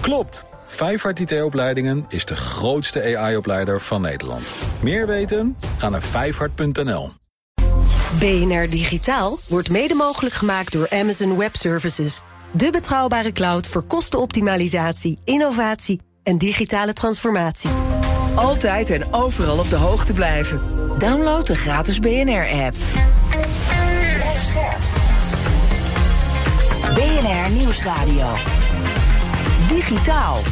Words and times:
Klopt! 0.00 0.44
Vijfhart 0.64 1.20
IT-opleidingen 1.20 2.04
is 2.08 2.24
de 2.24 2.36
grootste 2.36 3.16
AI-opleider 3.16 3.80
van 3.80 4.00
Nederland. 4.00 4.44
Meer 4.80 5.06
weten? 5.06 5.56
Ga 5.78 5.88
naar 5.88 6.02
vijfhart.nl. 6.02 7.12
BNR 8.18 8.70
Digitaal 8.70 9.38
wordt 9.48 9.70
mede 9.70 9.94
mogelijk 9.94 10.34
gemaakt 10.34 10.72
door 10.72 10.86
Amazon 10.90 11.36
Web 11.36 11.56
Services. 11.56 12.22
De 12.50 12.70
betrouwbare 12.70 13.32
cloud 13.32 13.66
voor 13.66 13.82
kostenoptimalisatie, 13.82 15.18
innovatie 15.24 16.00
en 16.22 16.38
digitale 16.38 16.92
transformatie. 16.92 17.70
Altijd 18.34 18.90
en 18.90 19.12
overal 19.12 19.58
op 19.58 19.70
de 19.70 19.76
hoogte 19.76 20.12
blijven. 20.12 20.60
Download 20.98 21.46
de 21.46 21.56
gratis 21.56 21.98
BNR-app. 21.98 22.76
BNR 26.94 27.50
Nieuwsradio. 27.50 28.26
Digitaal. 29.70 30.42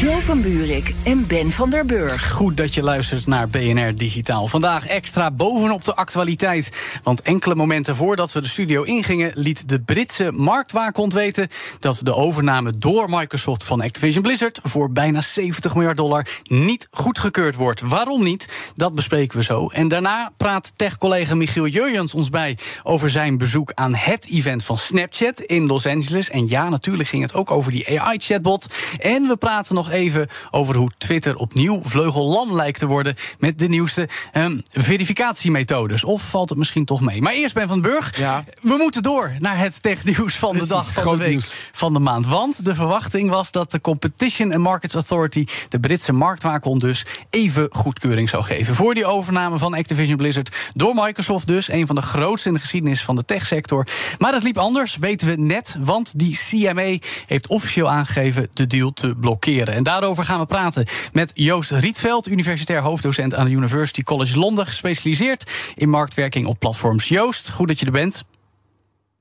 Jo 0.00 0.20
van 0.20 0.40
Buurik 0.40 0.94
en 1.04 1.26
Ben 1.26 1.52
van 1.52 1.70
der 1.70 1.84
Burg. 1.84 2.30
Goed 2.30 2.56
dat 2.56 2.74
je 2.74 2.82
luistert 2.82 3.26
naar 3.26 3.48
BNR 3.48 3.94
Digitaal. 3.94 4.46
Vandaag 4.46 4.86
extra 4.86 5.30
bovenop 5.30 5.84
de 5.84 5.94
actualiteit. 5.94 6.70
Want 7.02 7.22
enkele 7.22 7.54
momenten 7.54 7.96
voordat 7.96 8.32
we 8.32 8.40
de 8.40 8.48
studio 8.48 8.82
ingingen... 8.82 9.32
liet 9.34 9.68
de 9.68 9.80
Britse 9.80 10.32
marktwaakhond 10.32 11.12
weten... 11.12 11.48
dat 11.80 12.00
de 12.02 12.14
overname 12.14 12.78
door 12.78 13.10
Microsoft 13.10 13.64
van 13.64 13.80
Activision 13.80 14.22
Blizzard... 14.22 14.60
voor 14.62 14.92
bijna 14.92 15.20
70 15.20 15.74
miljard 15.74 15.96
dollar 15.96 16.26
niet 16.42 16.88
goedgekeurd 16.90 17.54
wordt. 17.54 17.80
Waarom 17.80 18.22
niet? 18.22 18.72
Dat 18.74 18.94
bespreken 18.94 19.38
we 19.38 19.44
zo. 19.44 19.68
En 19.68 19.88
daarna 19.88 20.32
praat 20.36 20.72
tech-collega 20.76 21.34
Michiel 21.34 21.66
Jurjens 21.66 22.14
ons 22.14 22.30
bij... 22.30 22.58
over 22.82 23.10
zijn 23.10 23.38
bezoek 23.38 23.72
aan 23.74 23.94
het 23.94 24.28
event 24.28 24.64
van 24.64 24.78
Snapchat 24.78 25.40
in 25.40 25.66
Los 25.66 25.86
Angeles. 25.86 26.30
En 26.30 26.48
ja, 26.48 26.68
natuurlijk 26.68 27.08
ging 27.08 27.22
het 27.22 27.34
ook 27.34 27.50
over 27.50 27.72
die 27.72 28.00
AI-chatbot. 28.00 28.66
En 28.98 29.22
we 29.22 29.36
praten 29.36 29.74
nog 29.74 29.86
even 29.90 30.28
over 30.50 30.76
hoe 30.76 30.90
Twitter 30.98 31.36
opnieuw 31.36 31.80
vleugellam 31.82 32.54
lijkt 32.54 32.78
te 32.78 32.86
worden 32.86 33.14
met 33.38 33.58
de 33.58 33.68
nieuwste 33.68 34.08
um, 34.32 34.62
verificatiemethodes. 34.70 36.04
Of 36.04 36.22
valt 36.22 36.48
het 36.48 36.58
misschien 36.58 36.84
toch 36.84 37.00
mee? 37.00 37.22
Maar 37.22 37.32
eerst 37.32 37.54
Ben 37.54 37.68
van 37.68 37.80
den 37.82 37.90
Burg. 37.90 38.18
Ja. 38.18 38.44
We 38.62 38.74
moeten 38.78 39.02
door 39.02 39.32
naar 39.38 39.58
het 39.58 39.82
technieuws 39.82 40.36
van 40.36 40.50
Precies, 40.50 40.68
de 40.68 40.74
dag, 40.74 40.92
van 40.92 41.12
de 41.12 41.18
week, 41.18 41.30
nieuws. 41.30 41.56
van 41.72 41.92
de 41.92 41.98
maand. 41.98 42.26
Want 42.26 42.64
de 42.64 42.74
verwachting 42.74 43.30
was 43.30 43.50
dat 43.50 43.70
de 43.70 43.80
Competition 43.80 44.52
and 44.52 44.62
Markets 44.62 44.94
Authority, 44.94 45.46
de 45.68 45.80
Britse 45.80 46.12
marktwaakhond 46.12 46.80
dus, 46.80 47.06
even 47.30 47.68
goedkeuring 47.70 48.28
zou 48.28 48.44
geven 48.44 48.74
voor 48.74 48.94
die 48.94 49.06
overname 49.06 49.58
van 49.58 49.74
Activision 49.74 50.16
Blizzard 50.16 50.56
door 50.74 50.94
Microsoft 50.94 51.46
dus, 51.46 51.68
een 51.68 51.86
van 51.86 51.94
de 51.94 52.02
grootste 52.02 52.48
in 52.48 52.54
de 52.54 52.60
geschiedenis 52.60 53.02
van 53.02 53.16
de 53.16 53.24
techsector. 53.24 53.86
Maar 54.18 54.32
dat 54.32 54.42
liep 54.42 54.58
anders, 54.58 54.96
weten 54.96 55.26
we 55.26 55.34
net, 55.34 55.76
want 55.78 56.18
die 56.18 56.38
CMA 56.48 56.96
heeft 57.26 57.46
officieel 57.46 57.90
aangegeven 57.90 58.48
de 58.52 58.66
deal 58.66 58.92
te 58.92 59.14
blokkeren. 59.14 59.74
En 59.78 59.84
daarover 59.84 60.24
gaan 60.24 60.40
we 60.40 60.46
praten 60.46 60.86
met 61.12 61.30
Joost 61.34 61.70
Rietveld, 61.70 62.28
universitair 62.28 62.80
hoofddocent 62.80 63.34
aan 63.34 63.44
de 63.44 63.50
University 63.50 64.02
College 64.02 64.38
Londen, 64.38 64.66
gespecialiseerd 64.66 65.50
in 65.74 65.88
marktwerking 65.88 66.46
op 66.46 66.58
platforms. 66.58 67.08
Joost, 67.08 67.50
goed 67.50 67.68
dat 67.68 67.78
je 67.78 67.86
er 67.86 67.92
bent. 67.92 68.24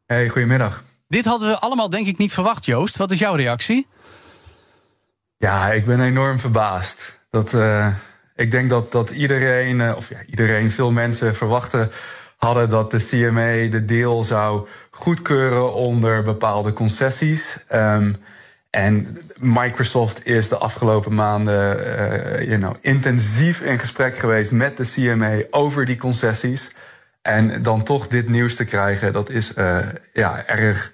Hey, 0.06 0.30
goedemiddag. 0.30 0.84
Dit 1.08 1.26
hadden 1.26 1.50
we 1.50 1.60
allemaal 1.60 1.90
denk 1.90 2.08
ik 2.08 2.18
niet 2.18 2.34
verwacht, 2.34 2.66
Joost. 2.66 2.98
Wat 2.98 3.12
is 3.12 3.20
jouw 3.20 3.36
reactie? 3.36 3.88
Ja, 5.38 5.72
ik 5.72 5.86
ben 5.86 6.02
enorm 6.02 6.40
verbaasd. 6.40 7.18
Dat, 7.30 7.54
eh, 7.54 7.94
ik 8.36 8.52
denk 8.52 8.70
dat, 8.70 8.92
dat 8.92 9.10
iedereen, 9.10 9.82
eh, 9.82 9.96
of 9.96 10.10
ja, 10.10 10.18
iedereen, 10.30 10.72
veel 10.72 10.92
mensen 10.92 11.36
verwachten 11.36 11.92
hadden 12.38 12.70
dat 12.70 12.92
de 12.92 13.08
CMA 13.08 13.72
de 13.72 13.86
deal 13.86 14.24
zou 14.24 14.68
goedkeuren 14.92 15.74
onder 15.74 16.24
bepaalde 16.24 16.74
concessies. 16.74 17.58
Ehm, 17.68 18.14
en 18.78 19.18
Microsoft 19.40 20.26
is 20.26 20.50
de 20.50 20.58
afgelopen 20.58 21.14
maanden 21.14 21.86
eh, 22.40 22.48
you 22.48 22.58
know, 22.58 22.76
intensief 22.82 23.62
in 23.62 23.80
gesprek 23.80 24.18
geweest 24.18 24.52
met 24.52 24.78
de 24.78 24.84
CMA 24.84 25.38
over 25.50 25.86
die 25.86 25.98
concessies. 25.98 26.72
En 27.22 27.62
dan 27.62 27.84
toch 27.84 28.08
dit 28.08 28.30
nieuws 28.30 28.56
te 28.56 28.66
krijgen, 28.66 29.14
dat 29.14 29.30
is 29.30 29.54
eh, 29.54 29.78
ja, 30.14 30.46
erg. 30.46 30.94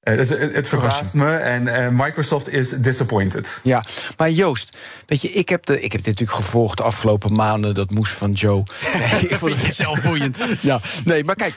Eh, 0.00 0.16
het, 0.16 0.54
het, 0.54 0.68
verbaast 0.68 1.14
me 1.14 1.36
en 1.36 1.68
eh, 1.68 1.88
Microsoft 1.88 2.48
is 2.48 2.68
disappointed. 2.68 3.60
Ja, 3.62 3.84
maar 4.16 4.30
Joost, 4.30 4.76
weet 5.06 5.22
je, 5.22 5.28
ik 5.28 5.48
heb, 5.48 5.66
de, 5.66 5.80
ik 5.80 5.92
heb 5.92 6.02
dit 6.02 6.06
natuurlijk 6.18 6.44
gevolgd 6.44 6.76
de 6.76 6.82
afgelopen 6.82 7.32
maanden, 7.32 7.74
dat 7.74 7.90
moest 7.90 8.12
van 8.12 8.32
Joe. 8.32 8.62
Ik 9.28 9.36
vind 9.36 9.66
het 9.66 9.74
zelf 9.74 10.02
boeiend. 10.02 10.38
Ja, 10.60 10.80
nee, 11.04 11.24
maar 11.24 11.34
kijk, 11.34 11.56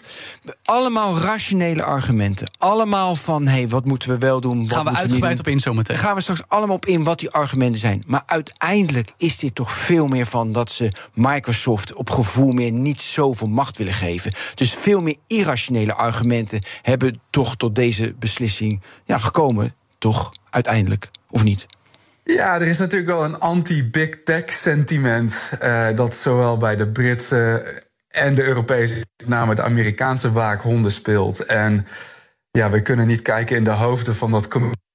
allemaal 0.63 1.18
rationele 1.18 1.84
argumenten. 1.84 2.52
Allemaal 2.57 3.16
van, 3.16 3.47
hé, 3.47 3.53
hey, 3.53 3.68
wat 3.68 3.85
moeten 3.85 4.09
we 4.09 4.18
wel 4.18 4.41
doen? 4.41 4.59
Wat 4.59 4.72
Gaan 4.72 4.85
we 4.85 4.96
uitgebreid 4.96 5.31
niet 5.31 5.40
op 5.40 5.47
in 5.47 5.59
zometeen. 5.59 5.97
Gaan 5.97 6.16
we 6.16 6.22
straks 6.22 6.41
allemaal 6.47 6.75
op 6.75 6.85
in 6.85 7.03
wat 7.03 7.19
die 7.19 7.29
argumenten 7.29 7.79
zijn. 7.79 8.03
Maar 8.08 8.23
uiteindelijk 8.25 9.09
is 9.18 9.38
dit 9.38 9.56
toch 9.56 9.72
veel 9.72 10.08
meer 10.08 10.25
van 10.25 10.52
dat 10.52 10.69
ze 10.69 10.91
Microsoft 11.13 11.94
op 11.94 12.09
gevoel 12.09 12.52
meer 12.52 12.72
niet 12.72 13.02
zoveel 13.02 13.47
macht 13.47 13.78
willen 13.78 13.94
geven. 13.94 14.34
Dus 14.56 14.73
veel 14.73 15.02
meer 15.02 15.16
irrationele 15.28 15.94
argumenten 15.94 16.66
hebben 16.81 17.22
toch 17.29 17.56
tot 17.56 17.75
deze 17.75 18.03
beslissing 18.19 18.40
ja, 19.06 19.18
gekomen. 19.18 19.75
Toch, 19.97 20.31
uiteindelijk, 20.50 21.09
of 21.29 21.44
niet? 21.44 21.66
Ja, 22.24 22.56
er 22.56 22.68
is 22.68 22.78
natuurlijk 22.78 23.12
wel 23.12 23.24
een 23.24 23.40
anti-big 23.40 24.24
tech 24.24 24.50
sentiment. 24.50 25.50
eh, 25.59 25.88
dat 25.96 26.16
zowel 26.16 26.57
bij 26.57 26.75
de 26.75 26.88
Britse 26.88 27.63
en 28.07 28.35
de 28.35 28.44
Europese, 28.44 29.06
met 29.18 29.28
name 29.28 29.56
de 29.56 29.62
Amerikaanse 29.62 30.31
waakhonden 30.31 30.91
speelt. 30.91 31.46
En 31.46 31.88
ja, 32.52 32.69
we 32.69 32.81
kunnen 32.81 33.07
niet 33.07 33.22
kijken 33.22 33.57
in 33.57 33.63
de 33.63 33.72
hoofden 33.72 34.16
van 34.16 34.31
dat 34.31 34.47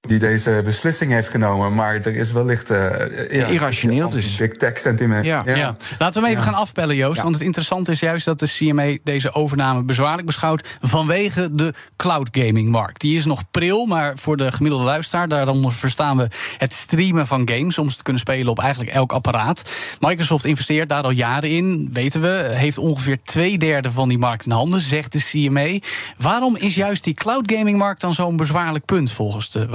die 0.08 0.18
deze 0.18 0.60
beslissing 0.64 1.12
heeft 1.12 1.28
genomen. 1.28 1.74
Maar 1.74 1.94
er 1.94 2.16
is 2.16 2.32
wellicht. 2.32 2.70
eh, 2.70 3.38
ja, 3.38 3.46
Irrationeel 3.46 4.08
dus. 4.08 4.36
Big 4.36 4.52
tech 4.52 4.78
sentiment. 4.78 5.24
Ja. 5.24 5.42
Ja. 5.46 5.76
Laten 5.98 6.20
we 6.20 6.28
hem 6.28 6.36
even 6.36 6.42
gaan 6.52 6.60
afbellen, 6.60 6.96
Joost. 6.96 7.22
Want 7.22 7.34
het 7.34 7.44
interessante 7.44 7.90
is 7.90 8.00
juist 8.00 8.24
dat 8.24 8.38
de 8.38 8.46
CMA 8.46 8.96
deze 9.02 9.32
overname 9.32 9.82
bezwaarlijk 9.82 10.26
beschouwt 10.26 10.76
vanwege 10.80 11.48
de 11.52 11.74
cloud 11.96 12.28
gaming 12.32 12.68
markt. 12.68 13.00
Die 13.00 13.16
is 13.16 13.24
nog 13.24 13.42
pril, 13.50 13.86
maar 13.86 14.12
voor 14.18 14.36
de 14.36 14.52
gemiddelde 14.52 14.84
luisteraar, 14.84 15.28
daaronder 15.28 15.72
verstaan 15.72 16.16
we 16.16 16.28
het 16.58 16.72
streamen 16.72 17.26
van 17.26 17.48
games 17.48 17.78
om 17.78 17.90
ze 17.90 17.96
te 17.96 18.02
kunnen 18.02 18.22
spelen 18.22 18.48
op 18.48 18.58
eigenlijk 18.58 18.90
elk 18.90 19.12
apparaat. 19.12 19.62
Microsoft 20.00 20.44
investeert 20.44 20.88
daar 20.88 21.02
al 21.02 21.10
jaren 21.10 21.50
in, 21.50 21.88
weten 21.92 22.20
we, 22.20 22.48
heeft 22.52 22.78
ongeveer 22.78 23.18
twee 23.24 23.58
derde 23.58 23.90
van 23.90 24.08
die 24.08 24.18
markt 24.18 24.46
in 24.46 24.52
handen, 24.52 24.80
zegt 24.80 25.12
de 25.12 25.18
CMA. 25.18 25.78
Waarom 26.18 26.56
is 26.56 26.74
juist 26.74 27.04
die 27.04 27.14
cloud 27.14 27.52
gaming 27.52 27.78
markt 27.78 28.00
dan 28.00 28.14
zo'n 28.14 28.36
bezwaarlijk 28.36 28.84
punt 28.84 29.12
volgens 29.12 29.50
de 29.50 29.66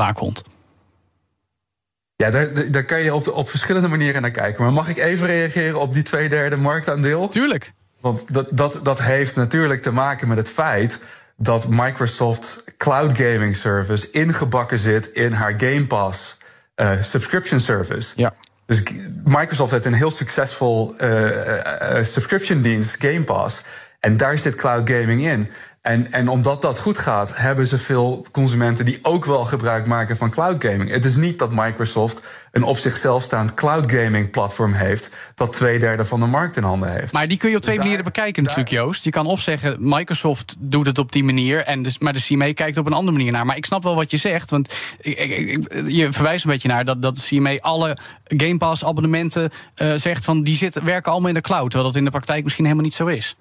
Ja, 2.15 2.29
daar, 2.29 2.71
daar 2.71 2.85
kan 2.85 3.01
je 3.01 3.13
op, 3.13 3.27
op 3.27 3.49
verschillende 3.49 3.87
manieren 3.87 4.21
naar 4.21 4.31
kijken. 4.31 4.63
Maar 4.63 4.73
mag 4.73 4.89
ik 4.89 4.97
even 4.97 5.27
reageren 5.27 5.79
op 5.79 5.93
die 5.93 6.03
twee 6.03 6.29
derde 6.29 6.55
marktaandeel? 6.55 7.27
Tuurlijk. 7.27 7.73
Want 7.99 8.33
dat, 8.33 8.47
dat, 8.51 8.79
dat 8.83 9.01
heeft 9.01 9.35
natuurlijk 9.35 9.81
te 9.81 9.91
maken 9.91 10.27
met 10.27 10.37
het 10.37 10.49
feit 10.49 10.99
dat 11.37 11.67
Microsoft 11.67 12.63
Cloud 12.77 13.17
Gaming 13.17 13.55
Service 13.55 14.11
ingebakken 14.11 14.77
zit 14.77 15.07
in 15.07 15.31
haar 15.31 15.53
Game 15.57 15.85
Pass 15.85 16.37
eh, 16.75 17.01
subscription 17.01 17.59
service. 17.59 18.13
Ja. 18.15 18.33
Dus 18.65 18.83
Microsoft 19.23 19.71
heeft 19.71 19.85
een 19.85 19.93
heel 19.93 20.11
succesvol 20.11 20.93
eh, 20.97 21.97
eh, 21.97 22.03
subscription 22.03 22.61
dienst, 22.61 22.95
Game 22.99 23.23
Pass. 23.23 23.61
En 23.99 24.17
daar 24.17 24.37
zit 24.37 24.55
cloud 24.55 24.89
gaming 24.89 25.25
in. 25.25 25.49
En, 25.81 26.11
en 26.11 26.27
omdat 26.27 26.61
dat 26.61 26.79
goed 26.79 26.97
gaat, 26.97 27.31
hebben 27.37 27.67
ze 27.67 27.77
veel 27.79 28.25
consumenten 28.31 28.85
die 28.85 28.99
ook 29.01 29.25
wel 29.25 29.45
gebruik 29.45 29.85
maken 29.85 30.17
van 30.17 30.29
cloud 30.29 30.63
gaming. 30.63 30.89
Het 30.89 31.05
is 31.05 31.15
niet 31.15 31.39
dat 31.39 31.51
Microsoft 31.51 32.21
een 32.51 32.63
op 32.63 32.77
zichzelf 32.77 33.23
staand 33.23 33.53
cloud 33.53 33.91
gaming 33.91 34.31
platform 34.31 34.73
heeft 34.73 35.15
dat 35.35 35.53
twee 35.53 35.79
derde 35.79 36.05
van 36.05 36.19
de 36.19 36.25
markt 36.25 36.57
in 36.57 36.63
handen 36.63 36.91
heeft. 36.91 37.13
Maar 37.13 37.27
die 37.27 37.37
kun 37.37 37.49
je 37.49 37.55
op 37.55 37.61
twee 37.61 37.75
Dus 37.75 37.83
daar- 37.83 37.93
manieren 37.93 38.13
bekijken 38.13 38.43
natuurlijk, 38.43 38.69
Joost. 38.75 39.03
Je 39.03 39.09
kan 39.09 39.25
of 39.25 39.41
zeggen, 39.41 39.75
Microsoft 39.79 40.55
doet 40.59 40.85
het 40.85 40.97
op 40.97 41.11
die 41.11 41.23
manier... 41.23 41.59
En 41.63 41.81
dus, 41.81 41.99
maar 41.99 42.13
de 42.13 42.21
CMA 42.21 42.53
kijkt 42.53 42.77
op 42.77 42.85
een 42.85 42.93
andere 42.93 43.17
manier 43.17 43.31
naar. 43.31 43.45
Maar 43.45 43.57
ik 43.57 43.65
snap 43.65 43.83
wel 43.83 43.95
wat 43.95 44.11
je 44.11 44.17
zegt, 44.17 44.49
want 44.49 44.73
ik, 44.99 45.17
ik- 45.19 45.47
ik- 45.49 45.83
je 45.87 46.11
verwijst 46.11 46.45
een 46.45 46.51
beetje 46.51 46.67
naar... 46.67 46.85
dat, 46.85 47.01
dat 47.01 47.15
de 47.29 47.57
alle 47.61 47.97
Game 48.27 48.57
Pass 48.57 48.85
abonnementen 48.85 49.49
eh, 49.75 49.93
zegt 49.93 50.25
van... 50.25 50.43
die 50.43 50.55
zitten, 50.55 50.85
werken 50.85 51.11
allemaal 51.11 51.29
in 51.29 51.35
de 51.35 51.41
cloud, 51.41 51.69
terwijl 51.69 51.85
dat 51.91 51.95
in 51.99 52.03
de 52.05 52.11
praktijk 52.11 52.43
misschien 52.43 52.65
helemaal 52.65 52.85
niet 52.85 52.93
zo 52.93 53.05
is. 53.07 53.35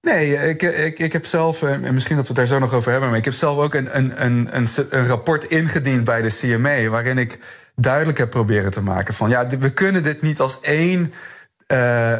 Nee, 0.00 0.34
ik, 0.48 0.62
ik, 0.62 0.98
ik 0.98 1.12
heb 1.12 1.26
zelf, 1.26 1.62
eh, 1.62 1.72
en 1.72 1.94
misschien 1.94 2.16
dat 2.16 2.28
we 2.28 2.32
het 2.32 2.36
daar 2.36 2.58
zo 2.58 2.58
nog 2.58 2.74
over 2.74 2.90
hebben, 2.90 3.08
maar 3.08 3.18
ik 3.18 3.24
heb 3.24 3.34
zelf 3.34 3.58
ook 3.58 3.74
een, 3.74 3.96
een, 3.96 4.24
een, 4.24 4.56
een, 4.56 4.66
een 4.90 5.06
rapport 5.06 5.44
ingediend 5.44 6.04
bij 6.04 6.22
de 6.22 6.36
CMA, 6.40 6.88
waarin 6.88 7.18
ik 7.18 7.38
duidelijk 7.74 8.18
heb 8.18 8.30
proberen 8.30 8.70
te 8.70 8.82
maken 8.82 9.14
van 9.14 9.28
ja, 9.28 9.46
we 9.46 9.72
kunnen 9.72 10.02
dit 10.02 10.22
niet 10.22 10.40
als 10.40 10.60
één 10.60 11.12
uh, 11.72 12.16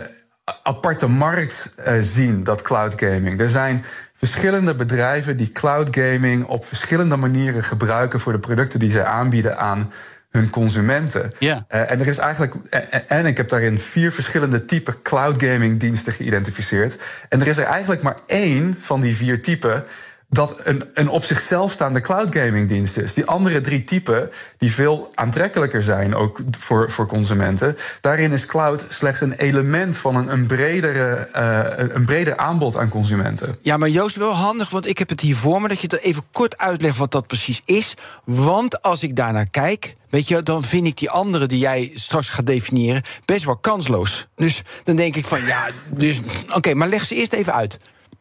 aparte 0.62 1.06
markt 1.06 1.74
uh, 1.86 1.94
zien, 2.00 2.44
dat 2.44 2.62
cloud 2.62 2.94
gaming. 2.96 3.40
Er 3.40 3.48
zijn 3.48 3.84
verschillende 4.14 4.74
bedrijven 4.74 5.36
die 5.36 5.52
cloud 5.52 5.96
gaming 5.96 6.44
op 6.44 6.64
verschillende 6.64 7.16
manieren 7.16 7.64
gebruiken 7.64 8.20
voor 8.20 8.32
de 8.32 8.38
producten 8.38 8.78
die 8.78 8.90
zij 8.90 9.04
aanbieden 9.04 9.58
aan 9.58 9.92
hun 10.30 10.50
consumenten. 10.50 11.32
Ja. 11.38 11.66
Uh, 11.74 11.90
en 11.90 12.00
er 12.00 12.06
is 12.06 12.18
eigenlijk. 12.18 12.54
En, 12.70 13.08
en 13.08 13.26
ik 13.26 13.36
heb 13.36 13.48
daarin 13.48 13.78
vier 13.78 14.12
verschillende 14.12 14.64
typen 14.64 15.02
cloud 15.02 15.42
gaming 15.42 15.80
diensten 15.80 16.12
geïdentificeerd. 16.12 16.96
En 17.28 17.40
er 17.40 17.46
is 17.46 17.58
er 17.58 17.64
eigenlijk 17.64 18.02
maar 18.02 18.16
één 18.26 18.76
van 18.78 19.00
die 19.00 19.16
vier 19.16 19.42
typen 19.42 19.84
dat 20.30 20.56
een, 20.64 20.84
een 20.94 21.08
op 21.08 21.24
zichzelf 21.24 21.72
staande 21.72 22.00
cloud 22.00 22.34
gaming 22.34 22.68
dienst 22.68 22.96
is. 22.96 23.14
Die 23.14 23.24
andere 23.24 23.60
drie 23.60 23.84
typen, 23.84 24.30
die 24.58 24.72
veel 24.72 25.10
aantrekkelijker 25.14 25.82
zijn, 25.82 26.14
ook 26.14 26.40
voor, 26.58 26.90
voor 26.90 27.06
consumenten. 27.06 27.76
Daarin 28.00 28.32
is 28.32 28.46
cloud 28.46 28.86
slechts 28.88 29.20
een 29.20 29.32
element 29.32 29.96
van 29.96 30.16
een, 30.16 30.32
een, 30.32 30.46
bredere, 30.46 31.28
uh, 31.36 31.94
een 31.94 32.04
breder 32.04 32.36
aanbod 32.36 32.76
aan 32.76 32.88
consumenten. 32.88 33.58
Ja, 33.62 33.76
maar 33.76 33.88
Joost, 33.88 34.16
wel 34.16 34.34
handig, 34.34 34.70
want 34.70 34.86
ik 34.86 34.98
heb 34.98 35.08
het 35.08 35.20
hier 35.20 35.36
voor 35.36 35.60
me 35.60 35.68
dat 35.68 35.80
je 35.80 35.86
het 35.90 36.00
even 36.00 36.22
kort 36.32 36.58
uitlegt 36.58 36.96
wat 36.96 37.12
dat 37.12 37.26
precies 37.26 37.62
is. 37.64 37.94
Want 38.24 38.82
als 38.82 39.02
ik 39.02 39.16
daarnaar 39.16 39.50
kijk, 39.50 39.98
Weet 40.10 40.28
je, 40.28 40.42
dan 40.42 40.62
vind 40.62 40.86
ik 40.86 40.96
die 40.96 41.10
andere 41.10 41.46
die 41.46 41.58
jij 41.58 41.90
straks 41.94 42.28
gaat 42.28 42.46
definiëren 42.46 43.02
best 43.24 43.44
wel 43.44 43.56
kansloos. 43.56 44.26
Dus 44.34 44.62
dan 44.84 44.96
denk 44.96 45.16
ik 45.16 45.24
van 45.24 45.44
ja, 45.44 45.68
dus 45.88 46.20
oké, 46.54 46.74
maar 46.74 46.88
leg 46.88 47.06
ze 47.06 47.14
eerst 47.14 47.32
even 47.32 47.54
uit. 47.54 47.78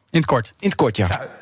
In 0.09 0.19
het 0.19 0.25
kort. 0.25 0.53
In 0.59 0.67
het 0.67 0.77
kort, 0.77 0.97
ja. 0.97 1.07
ja. 1.09 1.38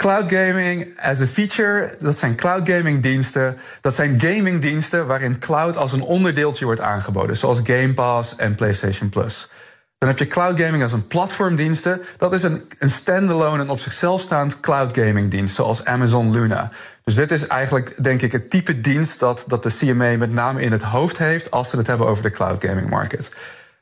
Cloud 0.00 0.32
gaming 0.32 0.98
as 0.98 1.20
a 1.20 1.26
feature, 1.26 1.96
dat 1.98 2.18
zijn 2.18 2.36
cloud 2.36 2.68
gaming 2.68 3.02
diensten. 3.02 3.58
Dat 3.80 3.94
zijn 3.94 4.20
gaming 4.20 4.60
diensten 4.60 5.06
waarin 5.06 5.38
cloud 5.38 5.76
als 5.76 5.92
een 5.92 6.02
onderdeeltje 6.02 6.64
wordt 6.64 6.80
aangeboden, 6.80 7.36
zoals 7.36 7.60
Game 7.64 7.94
Pass 7.94 8.36
en 8.36 8.54
PlayStation 8.54 9.08
Plus. 9.08 9.48
Dan 9.98 10.08
heb 10.08 10.18
je 10.18 10.26
cloud 10.26 10.60
gaming 10.60 10.82
als 10.82 10.92
een 10.92 11.06
platformdiensten. 11.06 12.00
Dat 12.16 12.32
is 12.32 12.42
een, 12.42 12.62
een 12.78 12.90
standalone 12.90 13.62
en 13.62 13.70
op 13.70 13.80
zichzelf 13.80 14.20
staand 14.20 14.60
cloud 14.60 14.96
gaming 14.96 15.30
dienst, 15.30 15.54
zoals 15.54 15.84
Amazon 15.84 16.30
Luna. 16.30 16.70
Dus 17.04 17.14
dit 17.14 17.30
is 17.30 17.46
eigenlijk, 17.46 18.02
denk 18.02 18.22
ik, 18.22 18.32
het 18.32 18.50
type 18.50 18.80
dienst 18.80 19.18
dat, 19.18 19.44
dat 19.46 19.62
de 19.62 19.76
CMA 19.78 20.16
met 20.16 20.32
name 20.32 20.62
in 20.62 20.72
het 20.72 20.82
hoofd 20.82 21.18
heeft 21.18 21.50
als 21.50 21.70
ze 21.70 21.76
het 21.76 21.86
hebben 21.86 22.06
over 22.06 22.22
de 22.22 22.30
cloud 22.30 22.64
gaming 22.64 22.88
market. 22.88 23.30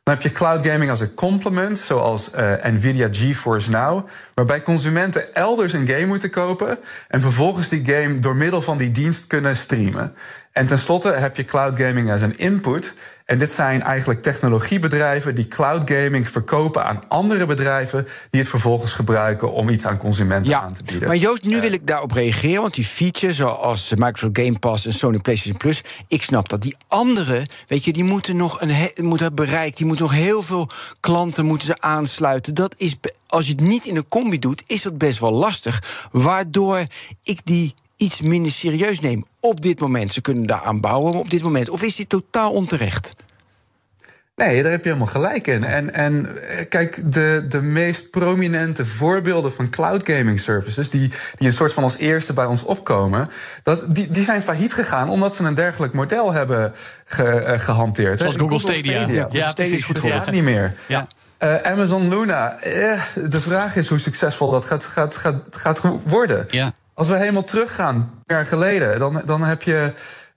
Dan 0.08 0.16
heb 0.16 0.26
je 0.26 0.32
cloud 0.32 0.66
gaming 0.66 0.90
als 0.90 1.00
een 1.00 1.14
complement, 1.14 1.78
zoals 1.78 2.30
uh, 2.34 2.52
Nvidia 2.62 3.08
GeForce 3.10 3.70
Now, 3.70 4.08
waarbij 4.34 4.62
consumenten 4.62 5.34
elders 5.34 5.72
een 5.72 5.86
game 5.86 6.06
moeten 6.06 6.30
kopen 6.30 6.78
en 7.08 7.20
vervolgens 7.20 7.68
die 7.68 7.84
game 7.84 8.14
door 8.14 8.36
middel 8.36 8.62
van 8.62 8.76
die 8.76 8.90
dienst 8.90 9.26
kunnen 9.26 9.56
streamen. 9.56 10.14
En 10.52 10.66
tenslotte 10.66 11.12
heb 11.12 11.36
je 11.36 11.44
cloud 11.44 11.76
gaming 11.76 12.10
als 12.10 12.20
een 12.20 12.38
input. 12.38 12.94
En 13.28 13.38
dit 13.38 13.52
zijn 13.52 13.82
eigenlijk 13.82 14.22
technologiebedrijven 14.22 15.34
die 15.34 15.48
cloud 15.48 15.90
gaming 15.90 16.28
verkopen 16.28 16.84
aan 16.84 17.02
andere 17.08 17.46
bedrijven 17.46 18.08
die 18.30 18.40
het 18.40 18.50
vervolgens 18.50 18.92
gebruiken 18.92 19.52
om 19.52 19.68
iets 19.68 19.86
aan 19.86 19.98
consumenten 19.98 20.60
aan 20.60 20.72
te 20.72 20.82
bieden. 20.82 21.08
Maar 21.08 21.16
Joost, 21.16 21.44
nu 21.44 21.60
wil 21.60 21.72
ik 21.72 21.86
daarop 21.86 22.10
reageren, 22.10 22.60
want 22.60 22.74
die 22.74 22.84
features 22.84 23.36
zoals 23.36 23.90
Microsoft 23.94 24.38
Game 24.38 24.58
Pass 24.58 24.86
en 24.86 24.92
Sony 24.92 25.18
PlayStation 25.18 25.58
Plus, 25.58 25.82
ik 26.06 26.22
snap 26.22 26.48
dat. 26.48 26.62
Die 26.62 26.76
andere, 26.86 27.46
weet 27.66 27.84
je, 27.84 27.92
die 27.92 28.04
moeten 28.04 28.36
nog 28.36 28.60
een 28.60 29.04
moeten 29.04 29.26
hebben 29.26 29.46
bereikt, 29.46 29.76
die 29.76 29.86
moeten 29.86 30.04
nog 30.04 30.14
heel 30.14 30.42
veel 30.42 30.70
klanten 31.00 31.46
moeten 31.46 31.66
ze 31.66 31.80
aansluiten. 31.80 32.54
Dat 32.54 32.74
is 32.78 32.96
als 33.26 33.46
je 33.46 33.52
het 33.52 33.60
niet 33.60 33.86
in 33.86 33.96
een 33.96 34.08
combi 34.08 34.38
doet, 34.38 34.62
is 34.66 34.82
dat 34.82 34.98
best 34.98 35.18
wel 35.18 35.32
lastig. 35.32 36.06
Waardoor 36.10 36.86
ik 37.22 37.40
die 37.44 37.74
iets 37.98 38.20
minder 38.20 38.52
serieus 38.52 39.00
neem 39.00 39.24
op 39.40 39.60
dit 39.60 39.80
moment. 39.80 40.12
Ze 40.12 40.20
kunnen 40.20 40.46
daar 40.46 40.62
aan 40.62 40.80
bouwen 40.80 41.14
op 41.14 41.30
dit 41.30 41.42
moment. 41.42 41.68
Of 41.68 41.82
is 41.82 41.96
dit 41.96 42.08
totaal 42.08 42.52
onterecht? 42.52 43.14
Nee, 44.36 44.62
daar 44.62 44.70
heb 44.70 44.82
je 44.84 44.88
helemaal 44.88 45.12
gelijk 45.12 45.46
in. 45.46 45.64
En, 45.64 45.94
en 45.94 46.28
kijk, 46.68 47.12
de, 47.12 47.46
de 47.48 47.60
meest 47.60 48.10
prominente 48.10 48.86
voorbeelden 48.86 49.52
van 49.52 49.70
cloud 49.70 50.02
gaming 50.04 50.40
services, 50.40 50.90
die, 50.90 51.10
die 51.38 51.46
een 51.46 51.52
soort 51.52 51.72
van 51.72 51.82
als 51.82 51.96
eerste 51.96 52.32
bij 52.32 52.44
ons 52.44 52.62
opkomen, 52.62 53.30
dat, 53.62 53.94
die, 53.94 54.10
die 54.10 54.24
zijn 54.24 54.42
failliet 54.42 54.72
gegaan 54.72 55.08
omdat 55.08 55.34
ze 55.36 55.44
een 55.44 55.54
dergelijk 55.54 55.92
model 55.92 56.32
hebben 56.32 56.72
ge, 57.04 57.22
uh, 57.22 57.58
gehanteerd. 57.58 58.18
Zoals 58.18 58.36
Google, 58.36 58.58
Google 58.58 58.74
Stadia. 58.74 59.02
Stadia. 59.02 59.16
Ja, 59.16 59.28
ja 59.30 59.48
Stadia 59.48 59.74
is 59.74 59.84
goed 59.84 59.98
voor. 59.98 60.22
Niet 60.30 60.42
meer. 60.42 60.74
Ja. 60.86 61.06
Uh, 61.42 61.62
Amazon 61.62 62.08
Luna, 62.08 62.58
eh, 62.60 63.02
de 63.14 63.40
vraag 63.40 63.76
is 63.76 63.88
hoe 63.88 63.98
succesvol 63.98 64.50
dat 64.50 64.64
gaat, 64.64 64.84
gaat, 64.84 65.16
gaat, 65.16 65.36
gaat 65.50 65.80
worden. 66.04 66.46
Ja. 66.50 66.74
Als 66.98 67.08
we 67.08 67.16
helemaal 67.16 67.44
teruggaan, 67.44 67.94
een 67.96 68.34
jaar 68.34 68.46
geleden, 68.46 68.98
dan, 68.98 69.22
dan 69.24 69.42
heb 69.42 69.62
je. 69.62 69.92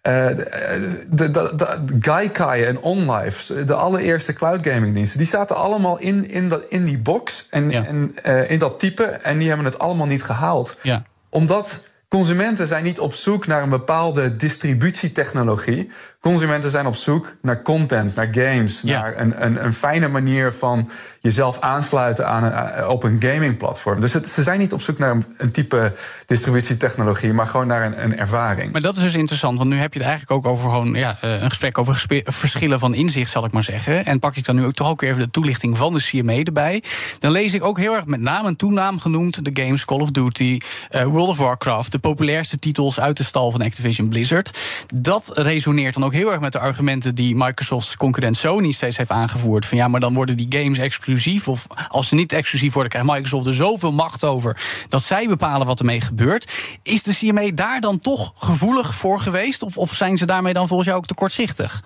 Uh, 0.07 0.27
de, 0.27 1.31
de, 1.31 1.31
de, 1.31 1.97
Gaikai 1.99 2.63
en 2.63 2.81
OnLive, 2.81 3.63
de 3.65 3.73
allereerste 3.73 4.33
cloud 4.33 4.67
gaming 4.67 4.93
diensten, 4.93 5.17
die 5.17 5.27
zaten 5.27 5.55
allemaal 5.55 5.99
in, 5.99 6.29
in, 6.29 6.49
dat, 6.49 6.63
in 6.69 6.85
die 6.85 6.97
box 6.97 7.47
en, 7.49 7.69
Ja. 7.69 7.85
en 7.85 8.15
uh, 8.27 8.49
in 8.49 8.59
dat 8.59 8.79
type 8.79 9.03
en 9.03 9.37
die 9.37 9.47
hebben 9.47 9.65
het 9.65 9.79
allemaal 9.79 10.05
niet 10.05 10.23
gehaald. 10.23 10.77
Ja. 10.81 11.03
Omdat 11.29 11.83
consumenten 12.09 12.67
zijn 12.67 12.83
niet 12.83 12.99
op 12.99 13.13
zoek 13.13 13.47
naar 13.47 13.63
een 13.63 13.69
bepaalde 13.69 14.35
distributietechnologie. 14.35 15.91
Consumenten 16.19 16.71
zijn 16.71 16.85
op 16.85 16.95
zoek 16.95 17.35
naar 17.41 17.61
content, 17.61 18.15
naar 18.15 18.27
games, 18.31 18.81
Ja. 18.81 19.01
naar 19.01 19.17
een, 19.17 19.45
een, 19.45 19.65
een 19.65 19.73
fijne 19.73 20.07
manier 20.07 20.51
van 20.51 20.89
jezelf 21.21 21.59
aansluiten 21.59 22.27
aan 22.27 22.43
een, 22.43 22.87
op 22.87 23.03
een 23.03 23.17
gamingplatform. 23.19 24.01
Dus 24.01 24.13
het, 24.13 24.29
ze 24.29 24.43
zijn 24.43 24.59
niet 24.59 24.73
op 24.73 24.81
zoek 24.81 24.97
naar 24.97 25.17
een, 25.37 25.51
type 25.51 25.93
distributietechnologie, 26.25 27.33
maar 27.33 27.47
gewoon 27.47 27.67
naar 27.67 27.85
een, 27.85 28.03
een 28.03 28.17
ervaring. 28.17 28.71
Maar 28.71 28.81
dat 28.81 28.95
is 28.95 29.03
dus 29.03 29.15
interessant, 29.15 29.57
want 29.57 29.69
nu 29.69 29.77
heb 29.77 29.93
je 29.93 29.99
het 29.99 30.07
eigenlijk 30.07 30.37
ook 30.45 30.51
over 30.51 30.69
gewoon, 30.69 30.93
ja, 30.93 31.17
eh, 31.21 31.41
een 31.41 31.49
gesprek 31.49 31.77
over 31.77 32.05
verschillen 32.23 32.79
van 32.79 32.93
inzicht, 32.93 33.31
zal 33.31 33.45
ik 33.45 33.51
maar 33.51 33.63
zeggen. 33.63 34.05
En 34.05 34.19
pak 34.19 34.35
ik 34.35 34.45
dan 34.45 34.55
nu 34.55 34.65
ook 34.65 34.73
toch 34.73 34.89
ook 34.89 35.01
even 35.01 35.19
de 35.19 35.31
toelichting 35.31 35.77
van 35.77 35.93
de 35.93 36.01
CMA 36.01 36.43
erbij. 36.43 36.83
Dan 37.19 37.31
lees 37.31 37.53
ik 37.53 37.63
ook 37.63 37.77
heel 37.77 37.95
erg 37.95 38.05
met 38.05 38.19
naam 38.19 38.45
en 38.45 38.55
toenaam 38.55 38.99
genoemd 38.99 39.45
de 39.45 39.63
games 39.63 39.85
Call 39.85 39.99
of 39.99 40.11
Duty, 40.11 40.59
eh, 40.89 41.03
World 41.03 41.29
of 41.29 41.37
Warcraft, 41.37 41.91
de 41.91 41.99
populairste 41.99 42.59
titels 42.59 42.99
uit 42.99 43.17
de 43.17 43.23
stal 43.23 43.51
van 43.51 43.61
Activision 43.61 44.09
Blizzard. 44.09 44.57
Dat 44.93 45.31
resoneert 45.33 45.93
dan 45.93 46.03
ook 46.03 46.13
heel 46.13 46.31
erg 46.31 46.39
met 46.39 46.51
de 46.51 46.59
argumenten 46.59 47.15
die 47.15 47.35
Microsoft's 47.35 47.97
concurrent 47.97 48.37
Sony 48.37 48.71
steeds 48.71 48.97
heeft 48.97 49.11
aangevoerd. 49.11 49.65
Van 49.65 49.77
ja, 49.77 49.87
maar 49.87 49.99
dan 49.99 50.13
worden 50.13 50.37
die 50.37 50.47
games 50.49 50.77
exclusief. 50.77 51.09
Of 51.47 51.67
als 51.87 52.07
ze 52.07 52.15
niet 52.15 52.33
exclusief 52.33 52.73
worden, 52.73 52.91
krijgt 52.91 53.09
Microsoft 53.09 53.45
er 53.45 53.53
zoveel 53.53 53.93
macht 53.93 54.23
over 54.23 54.61
dat 54.89 55.03
zij 55.03 55.27
bepalen 55.27 55.67
wat 55.67 55.79
ermee 55.79 56.01
gebeurt. 56.01 56.51
Is 56.83 57.03
de 57.03 57.13
CMA 57.13 57.51
daar 57.53 57.79
dan 57.79 57.99
toch 57.99 58.33
gevoelig 58.35 58.95
voor 58.95 59.19
geweest? 59.19 59.63
Of, 59.63 59.77
of 59.77 59.93
zijn 59.93 60.17
ze 60.17 60.25
daarmee 60.25 60.53
dan 60.53 60.67
volgens 60.67 60.87
jou 60.87 60.99
ook 60.99 61.07
te 61.07 61.13
kortzichtig? 61.13 61.83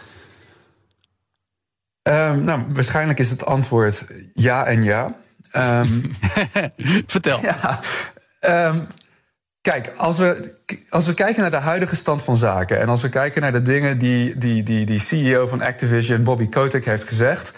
Um, 2.09 2.43
nou, 2.43 2.63
waarschijnlijk 2.73 3.19
is 3.19 3.29
het 3.29 3.45
antwoord 3.45 4.05
ja 4.33 4.65
en 4.65 4.83
ja. 4.83 5.15
Um, 5.55 6.11
Vertel. 7.07 7.39
Ja, 7.41 7.79
um, 8.67 8.87
kijk, 9.61 9.93
als 9.97 10.17
we, 10.17 10.53
als 10.89 11.05
we 11.05 11.13
kijken 11.13 11.41
naar 11.41 11.51
de 11.51 11.57
huidige 11.57 11.95
stand 11.95 12.23
van 12.23 12.37
zaken 12.37 12.79
en 12.79 12.89
als 12.89 13.01
we 13.01 13.09
kijken 13.09 13.41
naar 13.41 13.51
de 13.51 13.61
dingen 13.61 13.97
die, 13.97 14.37
die, 14.37 14.63
die, 14.63 14.85
die 14.85 14.99
CEO 14.99 15.47
van 15.47 15.61
Activision, 15.61 16.23
Bobby 16.23 16.49
Kotick, 16.49 16.85
heeft 16.85 17.07
gezegd. 17.07 17.53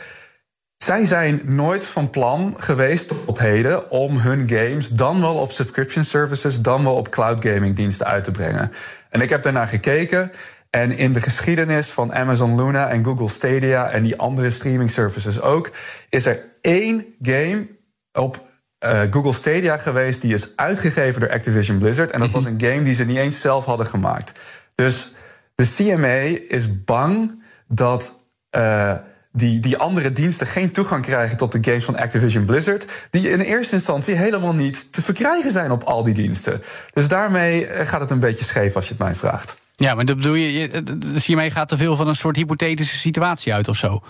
Zij 0.77 1.05
zijn 1.05 1.41
nooit 1.43 1.85
van 1.85 2.09
plan 2.09 2.55
geweest 2.57 3.25
op 3.25 3.39
heden 3.39 3.91
om 3.91 4.17
hun 4.17 4.49
games 4.49 4.89
dan 4.89 5.21
wel 5.21 5.35
op 5.35 5.51
subscription 5.51 6.03
services, 6.03 6.61
dan 6.61 6.83
wel 6.83 6.95
op 6.95 7.09
cloud 7.09 7.45
gaming 7.45 7.75
diensten 7.75 8.05
uit 8.05 8.23
te 8.23 8.31
brengen. 8.31 8.71
En 9.09 9.21
ik 9.21 9.29
heb 9.29 9.43
daarnaar 9.43 9.67
gekeken. 9.67 10.31
En 10.69 10.91
in 10.91 11.13
de 11.13 11.21
geschiedenis 11.21 11.89
van 11.89 12.13
Amazon 12.13 12.55
Luna 12.55 12.89
en 12.89 13.05
Google 13.05 13.29
Stadia 13.29 13.89
en 13.89 14.03
die 14.03 14.17
andere 14.17 14.49
streaming 14.49 14.91
services 14.91 15.41
ook, 15.41 15.71
is 16.09 16.25
er 16.25 16.43
één 16.61 17.05
game 17.21 17.67
op 18.11 18.41
uh, 18.85 19.01
Google 19.11 19.33
Stadia 19.33 19.77
geweest 19.77 20.21
die 20.21 20.33
is 20.33 20.55
uitgegeven 20.55 21.21
door 21.21 21.31
Activision 21.31 21.77
Blizzard. 21.77 22.11
En 22.11 22.19
dat 22.19 22.31
was 22.31 22.45
een 22.45 22.61
game 22.61 22.83
die 22.83 22.93
ze 22.93 23.05
niet 23.05 23.17
eens 23.17 23.41
zelf 23.41 23.65
hadden 23.65 23.87
gemaakt. 23.87 24.39
Dus 24.75 25.11
de 25.55 25.73
CMA 25.75 26.39
is 26.47 26.83
bang 26.83 27.43
dat. 27.67 28.25
Uh, 28.51 28.93
die, 29.37 29.59
die 29.59 29.77
andere 29.77 30.11
diensten 30.11 30.47
geen 30.47 30.71
toegang 30.71 31.05
krijgen 31.05 31.37
tot 31.37 31.51
de 31.51 31.57
games 31.61 31.83
van 31.83 31.97
Activision 31.97 32.45
Blizzard. 32.45 33.07
Die 33.09 33.29
in 33.29 33.39
eerste 33.39 33.75
instantie 33.75 34.15
helemaal 34.15 34.53
niet 34.53 34.93
te 34.93 35.01
verkrijgen 35.01 35.51
zijn 35.51 35.71
op 35.71 35.83
al 35.83 36.03
die 36.03 36.13
diensten. 36.13 36.63
Dus 36.93 37.07
daarmee 37.07 37.67
gaat 37.71 38.01
het 38.01 38.11
een 38.11 38.19
beetje 38.19 38.45
scheef 38.45 38.75
als 38.75 38.87
je 38.87 38.93
het 38.93 39.03
mij 39.03 39.15
vraagt. 39.15 39.57
Ja, 39.75 39.95
maar 39.95 40.05
dat 40.05 40.15
bedoel 40.15 40.33
je, 40.33 40.67
de 40.83 41.19
CMA 41.19 41.49
gaat 41.49 41.69
te 41.69 41.77
veel 41.77 41.95
van 41.95 42.07
een 42.07 42.15
soort 42.15 42.35
hypothetische 42.35 42.97
situatie 42.97 43.53
uit 43.53 43.67
of 43.67 43.77
zo? 43.77 44.01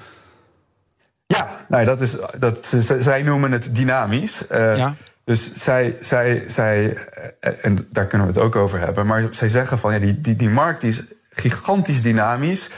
Ja, 1.26 1.50
nou, 1.68 1.86
dat 1.86 2.02
is, 2.02 2.18
dat, 2.40 2.76
zij 3.00 3.22
noemen 3.22 3.52
het 3.52 3.76
dynamisch. 3.76 4.42
Uh, 4.52 4.78
ja. 4.78 4.96
Dus 5.24 5.54
zij, 5.54 5.98
zij, 6.02 6.44
zij, 6.48 6.98
en 7.40 7.88
daar 7.92 8.06
kunnen 8.08 8.28
we 8.28 8.34
het 8.34 8.42
ook 8.42 8.56
over 8.56 8.80
hebben, 8.80 9.06
maar 9.06 9.28
zij 9.32 9.50
zeggen 9.50 9.80
van 9.80 9.94
ja, 9.94 10.00
die, 10.00 10.20
die, 10.20 10.36
die 10.36 10.50
markt 10.50 10.82
die 10.82 10.90
is 10.90 11.02
gigantisch 11.30 12.02
dynamisch. 12.02 12.70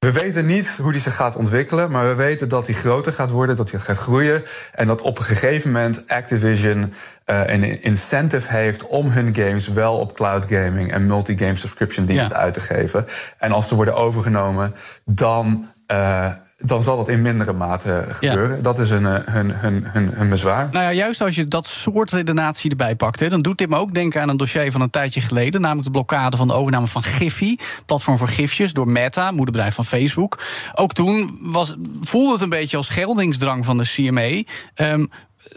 We 0.00 0.12
weten 0.12 0.46
niet 0.46 0.68
hoe 0.68 0.92
die 0.92 1.00
zich 1.00 1.14
gaat 1.14 1.36
ontwikkelen, 1.36 1.90
maar 1.90 2.08
we 2.08 2.14
weten 2.14 2.48
dat 2.48 2.66
die 2.66 2.74
groter 2.74 3.12
gaat 3.12 3.30
worden, 3.30 3.56
dat 3.56 3.70
die 3.70 3.78
gaat 3.78 3.96
groeien. 3.96 4.42
En 4.74 4.86
dat 4.86 5.00
op 5.00 5.18
een 5.18 5.24
gegeven 5.24 5.70
moment 5.70 6.08
Activision 6.08 6.92
uh, 7.26 7.46
een 7.46 7.82
incentive 7.82 8.56
heeft 8.56 8.86
om 8.86 9.08
hun 9.08 9.34
games 9.34 9.68
wel 9.68 9.98
op 9.98 10.14
cloud 10.14 10.44
gaming 10.44 10.92
en 10.92 11.06
multi-game 11.06 11.56
subscription 11.56 12.04
diensten 12.04 12.36
ja. 12.36 12.42
uit 12.42 12.54
te 12.54 12.60
geven. 12.60 13.06
En 13.38 13.52
als 13.52 13.68
ze 13.68 13.74
worden 13.74 13.94
overgenomen, 13.94 14.74
dan. 15.04 15.68
Uh, 15.92 16.32
dan 16.62 16.82
zal 16.82 16.96
dat 16.96 17.08
in 17.08 17.22
mindere 17.22 17.52
mate 17.52 18.04
gebeuren. 18.08 18.56
Ja. 18.56 18.62
Dat 18.62 18.78
is 18.78 18.90
hun, 18.90 19.04
hun, 19.04 19.50
hun, 19.50 19.84
hun, 19.84 20.10
hun 20.12 20.28
bezwaar. 20.28 20.68
Nou 20.72 20.84
ja, 20.84 20.92
juist 20.92 21.22
als 21.22 21.34
je 21.34 21.44
dat 21.44 21.66
soort 21.66 22.12
redenatie 22.12 22.70
erbij 22.70 22.96
pakt... 22.96 23.20
Hè, 23.20 23.28
dan 23.28 23.42
doet 23.42 23.58
dit 23.58 23.68
me 23.68 23.76
ook 23.76 23.94
denken 23.94 24.22
aan 24.22 24.28
een 24.28 24.36
dossier 24.36 24.72
van 24.72 24.80
een 24.80 24.90
tijdje 24.90 25.20
geleden... 25.20 25.60
namelijk 25.60 25.86
de 25.86 25.92
blokkade 25.92 26.36
van 26.36 26.48
de 26.48 26.54
overname 26.54 26.86
van 26.86 27.02
Giphy... 27.02 27.56
platform 27.86 28.18
voor 28.18 28.28
gifjes, 28.28 28.72
door 28.72 28.88
Meta, 28.88 29.30
moederbedrijf 29.30 29.74
van 29.74 29.84
Facebook. 29.84 30.38
Ook 30.74 30.92
toen 30.92 31.38
was, 31.40 31.76
voelde 32.00 32.32
het 32.32 32.42
een 32.42 32.48
beetje 32.48 32.76
als 32.76 32.88
geldingsdrang 32.88 33.64
van 33.64 33.78
de 33.78 33.84
CMA... 33.84 34.42
Um, 34.86 35.10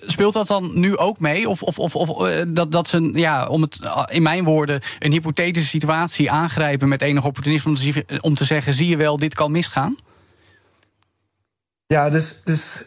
speelt 0.05 0.33
dat 0.33 0.47
dan 0.47 0.71
nu 0.73 0.97
ook 0.97 1.19
mee? 1.19 1.49
Of, 1.49 1.63
of, 1.63 1.79
of, 1.79 1.95
of 1.95 2.29
dat, 2.47 2.71
dat 2.71 2.87
ze, 2.87 3.11
ja, 3.13 3.47
om 3.47 3.61
het 3.61 3.89
in 4.09 4.21
mijn 4.21 4.43
woorden, 4.43 4.81
een 4.99 5.11
hypothetische 5.11 5.69
situatie 5.69 6.31
aangrijpen 6.31 6.89
met 6.89 7.01
enig 7.01 7.25
opportunisme 7.25 7.69
om 7.71 7.77
te, 7.77 8.03
om 8.19 8.35
te 8.35 8.45
zeggen: 8.45 8.73
zie 8.73 8.87
je 8.87 8.97
wel, 8.97 9.17
dit 9.17 9.33
kan 9.33 9.51
misgaan? 9.51 9.95
Ja, 11.85 12.09
dus, 12.09 12.41
dus 12.43 12.81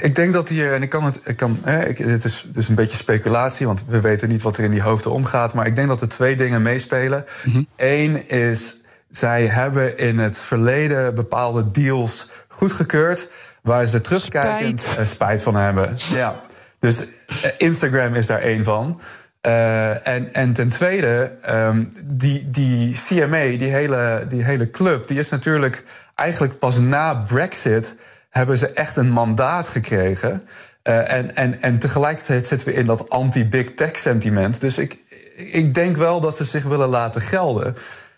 ik 0.00 0.14
denk 0.14 0.32
dat 0.32 0.48
hier, 0.48 0.72
en 0.72 0.82
ik 0.82 0.88
kan 0.88 1.04
het, 1.04 1.20
ik 1.24 1.36
kan, 1.36 1.58
hè, 1.62 1.86
ik, 1.86 1.98
het 1.98 2.24
is 2.24 2.46
dus 2.48 2.68
een 2.68 2.74
beetje 2.74 2.96
speculatie, 2.96 3.66
want 3.66 3.84
we 3.86 4.00
weten 4.00 4.28
niet 4.28 4.42
wat 4.42 4.56
er 4.56 4.64
in 4.64 4.70
die 4.70 4.82
hoofden 4.82 5.12
omgaat. 5.12 5.54
Maar 5.54 5.66
ik 5.66 5.76
denk 5.76 5.88
dat 5.88 6.00
er 6.00 6.08
twee 6.08 6.36
dingen 6.36 6.62
meespelen. 6.62 7.24
Mhm. 7.44 7.62
Eén 7.76 8.28
is, 8.28 8.76
zij 9.10 9.46
hebben 9.46 9.98
in 9.98 10.18
het 10.18 10.38
verleden 10.38 11.14
bepaalde 11.14 11.70
deals 11.70 12.30
goedgekeurd, 12.48 13.28
waar 13.62 13.86
ze 13.86 14.00
terugkijkend 14.00 14.80
spijt, 14.80 15.00
uh, 15.00 15.06
spijt 15.06 15.42
van 15.42 15.54
hebben. 15.54 15.96
Ja, 15.96 16.40
dus 16.78 17.00
uh, 17.00 17.50
Instagram 17.58 18.14
is 18.14 18.26
daar 18.26 18.40
één 18.40 18.64
van. 18.64 19.00
Uh, 19.46 20.06
en, 20.06 20.34
en 20.34 20.52
ten 20.52 20.68
tweede, 20.68 21.32
um, 21.48 21.92
die, 22.04 22.50
die 22.50 22.96
CMA, 23.06 23.42
die 23.42 23.70
hele, 23.70 24.26
die 24.28 24.42
hele 24.42 24.70
club, 24.70 25.06
die 25.06 25.18
is 25.18 25.28
natuurlijk 25.28 25.84
eigenlijk 26.14 26.58
pas 26.58 26.78
na 26.78 27.14
Brexit 27.14 27.94
hebben 28.32 28.58
ze 28.58 28.72
echt 28.72 28.96
een 28.96 29.10
mandaat 29.10 29.68
gekregen. 29.68 30.48
Uh, 30.84 31.12
en, 31.12 31.36
en, 31.36 31.62
en 31.62 31.78
tegelijkertijd 31.78 32.46
zitten 32.46 32.68
we 32.68 32.74
in 32.74 32.86
dat 32.86 33.10
anti-big 33.10 33.74
tech 33.74 33.96
sentiment. 33.96 34.60
Dus 34.60 34.78
ik, 34.78 34.98
ik 35.36 35.74
denk 35.74 35.96
wel 35.96 36.20
dat 36.20 36.36
ze 36.36 36.44
zich 36.44 36.64
willen 36.64 36.88
laten 36.88 37.20
gelden. 37.20 37.76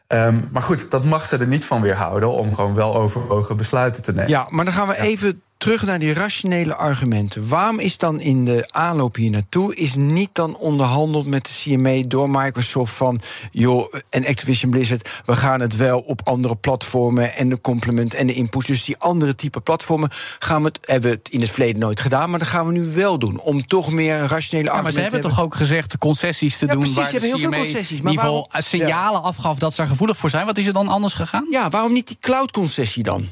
Um, 0.09 0.49
maar 0.53 0.63
goed, 0.63 0.91
dat 0.91 1.05
mag 1.05 1.27
ze 1.27 1.37
er 1.37 1.47
niet 1.47 1.65
van 1.65 1.83
weerhouden 1.83 2.33
om 2.33 2.55
gewoon 2.55 2.75
wel 2.75 2.95
overwogen 2.97 3.57
besluiten 3.57 4.03
te 4.03 4.13
nemen. 4.13 4.29
Ja, 4.29 4.47
maar 4.51 4.65
dan 4.65 4.75
gaan 4.75 4.89
we 4.89 5.01
even 5.01 5.43
terug 5.65 5.85
naar 5.85 5.99
die 5.99 6.13
rationele 6.13 6.75
argumenten. 6.75 7.49
Waarom 7.49 7.79
is 7.79 7.99
dan 7.99 8.21
in 8.21 8.45
de 8.45 8.65
aanloop 8.71 9.17
hier 9.17 9.31
naartoe... 9.31 9.75
is 9.75 9.97
niet 9.97 10.31
dan 10.33 10.57
onderhandeld 10.57 11.27
met 11.27 11.45
de 11.45 11.53
CMA 11.53 12.03
door 12.09 12.31
Microsoft 12.31 12.93
van... 12.93 13.21
joh, 13.51 13.95
en 14.11 14.27
Activision 14.27 14.71
Blizzard, 14.71 15.11
we 15.25 15.37
gaan 15.37 15.61
het 15.61 15.77
wel 15.77 16.01
op 16.01 16.21
andere 16.25 16.57
platformen... 16.57 17.35
en 17.35 17.49
de 17.49 17.61
complement 17.61 18.15
en 18.15 18.27
de 18.27 18.33
input. 18.33 18.67
Dus 18.67 18.85
die 18.85 18.97
andere 18.99 19.35
type 19.35 19.61
platformen 19.61 20.09
gaan 20.39 20.63
we 20.63 20.69
het, 20.69 20.79
hebben 20.83 21.11
we 21.11 21.17
het 21.17 21.29
in 21.29 21.41
het 21.41 21.51
verleden 21.51 21.81
nooit 21.81 22.01
gedaan... 22.01 22.31
maar 22.31 22.39
dat 22.39 22.49
gaan 22.49 22.67
we 22.67 22.73
nu 22.73 22.95
wel 22.95 23.19
doen, 23.19 23.41
om 23.41 23.67
toch 23.67 23.93
meer 23.93 24.27
rationele 24.27 24.71
ja, 24.71 24.83
maar 24.83 24.93
ze 24.93 25.01
hebben, 25.01 25.21
toch 25.21 25.41
ook 25.41 25.55
gezegd 25.55 25.99
concessies 25.99 26.59
te 26.59 26.67
doen... 26.67 26.79
Precies, 26.79 26.97
waar 26.97 27.07
ze 27.07 27.11
hebben 27.11 27.29
heel 27.29 27.39
veel 27.39 27.59
concessies. 27.59 28.01
Maar 28.01 28.11
ieder 28.13 28.27
geval 28.27 28.49
signalen 28.53 29.23
afgaf 29.23 29.59
dat 29.59 29.75
ze 29.75 29.83
er 29.83 29.89
gevoelig 29.89 30.17
voor 30.17 30.31
zijn. 30.31 30.47
Wat 30.47 30.59
is 30.59 30.67
er 30.67 30.73
dan 30.73 30.89
anders 30.89 31.15
gegaan? 31.15 31.47
Ja, 31.51 31.69
waarom 31.69 31.93
niet 31.93 32.07
die 32.07 32.19
cloud-concessie 32.21 33.03
dan? 33.03 33.29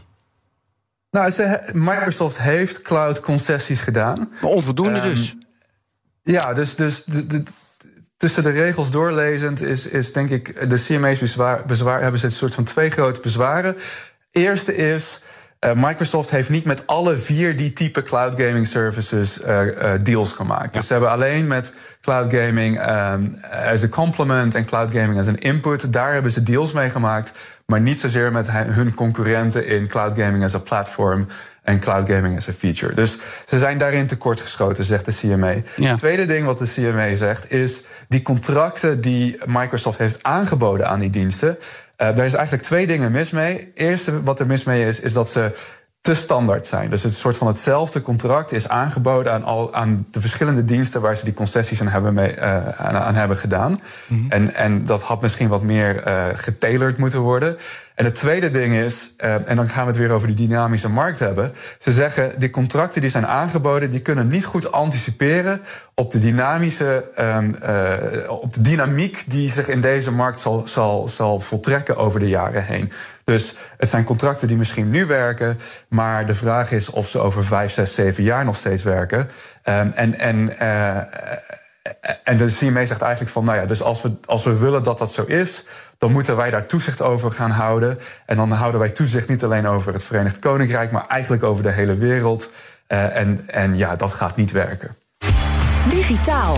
Nou, 1.13 1.31
ze, 1.31 1.61
Microsoft 1.73 2.39
heeft 2.39 2.83
cloud 2.83 3.21
concessies 3.21 3.81
gedaan. 3.81 4.33
Maar 4.41 4.51
onvoldoende 4.51 5.01
um, 5.01 5.05
dus. 5.05 5.37
Ja, 6.23 6.55
dus, 6.55 6.75
dus 6.75 7.05
de, 7.05 7.27
de, 7.27 7.43
tussen 8.17 8.43
de 8.43 8.51
regels 8.51 8.91
doorlezend 8.91 9.61
is, 9.61 9.87
is 9.87 10.13
denk 10.13 10.31
ik 10.31 10.71
de 10.71 10.85
CMA's 10.87 11.19
bezwaar, 11.19 11.65
bezwaar 11.67 12.03
hebben 12.03 12.21
ze 12.21 12.27
een 12.27 12.33
soort 12.33 12.55
van 12.55 12.65
twee 12.65 12.91
grote 12.91 13.21
bezwaren. 13.21 13.77
Eerste 14.31 14.77
is. 14.77 15.21
Uh, 15.65 15.73
Microsoft 15.75 16.31
heeft 16.31 16.49
niet 16.49 16.65
met 16.65 16.87
alle 16.87 17.17
vier 17.17 17.57
die 17.57 17.73
type 17.73 18.03
cloud 18.03 18.41
gaming 18.41 18.67
services 18.67 19.41
uh, 19.41 19.65
uh, 19.65 19.93
deals 20.03 20.33
gemaakt. 20.33 20.75
Ja. 20.75 20.79
Dus 20.79 20.87
ze 20.87 20.93
hebben 20.93 21.11
alleen 21.11 21.47
met 21.47 21.75
cloud 22.01 22.35
gaming 22.35 22.91
um, 22.91 23.39
as 23.51 23.83
a 23.83 23.89
complement 23.89 24.55
en 24.55 24.65
cloud 24.65 24.91
gaming 24.93 25.19
as 25.19 25.27
een 25.27 25.39
input. 25.39 25.93
Daar 25.93 26.13
hebben 26.13 26.33
ze 26.33 26.43
deals 26.43 26.73
mee 26.73 26.91
gemaakt 26.91 27.33
maar 27.67 27.81
niet 27.81 28.01
zozeer 28.01 28.33
met 28.33 28.51
hun 28.51 28.95
concurrenten 28.95 29.67
in 29.67 29.87
cloud 29.87 30.19
gaming 30.19 30.45
as 30.45 30.55
a 30.55 30.59
platform 30.59 31.27
en 31.63 31.81
cloud 31.81 32.09
gaming 32.09 32.37
as 32.37 32.49
a 32.49 32.53
feature. 32.53 32.95
Dus 32.95 33.19
ze 33.47 33.59
zijn 33.59 33.79
daarin 33.79 34.07
tekortgeschoten, 34.07 34.85
zegt 34.85 35.05
de 35.05 35.13
CMA. 35.13 35.55
Het 35.75 35.97
tweede 35.99 36.27
ding 36.27 36.47
wat 36.47 36.59
de 36.59 36.73
CMA 36.75 37.15
zegt 37.15 37.51
is 37.51 37.85
die 38.09 38.23
contracten 38.23 39.01
die 39.01 39.39
Microsoft 39.47 39.99
heeft 39.99 40.23
aangeboden 40.23 40.89
aan 40.89 40.99
die 40.99 41.11
diensten. 41.11 41.59
Uh, 41.59 42.17
daar 42.17 42.25
is 42.25 42.35
eigenlijk 42.35 42.65
twee 42.65 42.87
dingen 42.87 43.13
mis 43.13 43.31
mee. 43.31 43.73
Eerste 43.75 44.23
wat 44.23 44.41
er 44.41 44.47
mis 44.47 44.65
mee 44.65 44.87
is, 44.87 45.01
is 45.01 45.13
dat 45.13 45.31
ze 45.31 45.53
te 46.03 46.15
standaard 46.15 46.67
zijn. 46.67 46.91
Dus 46.91 47.03
het 47.03 47.15
soort 47.15 47.37
van 47.37 47.47
hetzelfde 47.47 48.03
contract 48.03 48.53
is 48.53 48.69
aangeboden 48.69 49.33
aan, 49.33 49.45
al, 49.45 49.75
aan 49.75 50.07
de 50.11 50.21
verschillende 50.21 50.65
diensten 50.65 51.01
waar 51.01 51.17
ze 51.17 51.25
die 51.25 51.35
concessies 51.35 51.81
aan 51.81 51.89
hebben, 51.89 52.15
mee, 52.15 52.37
uh, 52.37 52.69
aan, 52.69 52.97
aan, 52.97 53.15
hebben 53.15 53.37
gedaan. 53.37 53.71
Mm 53.71 54.19
-hmm. 54.19 54.31
en, 54.31 54.55
en 54.55 54.85
dat 54.85 55.03
had 55.03 55.21
misschien 55.21 55.49
wat 55.49 55.63
meer 55.63 56.07
uh, 56.07 56.25
getailerd 56.35 56.99
moeten 56.99 57.21
worden. 57.21 57.59
En 57.95 58.05
het 58.05 58.15
tweede 58.15 58.51
ding 58.51 58.75
is, 58.75 59.11
uh, 59.19 59.49
en 59.49 59.57
dan 59.57 59.69
gaan 59.69 59.85
we 59.85 59.91
het 59.91 60.01
weer 60.01 60.11
over 60.11 60.27
die 60.27 60.47
dynamische 60.47 60.89
markt 60.89 61.19
hebben. 61.19 61.53
Ze 61.79 61.93
zeggen, 61.93 62.39
die 62.39 62.51
contracten 62.51 63.01
die 63.01 63.11
zijn 63.11 63.27
aangeboden, 63.27 63.91
die 63.91 64.01
kunnen 64.01 64.29
niet 64.29 64.45
goed 64.45 64.73
anticiperen 64.73 65.61
op 65.95 66.11
de 66.11 66.21
dynamische, 66.21 67.05
um, 67.19 67.57
op 68.29 68.55
de 68.55 68.61
dynamiek 68.61 69.25
die 69.27 69.51
zich 69.51 69.69
in 69.69 69.81
deze 69.81 70.13
markt 70.13 70.41
zal, 70.41 70.67
zal, 70.67 71.09
zal 71.09 71.41
voltrekken 71.41 71.97
over 71.97 72.21
de 72.21 72.29
jaren 72.29 72.65
heen. 72.65 72.93
Dus 73.25 73.57
het 73.77 73.89
zijn 73.89 74.05
contracten 74.05 74.49
die 74.49 74.57
misschien 74.57 74.91
nu 74.91 75.07
werken, 75.07 75.59
maar 75.89 76.27
de 76.27 76.35
vraag 76.35 76.73
is 76.73 76.91
of 76.91 77.09
ze 77.09 77.19
over 77.19 77.45
vijf, 77.45 77.73
zes, 77.73 77.95
zeven 77.95 78.23
jaar 78.23 78.45
nog 78.45 78.57
steeds 78.57 78.83
werken. 78.83 79.19
Um, 79.19 79.93
en, 79.95 80.19
en, 80.19 80.57
uh, 80.61 80.97
en 82.25 82.37
de 82.37 82.47
CMA 82.47 82.85
zegt 82.85 83.03
eigenlijk 83.03 83.33
van, 83.33 83.45
nou 83.45 83.59
ja, 83.59 83.67
dus 83.67 83.83
als 83.83 84.03
we, 84.03 84.13
als 84.25 84.45
we 84.45 84.59
willen 84.59 84.83
dat 84.83 84.99
dat 84.99 85.13
zo 85.13 85.25
is, 85.25 85.65
dan 85.99 86.13
moeten 86.13 86.37
wij 86.37 86.51
daar 86.51 86.67
toezicht 86.67 87.03
over 87.03 87.33
gaan 87.33 87.51
houden. 87.51 87.99
En 88.27 88.37
dan 88.37 88.51
houden 88.51 88.81
wij 88.81 88.91
toezicht 88.91 89.29
niet 89.29 89.45
alleen 89.45 89.67
over 89.67 89.93
het 89.93 90.05
Verenigd 90.05 90.39
Koninkrijk, 90.39 90.91
maar 90.91 91.07
eigenlijk 91.09 91.43
over 91.43 91.63
de 91.63 91.71
hele 91.71 91.95
wereld. 91.95 92.51
Uh, 92.89 93.17
en, 93.17 93.45
en 93.47 93.77
ja, 93.77 93.97
dat 93.97 94.13
gaat 94.13 94.37
niet 94.37 94.51
werken. 94.51 94.97
Digitaal. 95.89 96.57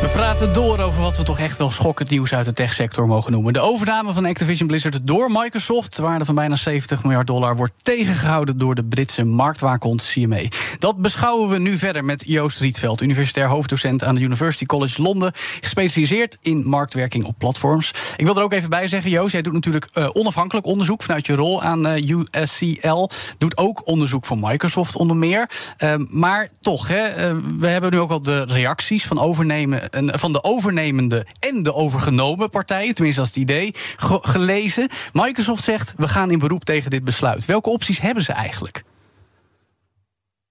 We 0.00 0.08
praten 0.08 0.54
door 0.54 0.78
over 0.78 1.02
wat 1.02 1.16
we 1.16 1.22
toch 1.22 1.38
echt 1.38 1.58
wel 1.58 1.70
schokkend 1.70 2.10
nieuws 2.10 2.34
uit 2.34 2.44
de 2.44 2.52
techsector 2.52 3.06
mogen 3.06 3.32
noemen. 3.32 3.52
De 3.52 3.60
overname 3.60 4.12
van 4.12 4.24
Activision 4.24 4.68
Blizzard 4.68 5.06
door 5.06 5.30
Microsoft, 5.32 5.96
de 5.96 6.02
waarde 6.02 6.24
van 6.24 6.34
bijna 6.34 6.56
70 6.56 7.02
miljard 7.02 7.26
dollar, 7.26 7.56
wordt 7.56 7.72
tegengehouden 7.82 8.58
door 8.58 8.74
de 8.74 8.84
Britse 8.84 9.24
marktwaakhond 9.24 10.04
CMA. 10.12 10.40
Dat 10.78 10.96
beschouwen 10.96 11.48
we 11.48 11.58
nu 11.58 11.78
verder 11.78 12.04
met 12.04 12.22
Joost 12.26 12.60
Rietveld, 12.60 13.02
universitair 13.02 13.48
hoofddocent 13.48 14.04
aan 14.04 14.14
de 14.14 14.20
University 14.20 14.64
College 14.64 15.02
Londen, 15.02 15.32
gespecialiseerd 15.60 16.38
in 16.42 16.68
marktwerking 16.68 17.24
op 17.24 17.34
platforms. 17.38 17.92
Ik 18.16 18.24
wil 18.24 18.36
er 18.36 18.42
ook 18.42 18.52
even 18.52 18.70
bij 18.70 18.88
zeggen, 18.88 19.10
Joost, 19.10 19.32
jij 19.32 19.42
doet 19.42 19.52
natuurlijk 19.52 19.88
uh, 19.94 20.08
onafhankelijk 20.12 20.66
onderzoek 20.66 21.02
vanuit 21.02 21.26
je 21.26 21.34
rol 21.34 21.62
aan 21.62 21.86
uh, 21.86 22.08
USCL. 22.08 23.08
Doet 23.38 23.56
ook 23.56 23.86
onderzoek 23.86 24.26
voor 24.26 24.38
Microsoft 24.38 24.96
onder 24.96 25.16
meer. 25.16 25.50
Uh, 25.78 25.94
maar 26.08 26.48
toch, 26.60 26.88
hè, 26.88 27.34
we 27.58 27.66
hebben 27.66 27.90
nu 27.92 27.98
ook 27.98 28.10
al 28.10 28.20
de 28.20 28.44
reacties 28.44 29.06
van 29.06 29.18
overnemen 29.18 29.89
van 30.06 30.32
de 30.32 30.42
overnemende 30.44 31.26
en 31.38 31.62
de 31.62 31.74
overgenomen 31.74 32.50
partijen, 32.50 32.94
tenminste 32.94 33.20
als 33.20 33.30
het 33.30 33.38
idee, 33.38 33.74
gelezen. 34.22 34.88
Microsoft 35.12 35.64
zegt: 35.64 35.92
we 35.96 36.08
gaan 36.08 36.30
in 36.30 36.38
beroep 36.38 36.64
tegen 36.64 36.90
dit 36.90 37.04
besluit. 37.04 37.44
Welke 37.44 37.70
opties 37.70 38.00
hebben 38.00 38.22
ze 38.22 38.32
eigenlijk? 38.32 38.82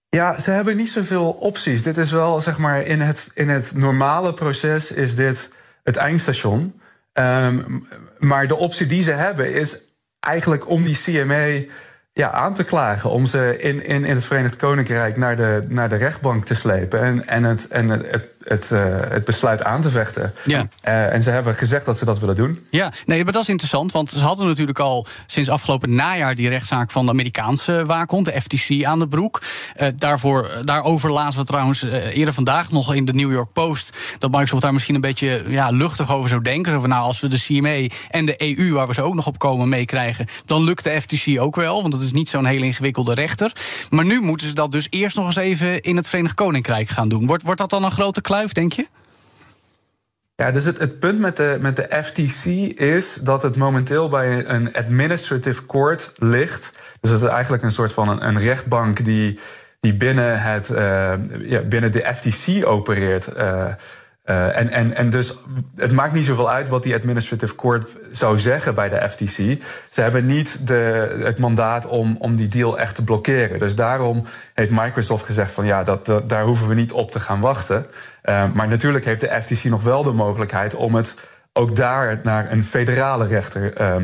Ja, 0.10 0.40
ze 0.40 0.52
hebben 0.52 0.78
niet 0.78 0.90
zoveel 0.90 1.30
opties. 1.30 1.84
Dit 1.84 1.98
is 1.98 2.12
wel, 2.12 2.42
zeg 2.42 2.58
maar, 2.58 2.82
in 2.82 3.02
het, 3.02 3.30
in 3.34 3.50
het 3.50 3.76
normale 3.76 4.34
proces 4.34 4.92
is 4.92 5.16
dit 5.16 5.50
het 5.84 5.96
eindstation. 5.96 6.82
Um, 7.14 7.88
maar 8.20 8.48
de 8.48 8.56
optie 8.56 8.88
die 8.88 9.04
ze 9.04 9.12
hebben 9.12 9.54
is 9.54 9.82
eigenlijk 10.20 10.70
om 10.70 10.84
die 10.84 10.98
CMA 11.04 11.46
ja, 12.14 12.32
aan 12.32 12.54
te 12.54 12.64
klagen. 12.64 13.10
Om 13.10 13.26
ze 13.26 13.56
in, 13.58 13.86
in, 13.86 14.06
in 14.06 14.16
het 14.16 14.26
Verenigd 14.26 14.56
Koninkrijk 14.56 15.18
naar 15.18 15.36
de, 15.36 15.66
naar 15.68 15.90
de 15.90 15.96
rechtbank 15.96 16.46
te 16.46 16.56
slepen. 16.56 17.02
En, 17.02 17.28
en, 17.28 17.44
het, 17.44 17.68
en 17.68 17.90
het, 17.90 18.24
uh, 18.48 18.86
het 19.10 19.26
besluit 19.26 19.64
aan 19.64 19.82
te 19.82 19.90
vechten. 19.90 20.34
Ja. 20.46 20.68
Uh, 20.88 21.14
en 21.14 21.24
ze 21.24 21.30
hebben 21.30 21.56
gezegd 21.56 21.86
dat 21.86 21.98
ze 21.98 22.06
dat 22.06 22.20
willen 22.20 22.36
doen. 22.36 22.66
Ja, 22.70 22.92
nee, 23.06 23.24
maar 23.24 23.34
dat 23.34 23.42
is 23.42 23.50
interessant. 23.50 23.92
Want 23.92 24.10
ze 24.10 24.24
hadden 24.24 24.48
natuurlijk 24.48 24.80
al 24.80 25.08
sinds 25.26 25.50
afgelopen 25.50 25.96
najaar 25.96 26.36
die 26.36 26.50
rechtszaak 26.50 26.92
van 26.92 27.06
de 27.06 27.12
Amerikaanse 27.12 27.86
waakhond, 27.86 28.26
de 28.26 28.42
FTC, 28.42 28.84
aan 28.84 29.00
de 29.00 29.08
broek. 29.08 29.42
Uh, 29.78 29.88
daarvoor, 29.96 30.52
daarover 30.64 31.12
lazen 31.12 31.40
we 31.40 31.46
trouwens 31.46 31.84
eerder 32.14 32.34
vandaag 32.34 32.72
nog 32.72 32.94
in 32.94 33.06
de 33.06 33.14
New 33.14 33.32
York 33.32 33.54
Post. 33.54 33.98
Dat 34.20 34.32
Microsoft 34.32 34.62
daar 34.62 34.74
misschien 34.74 34.96
een 34.96 35.02
beetje 35.02 35.44
ja, 35.48 35.70
luchtig 35.70 36.12
over 36.12 36.30
zou 36.30 36.42
denken. 36.42 36.74
Over, 36.74 36.90
nou, 36.90 37.04
als 37.04 37.20
we 37.20 37.28
de 37.28 37.40
CMA 37.40 37.96
en 38.10 38.26
de 38.26 38.58
EU, 38.58 38.74
waar 38.74 38.88
we 38.88 38.94
ze 38.94 39.02
ook 39.02 39.16
nog 39.16 39.28
op 39.28 39.40
komen, 39.40 39.70
meekrijgen, 39.70 40.26
dan 40.46 40.64
lukt 40.64 40.84
de 40.84 41.02
FTC 41.02 41.40
ook 41.40 41.56
wel. 41.56 41.82
Want 41.82 41.94
dat 41.94 42.02
is 42.02 42.12
niet 42.12 42.30
zo'n 42.30 42.46
hele 42.46 42.66
ingewikkelde 42.66 43.14
rechter. 43.14 43.52
Maar 43.90 44.06
nu 44.06 44.22
moeten 44.22 44.48
ze 44.48 44.54
dat 44.54 44.72
dus 44.72 44.88
eerst 44.90 45.16
nog 45.16 45.26
eens 45.26 45.36
even 45.36 45.82
in 45.82 45.96
het 45.96 46.08
Verenigd 46.08 46.36
Koninkrijk 46.36 46.90
gaan 46.90 47.10
doen. 47.10 47.28
Wordt, 47.28 47.44
wordt 47.44 47.60
dat 47.60 47.70
dan 47.70 47.84
een 47.84 47.92
grote 47.92 48.22
kluif, 48.30 48.52
denk 48.52 48.74
je? 48.74 48.88
Ja, 50.36 50.52
dus 50.52 50.64
het, 50.64 50.78
het 50.78 51.00
punt 51.00 51.20
met 51.20 51.38
de, 51.38 51.58
met 51.60 51.76
de 51.76 52.04
FTC 52.04 52.46
is 52.80 53.14
dat 53.14 53.42
het 53.42 53.56
momenteel 53.56 54.10
bij 54.10 54.46
een 54.48 54.74
administrative 54.74 55.66
court 55.66 56.12
ligt. 56.18 56.72
Dus 57.02 57.12
het 57.12 57.22
is 57.22 57.30
eigenlijk 57.30 57.64
een 57.64 57.72
soort 57.72 57.94
van 57.94 58.22
een, 58.22 58.40
rechtbank 58.40 59.06
die, 59.06 59.40
die 59.80 59.94
binnen, 59.94 60.42
het, 60.42 60.70
uh, 60.70 60.78
ja, 61.40 61.62
binnen 61.62 61.92
de 61.92 62.14
FTC 62.16 62.66
opereert. 62.66 63.30
Uh, 63.38 63.66
Uh, 64.30 64.58
en, 64.58 64.70
en, 64.70 64.96
en 64.96 65.10
dus 65.10 65.38
het 65.76 65.92
maakt 65.92 66.14
niet 66.14 66.26
zoveel 66.26 66.50
uit 66.50 66.70
wat 66.70 66.84
die 66.84 66.96
administrative 66.96 67.56
court 67.56 67.90
zou 68.12 68.40
zeggen 68.40 68.76
bij 68.76 68.90
de 68.90 69.10
FTC. 69.10 69.64
Ze 69.90 70.02
hebben 70.02 70.26
niet 70.26 70.68
de, 70.68 71.16
het 71.24 71.38
mandaat 71.38 71.86
om, 71.86 72.16
om 72.20 72.36
die 72.36 72.48
deal 72.48 72.80
echt 72.80 72.96
te 72.96 73.04
blokkeren. 73.04 73.60
Dus 73.60 73.76
daarom 73.76 74.26
heeft 74.54 74.72
Microsoft 74.72 75.26
gezegd 75.26 75.52
van 75.52 75.66
ja, 75.66 75.84
dat, 75.84 76.12
daar 76.28 76.44
hoeven 76.44 76.68
we 76.68 76.74
niet 76.74 76.92
op 76.92 77.12
te 77.12 77.20
gaan 77.20 77.40
wachten. 77.40 77.86
Uh, 78.24 78.44
maar 78.54 78.68
natuurlijk 78.68 79.06
heeft 79.06 79.22
de 79.22 79.42
FTC 79.42 79.64
nog 79.64 79.84
wel 79.84 80.04
de 80.04 80.12
mogelijkheid 80.12 80.76
om 80.76 80.96
het 80.96 81.16
ook 81.54 81.76
daar 81.76 82.20
naar 82.24 82.52
een 82.52 82.64
federale 82.64 83.28
rechter 83.28 83.82
uh, 83.82 83.96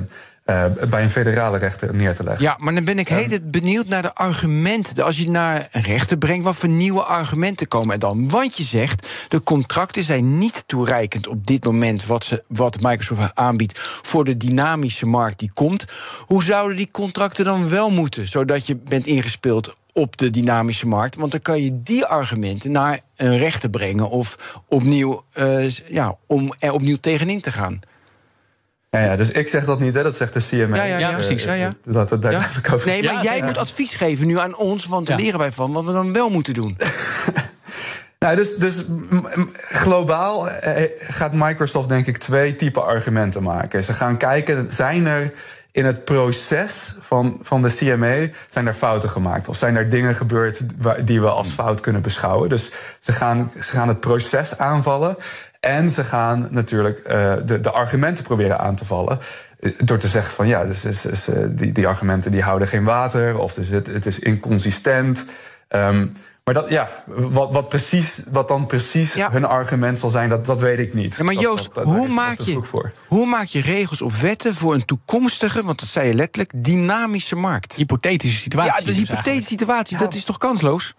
uh, 0.46 0.66
bij 0.90 1.04
een 1.04 1.10
federale 1.10 1.58
rechter 1.58 1.96
neer 1.96 2.16
te 2.16 2.24
leggen. 2.24 2.44
Ja, 2.44 2.58
maar 2.60 2.74
dan 2.74 2.84
ben 2.84 3.00
ik 3.00 3.08
heet 3.08 3.32
het 3.32 3.52
benieuwd 3.52 3.88
naar 3.88 4.02
de 4.02 4.14
argumenten. 4.14 5.04
Als 5.04 5.18
je 5.18 5.30
naar 5.30 5.68
een 5.72 5.82
rechter 5.82 6.18
brengt, 6.18 6.44
wat 6.44 6.58
voor 6.58 6.70
nieuwe 6.70 7.04
argumenten 7.04 7.68
komen 7.68 7.94
er 7.94 8.00
dan? 8.00 8.30
Want 8.30 8.58
je 8.58 8.64
zegt, 8.64 9.08
de 9.28 9.44
contracten 9.44 10.04
zijn 10.04 10.38
niet 10.38 10.64
toereikend 10.66 11.28
op 11.28 11.48
dit 11.48 11.64
moment... 11.64 12.06
wat, 12.06 12.24
ze, 12.24 12.44
wat 12.48 12.82
Microsoft 12.82 13.36
aanbiedt 13.36 13.80
voor 14.02 14.24
de 14.24 14.38
dynamische 14.38 15.06
markt 15.06 15.40
die 15.40 15.52
komt. 15.54 15.86
Hoe 16.26 16.44
zouden 16.44 16.78
die 16.78 16.92
contracten 16.92 17.46
dan 17.46 17.70
wel 17.70 17.92
moeten, 17.92 18.28
zodat 18.28 18.68
je 18.68 18.76
bent 18.76 19.08
ingespeeld 19.08 19.76
op 19.94 20.18
de 20.18 20.30
dynamische 20.30 20.88
markt. 20.88 21.16
Want 21.16 21.32
dan 21.32 21.42
kan 21.42 21.64
je 21.64 21.82
die 21.82 22.06
argumenten 22.06 22.72
naar 22.72 23.00
een 23.16 23.38
rechter 23.38 23.70
brengen 23.70 24.10
of 24.10 24.62
opnieuw, 24.68 25.24
uh, 25.38 25.70
ja, 25.70 26.18
om 26.28 26.54
er 26.60 26.72
opnieuw 26.72 26.98
tegenin 26.98 27.42
te 27.42 27.52
gaan. 27.52 27.80
Ja, 29.00 29.06
ja, 29.06 29.16
dus 29.16 29.32
ik 29.32 29.48
zeg 29.48 29.66
dat 29.66 29.80
niet, 29.80 29.94
hè, 29.94 30.04
dat 30.04 30.16
zegt 30.16 30.34
de 30.34 30.40
CMA. 30.50 30.76
Ja, 30.76 30.84
ja, 30.84 30.98
ja, 30.98 31.14
precies. 31.14 31.44
Ja, 31.44 31.54
ja. 31.54 31.74
Dat 31.84 32.10
we 32.10 32.20
daar 32.20 32.62
over 32.74 32.88
Nee, 32.88 33.04
maar 33.04 33.24
jij 33.24 33.42
moet 33.44 33.58
advies 33.58 33.96
geven 33.96 34.28
nu 34.28 34.40
aan 34.40 34.56
ons, 34.56 34.86
want 34.86 35.08
daar 35.08 35.18
leren 35.18 35.40
wij 35.40 35.52
van 35.52 35.74
wat 35.74 35.86
we 35.86 35.92
dan 35.92 36.14
wel 36.14 36.30
moeten 36.30 36.54
doen. 36.54 36.78
nou, 38.20 38.36
dus, 38.36 38.56
dus 38.56 38.84
globaal 39.72 40.50
gaat 41.00 41.34
Microsoft 41.34 41.90
denk 41.90 42.08
ik 42.08 42.18
twee 42.18 42.56
type 42.56 42.82
argumenten 42.82 43.44
maken. 43.44 43.84
Ze 43.84 43.94
gaan 43.94 44.18
kijken, 44.18 44.68
zijn 44.70 45.06
er 45.06 45.32
in 45.76 45.86
het 45.86 46.06
proces 46.06 46.96
van, 47.00 47.40
van 47.42 47.62
de 47.62 47.76
CMA 47.76 48.28
zijn 48.50 48.68
er 48.68 48.74
fouten 48.74 49.10
gemaakt. 49.10 49.48
Of 49.48 49.58
zijn 49.58 49.76
er 49.76 49.90
dingen 49.90 50.16
gebeurd 50.16 50.62
die 51.06 51.22
we 51.22 51.30
als 51.30 51.52
fout 51.52 51.80
kunnen 51.80 52.02
beschouwen. 52.02 52.50
Dus 52.50 52.72
ze 53.00 53.12
gaan, 53.12 53.52
ze 53.56 53.72
gaan 53.72 53.88
het 53.88 54.00
proces 54.00 54.58
aanvallen. 54.58 55.18
En 55.66 55.90
ze 55.90 56.04
gaan 56.04 56.48
natuurlijk 56.52 57.02
uh, 57.08 57.34
de, 57.46 57.60
de 57.60 57.72
argumenten 57.72 58.24
proberen 58.24 58.60
aan 58.60 58.76
te 58.76 58.86
vallen. 58.86 59.20
Door 59.78 59.98
te 59.98 60.08
zeggen 60.08 60.34
van 60.34 60.48
ja, 60.48 60.66
dus, 60.66 60.82
dus, 60.82 61.02
dus, 61.02 61.28
die, 61.50 61.72
die 61.72 61.88
argumenten 61.88 62.32
die 62.32 62.42
houden 62.42 62.68
geen 62.68 62.84
water. 62.84 63.38
Of 63.38 63.54
dus 63.54 63.68
het, 63.68 63.88
het 63.88 64.06
is 64.06 64.20
inconsistent. 64.20 65.26
Um, 65.70 66.12
maar 66.44 66.54
dat, 66.54 66.70
ja, 66.70 66.90
wat, 67.06 67.52
wat, 67.52 67.70
precies, 67.70 68.20
wat 68.32 68.48
dan 68.48 68.66
precies 68.66 69.14
ja. 69.14 69.32
hun 69.32 69.46
argument 69.46 70.00
zal 70.00 70.10
zijn, 70.10 70.30
dat, 70.30 70.46
dat 70.46 70.60
weet 70.60 70.80
ik 70.80 70.94
niet. 70.94 71.16
Ja, 71.16 71.24
maar 71.24 71.34
Joost, 71.34 71.74
dat, 71.74 71.86
dat, 71.86 71.96
hoe, 71.96 72.08
maak 72.08 72.40
je, 72.40 72.62
hoe 73.08 73.26
maak 73.26 73.46
je 73.46 73.62
regels 73.62 74.02
of 74.02 74.22
wetten 74.22 74.56
voor 74.56 74.74
een 74.74 74.86
toekomstige, 74.86 75.64
want 75.64 75.80
dat 75.80 75.90
zei 75.90 76.08
je 76.08 76.14
letterlijk, 76.14 76.52
dynamische 76.56 77.36
markt? 77.36 77.76
Hypothetische 77.76 78.40
situatie. 78.40 78.74
Ja, 78.80 78.86
dus 78.86 78.98
hypothetische 78.98 79.50
situatie, 79.50 79.98
dat 79.98 80.14
is 80.14 80.24
toch 80.24 80.38
kansloos? 80.38 80.94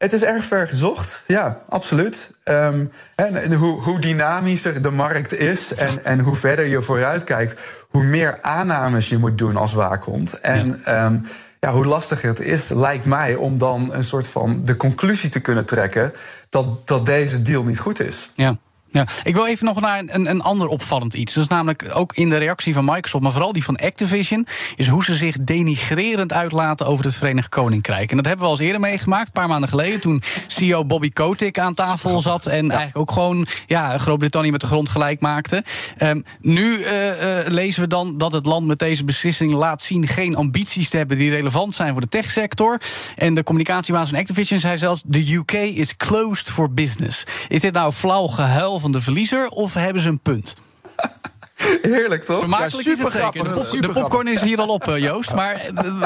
Het 0.00 0.12
is 0.12 0.22
erg 0.22 0.44
ver 0.44 0.68
gezocht, 0.68 1.22
ja, 1.26 1.60
absoluut. 1.68 2.30
Um, 2.44 2.92
en, 3.14 3.52
hoe, 3.52 3.82
hoe, 3.82 3.98
dynamischer 3.98 4.82
de 4.82 4.90
markt 4.90 5.32
is 5.32 5.74
en, 5.74 6.04
en, 6.04 6.18
hoe 6.18 6.34
verder 6.34 6.66
je 6.66 6.82
vooruit 6.82 7.24
kijkt, 7.24 7.60
hoe 7.88 8.02
meer 8.02 8.38
aannames 8.42 9.08
je 9.08 9.18
moet 9.18 9.38
doen 9.38 9.56
als 9.56 9.72
waakhond. 9.72 10.40
En 10.40 10.82
ja. 10.84 11.04
Um, 11.04 11.26
ja, 11.60 11.72
hoe 11.72 11.84
lastiger 11.84 12.28
het 12.28 12.40
is, 12.40 12.68
lijkt 12.68 13.04
mij, 13.04 13.34
om 13.34 13.58
dan 13.58 13.92
een 13.92 14.04
soort 14.04 14.26
van 14.26 14.64
de 14.64 14.76
conclusie 14.76 15.30
te 15.30 15.40
kunnen 15.40 15.64
trekken 15.64 16.12
dat, 16.48 16.86
dat 16.88 17.06
deze 17.06 17.42
deal 17.42 17.62
niet 17.62 17.78
goed 17.78 18.00
is. 18.00 18.30
Ja. 18.34 18.56
Ja, 18.92 19.06
ik 19.22 19.34
wil 19.34 19.46
even 19.46 19.66
nog 19.66 19.80
naar 19.80 20.02
een, 20.06 20.30
een 20.30 20.42
ander 20.42 20.66
opvallend 20.66 21.14
iets. 21.14 21.34
Dat 21.34 21.42
is 21.44 21.50
namelijk 21.50 21.90
ook 21.92 22.14
in 22.14 22.28
de 22.28 22.36
reactie 22.36 22.74
van 22.74 22.84
Microsoft, 22.84 23.22
maar 23.22 23.32
vooral 23.32 23.52
die 23.52 23.64
van 23.64 23.76
Activision, 23.76 24.46
is 24.76 24.88
hoe 24.88 25.04
ze 25.04 25.14
zich 25.14 25.36
denigrerend 25.40 26.32
uitlaten 26.32 26.86
over 26.86 27.04
het 27.04 27.14
Verenigd 27.14 27.48
Koninkrijk. 27.48 28.10
En 28.10 28.16
dat 28.16 28.26
hebben 28.26 28.44
we 28.44 28.50
al 28.50 28.56
eens 28.58 28.66
eerder 28.66 28.80
meegemaakt, 28.80 29.26
een 29.26 29.32
paar 29.32 29.48
maanden 29.48 29.68
geleden, 29.68 30.00
toen 30.00 30.22
CEO 30.46 30.84
Bobby 30.84 31.10
Kotick 31.10 31.58
aan 31.58 31.74
tafel 31.74 32.20
zat 32.20 32.46
en 32.46 32.64
ja. 32.64 32.70
eigenlijk 32.70 32.96
ook 32.96 33.12
gewoon 33.12 33.46
ja, 33.66 33.98
Groot-Brittannië 33.98 34.50
met 34.50 34.60
de 34.60 34.66
grond 34.66 34.88
gelijk 34.88 35.20
maakte. 35.20 35.64
Um, 35.98 36.24
nu 36.40 36.78
uh, 36.78 37.06
uh, 37.06 37.46
lezen 37.46 37.82
we 37.82 37.88
dan 37.88 38.18
dat 38.18 38.32
het 38.32 38.46
land 38.46 38.66
met 38.66 38.78
deze 38.78 39.04
beslissing 39.04 39.52
laat 39.52 39.82
zien 39.82 40.06
geen 40.06 40.36
ambities 40.36 40.90
te 40.90 40.96
hebben 40.96 41.16
die 41.16 41.30
relevant 41.30 41.74
zijn 41.74 41.92
voor 41.92 42.00
de 42.00 42.08
techsector. 42.08 42.80
En 43.16 43.34
de 43.34 43.42
communicatiebaas 43.42 44.10
van 44.10 44.18
Activision 44.18 44.60
zei 44.60 44.78
zelfs: 44.78 45.02
The 45.10 45.34
UK 45.34 45.52
is 45.52 45.96
closed 45.96 46.50
for 46.50 46.72
business. 46.72 47.24
Is 47.48 47.60
dit 47.60 47.72
nou 47.72 47.92
flauw 47.92 48.26
gehuil 48.26 48.79
van 48.80 48.92
de 48.92 49.00
verliezer 49.00 49.48
of 49.48 49.74
hebben 49.74 50.02
ze 50.02 50.08
een 50.08 50.20
punt? 50.20 50.56
Heerlijk, 51.82 52.24
toch? 52.24 52.38
Vermakelijk 52.38 52.86
ja, 52.86 52.92
is 52.92 52.98
het 52.98 53.12
zeker. 53.12 53.44
De, 53.44 53.50
pop, 53.50 53.82
de, 53.82 53.90
popcorn 53.92 54.28
is 54.28 54.40
hier 54.40 54.58
al 54.60 54.68
op, 54.68 54.84
Joost. 54.84 55.34
Maar 55.34 55.60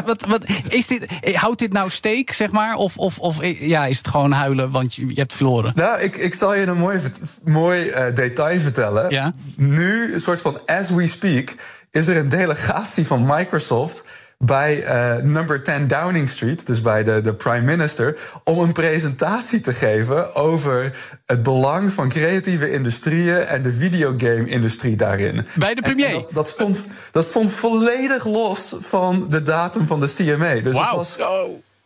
wat, 0.04 0.24
wat, 0.28 0.44
is 0.68 0.86
dit, 0.86 1.06
houdt 1.34 1.58
dit 1.58 1.72
nou 1.72 1.90
steek, 1.90 2.32
zeg 2.32 2.50
maar? 2.50 2.74
Of, 2.74 2.96
of, 2.98 3.18
of 3.18 3.44
ja, 3.44 3.86
is 3.86 3.98
het 3.98 4.08
gewoon 4.08 4.32
huilen, 4.32 4.70
want 4.70 4.94
je, 4.94 5.08
je 5.08 5.14
hebt 5.14 5.32
verloren? 5.32 5.72
Nou, 5.74 6.00
ik, 6.00 6.16
ik 6.16 6.34
zal 6.34 6.54
je 6.54 6.66
een 6.66 6.76
mooi, 6.76 7.00
mooi 7.44 7.88
uh, 7.88 8.04
detail 8.14 8.60
vertellen. 8.60 9.10
Ja? 9.10 9.34
Nu, 9.56 10.12
een 10.12 10.20
soort 10.20 10.40
van 10.40 10.58
as 10.66 10.90
we 10.90 11.06
speak... 11.06 11.54
is 11.90 12.06
er 12.06 12.16
een 12.16 12.28
delegatie 12.28 13.06
van 13.06 13.24
Microsoft 13.26 14.04
bij 14.46 14.84
uh, 14.84 15.22
number 15.22 15.62
10 15.62 15.88
Downing 15.88 16.28
Street, 16.28 16.66
dus 16.66 16.80
bij 16.80 17.04
de, 17.04 17.20
de 17.20 17.32
prime 17.34 17.60
minister, 17.60 18.16
om 18.44 18.58
een 18.58 18.72
presentatie 18.72 19.60
te 19.60 19.72
geven 19.72 20.34
over 20.34 20.96
het 21.26 21.42
belang 21.42 21.92
van 21.92 22.08
creatieve 22.08 22.70
industrieën 22.70 23.38
en 23.38 23.62
de 23.62 23.72
videogame-industrie 23.72 24.96
daarin. 24.96 25.46
Bij 25.54 25.74
de 25.74 25.82
premier? 25.82 26.12
Dat, 26.12 26.32
dat, 26.32 26.48
stond, 26.48 26.84
dat 27.10 27.26
stond 27.26 27.52
volledig 27.52 28.24
los 28.24 28.76
van 28.80 29.24
de 29.28 29.42
datum 29.42 29.86
van 29.86 30.00
de 30.00 30.14
CMA. 30.14 30.54
Dus 30.54 30.72
wow. 30.72 30.84
het 30.84 30.96
was. 30.96 31.16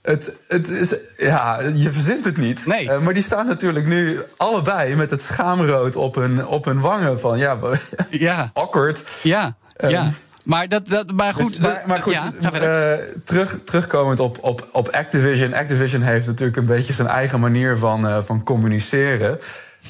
Het, 0.03 0.38
het 0.49 0.68
is, 0.68 0.94
ja, 1.16 1.61
je 1.75 1.90
verzint 1.90 2.25
het 2.25 2.37
niet. 2.37 2.66
Nee. 2.66 2.85
Uh, 2.85 3.01
maar 3.01 3.14
die 3.14 3.23
staan 3.23 3.47
natuurlijk 3.47 3.87
nu 3.87 4.21
allebei 4.37 4.94
met 4.94 5.11
het 5.11 5.23
schaamrood 5.23 5.97
op 5.97 6.14
hun, 6.14 6.47
op 6.47 6.64
hun 6.64 6.81
wangen 6.81 7.21
van 7.21 7.38
ja, 7.38 7.59
ja. 8.11 8.51
awkward. 8.53 9.03
Ja, 9.23 9.57
um, 9.77 9.90
ja. 9.90 10.12
Maar, 10.48 10.68
dat, 10.68 10.87
dat, 10.87 11.12
maar 11.12 11.34
goed, 11.34 11.48
dus, 11.48 11.58
maar, 11.58 11.82
maar 11.87 11.98
goed 11.98 12.12
ja, 12.12 12.32
uh, 12.42 13.04
terug, 13.24 13.58
terugkomend 13.64 14.20
op, 14.20 14.38
op, 14.40 14.68
op 14.72 14.88
Activision. 14.88 15.54
Activision 15.54 16.02
heeft 16.02 16.26
natuurlijk 16.26 16.56
een 16.56 16.66
beetje 16.66 16.92
zijn 16.92 17.08
eigen 17.08 17.40
manier 17.40 17.76
van, 17.76 18.06
uh, 18.06 18.18
van 18.24 18.42
communiceren. 18.42 19.38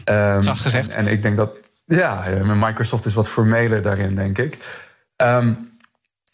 Um, 0.05 0.43
Zacht 0.43 0.61
gezegd. 0.61 0.95
En, 0.95 1.07
en, 1.07 1.13
ik 1.13 1.23
denk 1.23 1.37
dat, 1.37 1.51
ja, 1.85 2.25
Microsoft 2.45 3.05
is 3.05 3.15
wat 3.15 3.29
formeler 3.29 3.83
daarin, 3.83 4.15
denk 4.15 4.39
ik. 4.39 4.59
Um, 5.17 5.71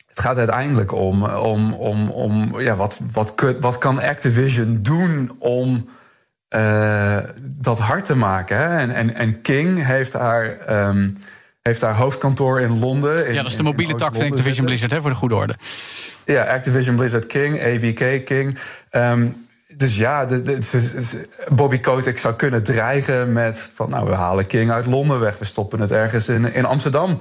het 0.07 0.21
gaat 0.21 0.37
uiteindelijk 0.37 0.93
om, 0.93 1.25
om, 1.25 1.73
om, 1.73 2.11
om 2.11 2.61
ja, 2.61 2.77
wat, 2.77 2.99
wat, 3.13 3.35
wat 3.61 3.79
kan 3.79 4.03
Activision 4.03 4.79
doen 4.83 5.37
om 5.39 5.89
uh, 6.57 7.19
dat 7.41 7.79
hard 7.79 8.07
te 8.07 8.17
maken. 8.17 8.59
Hè? 8.59 8.79
En, 8.79 8.91
en, 8.91 9.15
en 9.15 9.43
King 9.43 9.87
heeft 9.87 10.13
daar. 10.13 10.57
Um, 10.89 11.19
heeft 11.69 11.81
daar 11.81 11.97
hoofdkantoor 11.97 12.61
in 12.61 12.79
Londen. 12.79 13.27
In, 13.27 13.35
ja, 13.35 13.43
dat 13.43 13.51
is 13.51 13.57
de 13.57 13.63
mobiele 13.63 13.95
tak 13.95 14.15
van 14.15 14.27
Activision 14.27 14.67
Blizzard, 14.67 14.93
hè, 14.93 15.01
voor 15.01 15.11
de 15.11 15.17
goede 15.17 15.35
orde. 15.35 15.55
Ja, 16.25 16.45
Activision 16.45 16.97
Blizzard 16.97 17.27
King, 17.27 17.63
ABK 17.63 18.25
King. 18.25 18.59
Um, 18.91 19.47
dus 19.77 19.97
ja, 19.97 20.25
de, 20.25 20.43
de, 20.43 20.59
de, 20.59 21.29
Bobby 21.49 21.79
Kotick 21.79 22.19
zou 22.19 22.35
kunnen 22.35 22.63
dreigen 22.63 23.33
met... 23.33 23.71
van 23.75 23.91
nou, 23.91 24.09
we 24.09 24.15
halen 24.15 24.47
King 24.47 24.71
uit 24.71 24.87
Londen 24.87 25.21
weg, 25.21 25.39
we 25.39 25.45
stoppen 25.45 25.81
het 25.81 25.91
ergens 25.91 26.29
in, 26.29 26.53
in 26.53 26.65
Amsterdam. 26.65 27.21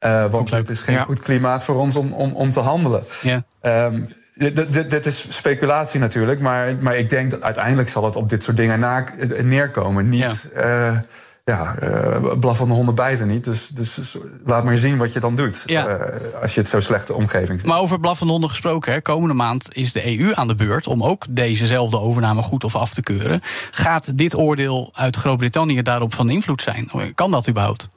Uh, 0.00 0.30
want 0.30 0.50
het 0.50 0.70
is 0.70 0.80
geen 0.80 0.94
ja. 0.94 1.02
goed 1.02 1.20
klimaat 1.20 1.64
voor 1.64 1.76
ons 1.76 1.96
om, 1.96 2.12
om, 2.12 2.32
om 2.32 2.52
te 2.52 2.60
handelen. 2.60 3.04
Ja. 3.20 3.44
Um, 3.86 4.08
dit, 4.34 4.90
dit, 4.90 5.06
is 5.06 5.26
speculatie 5.28 6.00
natuurlijk, 6.00 6.40
maar, 6.40 6.76
maar 6.76 6.96
ik 6.96 7.10
denk 7.10 7.30
dat 7.30 7.42
uiteindelijk 7.42 7.88
zal 7.88 8.04
het 8.04 8.16
op 8.16 8.28
dit 8.28 8.42
soort 8.42 8.56
dingen 8.56 8.80
na, 8.80 9.04
neerkomen. 9.42 10.08
Niet... 10.08 10.48
Ja. 10.54 10.90
Uh, 10.90 10.98
ja, 11.44 11.74
uh, 11.82 12.38
blaf 12.38 12.56
van 12.56 12.68
de 12.68 12.74
honden 12.74 12.94
bijten 12.94 13.28
niet. 13.28 13.44
Dus, 13.44 13.68
dus 13.68 14.16
laat 14.44 14.64
maar 14.64 14.78
zien 14.78 14.96
wat 14.96 15.12
je 15.12 15.20
dan 15.20 15.36
doet. 15.36 15.62
Ja. 15.66 15.88
Uh, 15.88 16.42
als 16.42 16.54
je 16.54 16.60
het 16.60 16.68
zo 16.68 16.80
slechte 16.80 17.14
omgeving 17.14 17.48
vindt. 17.48 17.66
Maar 17.66 17.78
over 17.78 18.00
blaf 18.00 18.18
van 18.18 18.26
de 18.26 18.32
honden 18.32 18.50
gesproken, 18.50 18.92
hè, 18.92 19.00
komende 19.00 19.34
maand 19.34 19.76
is 19.76 19.92
de 19.92 20.18
EU 20.18 20.34
aan 20.34 20.48
de 20.48 20.54
beurt 20.54 20.86
om 20.86 21.02
ook 21.02 21.24
dezezelfde 21.28 21.98
overname 21.98 22.42
goed 22.42 22.64
of 22.64 22.76
af 22.76 22.94
te 22.94 23.02
keuren. 23.02 23.40
Gaat 23.70 24.18
dit 24.18 24.36
oordeel 24.36 24.90
uit 24.94 25.16
Groot-Brittannië 25.16 25.82
daarop 25.82 26.14
van 26.14 26.30
invloed 26.30 26.62
zijn? 26.62 26.90
Kan 27.14 27.30
dat 27.30 27.48
überhaupt? 27.48 27.88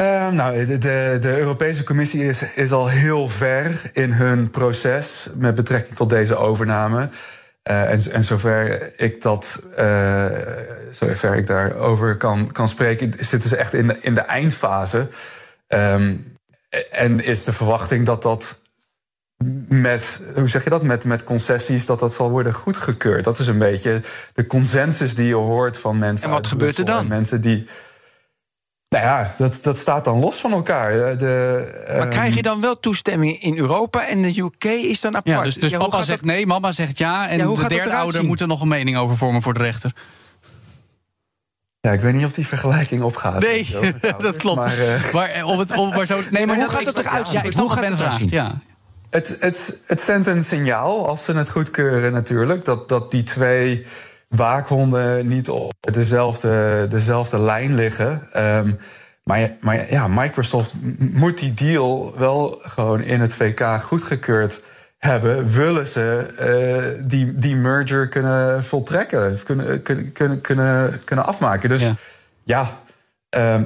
Uh, 0.00 0.30
nou, 0.30 0.66
de, 0.66 0.78
de, 0.78 1.18
de, 1.20 1.36
Europese 1.38 1.84
Commissie 1.84 2.24
is, 2.24 2.42
is 2.54 2.72
al 2.72 2.88
heel 2.88 3.28
ver 3.28 3.90
in 3.92 4.12
hun 4.12 4.50
proces 4.50 5.28
met 5.34 5.54
betrekking 5.54 5.96
tot 5.96 6.08
deze 6.08 6.36
overname. 6.36 7.08
Uh, 7.70 7.90
en, 7.90 8.12
en 8.12 8.24
zover 8.24 8.90
ik 9.00 9.22
dat, 9.22 9.62
uh, 9.78 10.26
zover 10.90 11.36
ik 11.36 11.46
daarover 11.46 12.16
kan, 12.16 12.52
kan 12.52 12.68
spreken, 12.68 13.14
zitten 13.18 13.50
ze 13.50 13.56
echt 13.56 13.74
in 13.74 13.86
de, 13.86 13.96
in 14.00 14.14
de 14.14 14.20
eindfase. 14.20 15.08
Um, 15.68 16.36
en 16.90 17.24
is 17.24 17.44
de 17.44 17.52
verwachting 17.52 18.06
dat 18.06 18.22
dat 18.22 18.60
met, 19.68 20.20
hoe 20.34 20.48
zeg 20.48 20.64
je 20.64 20.70
dat, 20.70 20.82
met, 20.82 21.04
met 21.04 21.24
concessies, 21.24 21.86
dat 21.86 22.00
dat 22.00 22.14
zal 22.14 22.30
worden 22.30 22.54
goedgekeurd. 22.54 23.24
Dat 23.24 23.38
is 23.38 23.46
een 23.46 23.58
beetje 23.58 24.00
de 24.32 24.46
consensus 24.46 25.14
die 25.14 25.26
je 25.26 25.34
hoort 25.34 25.78
van 25.78 25.98
mensen. 25.98 26.26
En 26.26 26.34
wat 26.34 26.46
gebeurt 26.46 26.78
er 26.78 26.84
dan? 26.84 27.08
Mensen 27.08 27.40
die. 27.40 27.66
Nou 28.90 29.04
ja, 29.04 29.34
dat, 29.38 29.58
dat 29.62 29.78
staat 29.78 30.04
dan 30.04 30.18
los 30.18 30.36
van 30.36 30.52
elkaar. 30.52 31.18
De, 31.18 31.94
maar 31.96 32.08
krijg 32.08 32.28
je 32.28 32.34
ehm, 32.34 32.42
dan 32.42 32.60
wel 32.60 32.80
toestemming 32.80 33.42
in 33.42 33.58
Europa 33.58 34.08
en 34.08 34.22
de 34.22 34.38
UK 34.40 34.64
is 34.64 35.00
dan 35.00 35.16
apart? 35.16 35.36
Ja, 35.36 35.42
dus, 35.42 35.54
dus 35.54 35.70
Ja, 35.70 35.78
hoe 35.78 35.88
papa 35.88 36.02
zegt 36.02 36.18
dat- 36.18 36.26
nee, 36.26 36.46
mama 36.46 36.72
zegt 36.72 36.98
ja. 36.98 37.28
En 37.28 37.38
Ja, 37.38 37.44
hoe 37.44 37.58
de 37.58 37.68
derde 37.68 37.92
ouder 37.94 38.24
moet 38.24 38.40
er 38.40 38.46
nog 38.46 38.60
een 38.60 38.68
mening 38.68 38.96
over 38.96 39.16
vormen 39.16 39.42
voor 39.42 39.54
de 39.54 39.62
rechter. 39.62 39.94
Ja, 41.80 41.92
ik 41.92 42.00
weet 42.00 42.14
niet 42.14 42.24
of 42.24 42.32
die 42.32 42.46
vergelijking 42.46 43.02
opgaat. 43.02 43.40
Nee, 43.40 43.76
dat 44.18 44.36
klopt. 44.36 44.56
Maar, 44.64 44.78
eh, 44.78 45.12
Maar, 45.12 45.28
eh, 45.28 45.46
om 45.46 45.58
het, 45.58 45.76
om, 45.76 45.88
maar 45.88 46.06
zo, 46.06 46.20
nee, 46.30 46.46
maar 46.46 46.56
hoe 46.56 46.68
gaat 46.68 46.84
het 46.84 46.98
eruit 46.98 47.28
zien? 47.28 47.38
Ja, 47.38 47.44
ik 47.44 47.54
Hoe 47.54 47.64
snap 47.64 47.78
gaat 47.78 47.90
het 47.90 47.98
eruit 47.98 48.14
zien? 48.14 48.28
Ja. 48.30 48.60
Het, 49.10 49.36
het, 49.40 49.80
het 49.86 50.00
zendt 50.00 50.26
een 50.26 50.44
signaal, 50.44 51.08
als 51.08 51.24
ze 51.24 51.32
het 51.32 51.50
goedkeuren 51.50 52.12
natuurlijk, 52.12 52.64
dat, 52.64 52.88
dat 52.88 53.10
die 53.10 53.22
twee 53.22 53.86
waakhonden 54.36 55.28
niet 55.28 55.48
op 55.48 55.72
dezelfde, 55.80 56.86
dezelfde 56.90 57.38
lijn 57.38 57.74
liggen. 57.74 58.28
Ehm, 58.32 58.72
maar, 59.24 59.50
maar 59.60 59.92
ja, 59.92 60.08
Microsoft 60.08 60.72
moet 60.98 61.38
die 61.38 61.54
deal 61.54 62.14
wel 62.16 62.58
gewoon 62.62 63.02
in 63.02 63.20
het 63.20 63.34
VK 63.34 63.82
goedgekeurd 63.82 64.64
hebben. 64.98 65.50
Willen 65.52 65.86
ze 65.86 66.34
eh, 66.38 67.06
die, 67.08 67.38
die 67.38 67.56
merger 67.56 68.08
kunnen 68.08 68.64
voltrekken, 68.64 69.42
kunnen, 69.44 69.82
kunnen, 69.82 70.40
kunnen, 70.40 71.00
kunnen, 71.04 71.26
afmaken. 71.26 71.68
Dus 71.68 71.80
Ja. 71.80 71.94
ja, 72.44 72.70
ehm, 73.28 73.64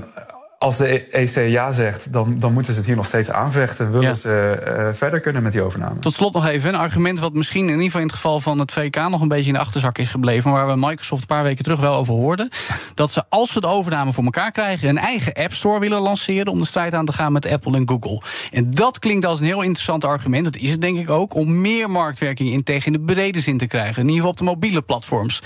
als 0.64 0.76
de 0.76 1.06
EC 1.10 1.50
ja 1.50 1.72
zegt, 1.72 2.12
dan, 2.12 2.38
dan 2.38 2.52
moeten 2.52 2.72
ze 2.72 2.78
het 2.78 2.86
hier 2.88 2.96
nog 2.96 3.06
steeds 3.06 3.30
aanvechten. 3.30 3.90
Willen 3.92 4.08
Ja. 4.08 4.14
ze 4.14 4.62
eh, 4.64 4.88
verder 4.92 5.20
kunnen 5.20 5.42
met 5.42 5.52
die 5.52 5.62
overname. 5.62 5.98
Tot 5.98 6.14
slot 6.14 6.34
nog 6.34 6.46
even 6.46 6.68
een 6.74 6.80
argument 6.80 7.18
wat 7.18 7.32
misschien 7.34 7.64
in 7.64 7.68
ieder 7.70 7.84
geval 7.84 8.00
in 8.00 8.06
het 8.06 8.16
geval 8.16 8.40
van 8.40 8.58
het 8.58 8.72
VK 8.72 9.08
nog 9.08 9.20
een 9.20 9.28
beetje 9.28 9.46
in 9.46 9.52
de 9.52 9.58
achterzak 9.58 9.98
is 9.98 10.08
gebleven. 10.08 10.50
Maar 10.50 10.66
waar 10.66 10.80
we 10.80 10.86
Microsoft 10.86 11.20
een 11.20 11.26
paar 11.28 11.42
weken 11.42 11.64
terug 11.64 11.80
wel 11.80 11.94
over 11.94 12.14
hoorden. 12.14 12.48
Dat 12.94 13.10
ze 13.10 13.24
als 13.28 13.52
ze 13.52 13.60
de 13.60 13.66
overname 13.66 14.12
voor 14.12 14.24
elkaar 14.24 14.52
krijgen 14.52 14.88
een 14.88 14.98
eigen 14.98 15.32
App 15.32 15.52
Store 15.52 15.80
willen 15.80 16.00
lanceren 16.00 16.52
om 16.52 16.58
de 16.60 16.66
strijd 16.66 16.94
aan 16.94 17.04
te 17.04 17.12
gaan 17.12 17.32
met 17.32 17.50
Apple 17.50 17.76
en 17.76 17.88
Google. 17.88 18.22
En 18.50 18.70
dat 18.70 18.98
klinkt 18.98 19.26
als 19.26 19.40
een 19.40 19.46
heel 19.46 19.62
interessant 19.62 20.04
argument. 20.04 20.44
Dat 20.44 20.56
is 20.56 20.70
het 20.70 20.80
denk 20.80 20.98
ik 20.98 21.10
ook 21.10 21.34
om 21.34 21.60
meer 21.60 21.90
marktwerking 21.90 22.52
in 22.52 22.62
tegen 22.62 22.86
in 22.86 22.92
de 22.92 23.12
brede 23.12 23.40
zin 23.40 23.58
te 23.58 23.66
krijgen. 23.66 24.02
In 24.02 24.08
ieder 24.08 24.14
geval 24.14 24.30
op 24.30 24.36
de 24.36 24.44
mobiele 24.44 24.82
platforms. 24.82 25.42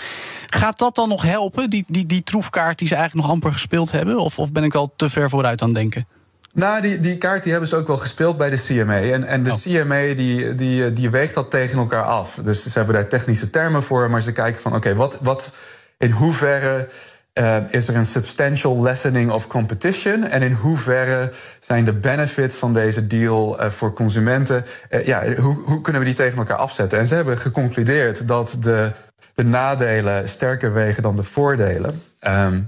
Gaat 0.46 0.78
dat 0.78 0.94
dan 0.94 1.08
nog 1.08 1.22
helpen, 1.22 1.70
die, 1.70 1.84
die, 1.88 2.06
die 2.06 2.22
troefkaart 2.22 2.78
die 2.78 2.88
ze 2.88 2.94
eigenlijk 2.94 3.26
nog 3.26 3.34
amper 3.34 3.52
gespeeld 3.52 3.92
hebben? 3.92 4.18
Of, 4.18 4.38
of 4.38 4.52
ben 4.52 4.64
ik 4.64 4.74
al 4.74 4.92
te 4.96 5.07
ver 5.10 5.28
vooruit 5.28 5.62
aan 5.62 5.70
denken? 5.70 6.06
Nou, 6.54 6.80
die, 6.82 7.00
die 7.00 7.18
kaart 7.18 7.42
die 7.42 7.50
hebben 7.52 7.68
ze 7.70 7.76
ook 7.76 7.86
wel 7.86 7.96
gespeeld 7.96 8.36
bij 8.36 8.50
de 8.50 8.56
CMA. 8.66 9.00
En, 9.00 9.24
en 9.24 9.42
de 9.42 9.50
Oh. 9.50 9.58
CMA 9.58 10.14
die, 10.14 10.54
die, 10.54 10.92
die 10.92 11.10
weegt 11.10 11.34
dat 11.34 11.50
tegen 11.50 11.78
elkaar 11.78 12.04
af. 12.04 12.38
Dus 12.44 12.62
ze 12.62 12.70
hebben 12.72 12.94
daar 12.94 13.08
technische 13.08 13.50
termen 13.50 13.82
voor, 13.82 14.10
maar 14.10 14.22
ze 14.22 14.32
kijken 14.32 14.62
van 14.62 14.74
oké, 14.74 14.94
wat, 14.94 15.18
wat 15.20 15.50
in 15.98 16.10
hoeverre 16.10 16.88
eh, 17.32 17.56
is 17.70 17.88
er 17.88 17.96
een 17.96 18.06
substantial 18.06 18.82
lessening 18.82 19.30
of 19.30 19.46
competition? 19.46 20.24
En 20.24 20.42
in 20.42 20.52
hoeverre 20.52 21.32
zijn 21.60 21.84
de 21.84 21.92
benefits 21.92 22.56
van 22.56 22.72
deze 22.72 23.06
deal 23.06 23.60
eh, 23.60 23.70
voor 23.70 23.92
consumenten? 23.92 24.64
eh, 24.88 25.06
ja, 25.06 25.34
hoe, 25.34 25.62
hoe 25.64 25.80
kunnen 25.80 26.00
we 26.02 26.08
die 26.08 26.16
tegen 26.16 26.38
elkaar 26.38 26.56
afzetten? 26.56 26.98
En 26.98 27.06
ze 27.06 27.14
hebben 27.14 27.38
geconcludeerd 27.38 28.28
dat 28.28 28.56
de, 28.60 28.90
de 29.34 29.44
nadelen 29.44 30.28
sterker 30.28 30.72
wegen 30.72 31.02
dan 31.02 31.16
de 31.16 31.22
voordelen. 31.22 32.02
Ehm, 32.20 32.60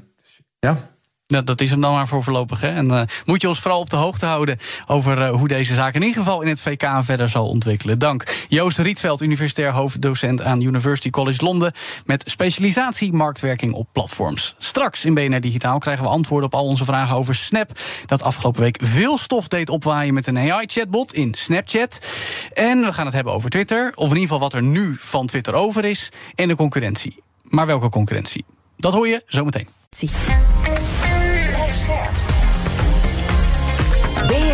ja. 0.59 0.77
Nou, 1.31 1.45
dat 1.45 1.61
is 1.61 1.71
hem 1.71 1.81
dan 1.81 1.93
maar 1.93 2.09
voor 2.09 2.23
voorlopig. 2.23 2.61
Hè? 2.61 2.69
En 2.69 2.91
eh, 2.91 3.03
moet 3.25 3.41
je 3.41 3.49
ons 3.49 3.61
vooral 3.61 3.81
op 3.81 3.91
de 3.91 3.97
hoogte 3.97 4.27
houden 4.27 4.59
over 4.87 5.23
eh, 5.23 5.31
hoe 5.31 5.49
deze 5.49 5.75
zaak 5.75 5.95
in 5.95 6.03
ieder 6.03 6.17
geval 6.17 6.43
in 6.43 6.49
het 6.49 6.61
VK 6.61 6.89
verder 6.99 7.29
zal 7.29 7.49
ontwikkelen. 7.49 7.99
Dank. 7.99 8.25
Joost 8.49 8.79
Rietveld, 8.79 9.23
universitair 9.23 9.73
hoofddocent 9.73 10.43
aan 10.43 10.61
University 10.61 11.11
College 11.11 11.45
Londen. 11.45 11.73
Met 12.05 12.23
specialisatie 12.27 13.13
marktwerking 13.13 13.73
op 13.73 13.89
platforms. 13.93 14.55
Straks 14.59 15.05
in 15.05 15.15
BNR 15.15 15.41
Digitaal 15.41 15.79
krijgen 15.79 16.05
we 16.05 16.11
antwoorden 16.11 16.47
op 16.47 16.55
al 16.55 16.65
onze 16.65 16.85
vragen 16.85 17.17
over 17.17 17.35
Snap. 17.35 17.71
Dat 18.07 18.23
afgelopen 18.23 18.61
week 18.61 18.79
veel 18.83 19.19
stof 19.19 19.49
deed 19.49 19.69
opwaaien 19.69 20.15
met 20.15 20.27
een 20.27 20.39
AI-chatbot 20.39 21.15
in 21.15 21.35
Snapchat. 21.35 21.99
En 22.53 22.81
we 22.81 22.93
gaan 22.93 23.07
het 23.07 23.15
hebben 23.15 23.33
over 23.33 23.51
Twitter. 23.51 23.93
Of 23.95 24.09
in 24.09 24.15
ieder 24.15 24.23
geval 24.23 24.41
wat 24.41 24.53
er 24.53 24.63
nu 24.63 24.97
van 24.99 25.27
Twitter 25.27 25.55
over 25.55 25.85
is. 25.85 26.09
En 26.35 26.49
de 26.49 26.57
concurrentie. 26.57 27.23
Maar 27.43 27.67
welke 27.67 27.89
concurrentie? 27.89 28.45
Dat 28.77 28.93
hoor 28.93 29.09
je 29.09 29.23
zometeen. 29.27 29.69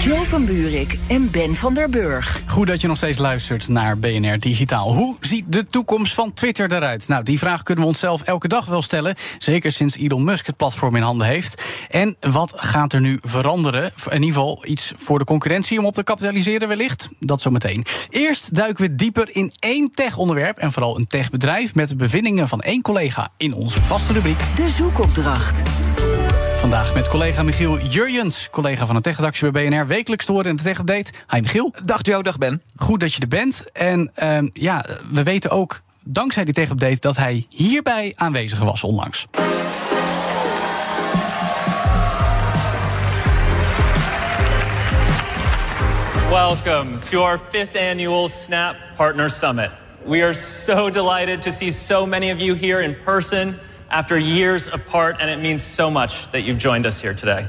Joe 0.00 0.26
van 0.26 0.44
Buurik 0.44 0.98
en 1.08 1.30
Ben 1.30 1.54
van 1.54 1.74
der 1.74 1.88
Burg. 1.88 2.42
Goed 2.46 2.66
dat 2.66 2.80
je 2.80 2.86
nog 2.86 2.96
steeds 2.96 3.18
luistert 3.18 3.68
naar 3.68 3.98
BNR 3.98 4.38
Digitaal. 4.38 4.94
Hoe 4.94 5.16
ziet 5.20 5.52
de 5.52 5.66
toekomst 5.66 6.14
van 6.14 6.32
Twitter 6.32 6.72
eruit? 6.72 7.08
Nou, 7.08 7.24
die 7.24 7.38
vraag 7.38 7.62
kunnen 7.62 7.84
we 7.84 7.90
onszelf 7.90 8.22
elke 8.22 8.48
dag 8.48 8.66
wel 8.66 8.82
stellen. 8.82 9.14
Zeker 9.38 9.72
sinds 9.72 9.96
Elon 9.96 10.24
Musk 10.24 10.46
het 10.46 10.56
platform 10.56 10.96
in 10.96 11.02
handen 11.02 11.26
heeft. 11.26 11.62
En 11.88 12.16
wat 12.20 12.52
gaat 12.56 12.92
er 12.92 13.00
nu 13.00 13.18
veranderen? 13.20 13.92
In 14.04 14.12
ieder 14.12 14.28
geval 14.28 14.62
iets 14.66 14.92
voor 14.96 15.18
de 15.18 15.24
concurrentie 15.24 15.78
om 15.78 15.84
op 15.84 15.94
te 15.94 16.02
kapitaliseren 16.02 16.68
wellicht? 16.68 17.08
Dat 17.18 17.40
zometeen. 17.40 17.84
Eerst 18.10 18.54
duiken 18.54 18.84
we 18.84 18.94
dieper 18.94 19.28
in 19.32 19.52
één 19.58 19.90
tech-onderwerp... 19.94 20.58
en 20.58 20.72
vooral 20.72 20.98
een 20.98 21.06
techbedrijf 21.06 21.74
met 21.74 21.88
de 21.88 21.96
bevindingen 21.96 22.48
van 22.48 22.60
één 22.60 22.82
collega... 22.82 23.30
in 23.36 23.54
onze 23.54 23.80
vaste 23.80 24.12
rubriek. 24.12 24.38
De 24.54 24.68
zoekopdracht. 24.68 25.62
Vandaag 26.60 26.94
met 26.94 27.08
collega 27.08 27.42
Michiel 27.42 27.78
Jurjens, 27.78 28.50
collega 28.50 28.86
van 28.86 28.94
de 28.94 29.00
techredactie 29.00 29.50
bij 29.50 29.68
BNR... 29.68 29.86
wekelijks 29.86 30.24
te 30.24 30.32
horen 30.32 30.50
in 30.50 30.56
de 30.56 30.62
tech-update. 30.62 31.12
Hi 31.28 31.40
Michiel. 31.40 31.74
Dag 31.84 31.98
Joe, 32.02 32.22
dag 32.22 32.38
Ben. 32.38 32.62
Goed 32.76 33.00
dat 33.00 33.14
je 33.14 33.20
er 33.20 33.28
bent. 33.28 33.64
En 33.72 34.10
ehm, 34.14 34.48
ja, 34.52 34.84
we 35.12 35.22
weten 35.22 35.50
ook 35.50 35.80
dankzij 36.04 36.44
die 36.44 36.54
tech-update 36.54 36.96
dat 37.00 37.16
hij 37.16 37.46
hierbij 37.48 38.12
aanwezig 38.16 38.58
was 38.58 38.84
onlangs. 38.84 39.26
Welcome 46.30 46.98
to 46.98 47.22
our 47.22 47.40
fifth 47.50 47.76
annual 47.90 48.28
Snap 48.28 48.76
Partner 48.96 49.30
Summit. 49.30 49.70
We 50.04 50.22
are 50.22 50.34
so 50.34 50.90
delighted 50.90 51.42
to 51.42 51.50
see 51.50 51.70
so 51.70 52.06
many 52.06 52.32
of 52.32 52.40
you 52.40 52.58
here 52.58 52.82
in 52.82 52.96
person 53.04 53.58
after 53.90 54.16
years 54.16 54.68
apart, 54.68 55.16
and 55.20 55.28
it 55.28 55.40
means 55.40 55.62
so 55.62 55.90
much 55.90 56.30
that 56.30 56.42
you've 56.42 56.58
joined 56.58 56.86
us 56.86 57.00
here 57.00 57.14
today. 57.14 57.48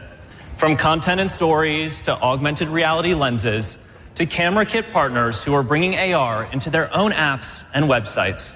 From 0.57 0.75
content 0.75 1.21
and 1.21 1.29
stories 1.29 2.01
to 2.03 2.13
augmented 2.13 2.67
reality 2.67 3.13
lenses 3.13 3.77
to 4.15 4.25
camera 4.25 4.65
kit 4.65 4.91
partners 4.91 5.43
who 5.43 5.53
are 5.53 5.63
bringing 5.63 5.97
AR 6.13 6.45
into 6.45 6.69
their 6.69 6.93
own 6.95 7.11
apps 7.11 7.63
and 7.73 7.85
websites, 7.85 8.55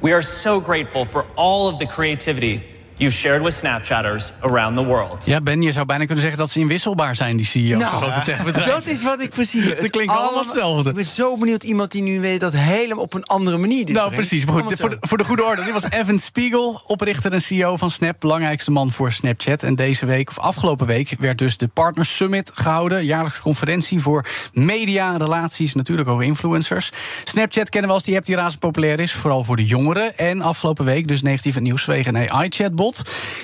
we 0.00 0.12
are 0.12 0.22
so 0.22 0.60
grateful 0.60 1.04
for 1.04 1.24
all 1.36 1.68
of 1.68 1.78
the 1.78 1.86
creativity 1.86 2.62
you've 2.96 3.16
shared 3.16 3.42
with 3.42 3.54
Snapchatters 3.54 4.32
around 4.40 4.76
the 4.76 4.84
world. 4.84 5.26
Ja, 5.26 5.40
Ben, 5.40 5.62
je 5.62 5.72
zou 5.72 5.86
bijna 5.86 6.04
kunnen 6.04 6.22
zeggen 6.22 6.40
dat 6.40 6.50
ze 6.50 6.58
inwisselbaar 6.60 7.16
zijn, 7.16 7.36
die 7.36 7.46
CEO's 7.46 7.82
van 7.82 8.00
grote 8.02 8.20
techbedrijven. 8.24 8.72
Nou, 8.72 8.84
dat 8.84 8.86
is 8.86 9.02
wat 9.02 9.22
ik 9.22 9.30
precies. 9.30 9.64
Ze 9.80 9.90
klinken 9.90 10.16
allemaal 10.16 10.42
hetzelfde. 10.42 10.88
Ik 10.88 10.94
ben 10.94 11.04
zo 11.04 11.36
benieuwd 11.38 11.62
iemand 11.62 11.92
die 11.92 12.02
nu 12.02 12.20
weet 12.20 12.40
dat 12.40 12.52
helemaal 12.56 13.02
op 13.04 13.14
een 13.14 13.24
andere 13.24 13.58
manier. 13.58 13.84
Dit 13.84 13.94
Nou, 13.94 14.08
brengt. 14.08 14.28
precies. 14.28 14.44
Maar 14.44 14.54
goed, 14.54 14.62
Allemaal 14.62 14.76
voor 14.90 15.00
de, 15.00 15.06
voor 15.08 15.18
de 15.18 15.24
goede 15.24 15.44
orde. 15.44 15.64
Dit 15.64 15.72
was 15.72 15.90
Evan 15.90 16.18
Spiegel, 16.18 16.82
oprichter 16.86 17.32
en 17.32 17.42
CEO 17.42 17.76
van 17.76 17.90
Snap, 17.90 18.16
belangrijkste 18.20 18.70
man 18.70 18.90
voor 18.92 19.12
Snapchat. 19.12 19.62
En 19.62 19.74
deze 19.74 20.06
week, 20.06 20.28
of 20.28 20.38
afgelopen 20.38 20.86
week, 20.86 21.14
werd 21.18 21.38
dus 21.38 21.56
de 21.56 21.68
Partner 21.68 22.04
Summit 22.06 22.50
gehouden. 22.54 23.04
Jaarlijkse 23.04 23.40
conferentie 23.42 24.00
voor 24.00 24.26
media, 24.52 25.16
relaties, 25.16 25.74
natuurlijk 25.74 26.08
ook 26.08 26.22
influencers. 26.22 26.90
Snapchat 27.24 27.68
kennen 27.68 27.88
we 27.90 27.96
als 27.96 28.04
die 28.04 28.16
app 28.16 28.24
die 28.24 28.36
razend 28.36 28.60
populair 28.60 29.00
is, 29.00 29.12
vooral 29.12 29.44
voor 29.44 29.56
de 29.56 29.64
jongeren. 29.64 30.18
En 30.18 30.40
afgelopen 30.42 30.84
week 30.84 31.08
dus 31.08 31.22
negatief 31.22 31.54
het 31.54 31.62
nieuws 31.62 31.84
vanwege 31.84 32.08
een 32.08 32.30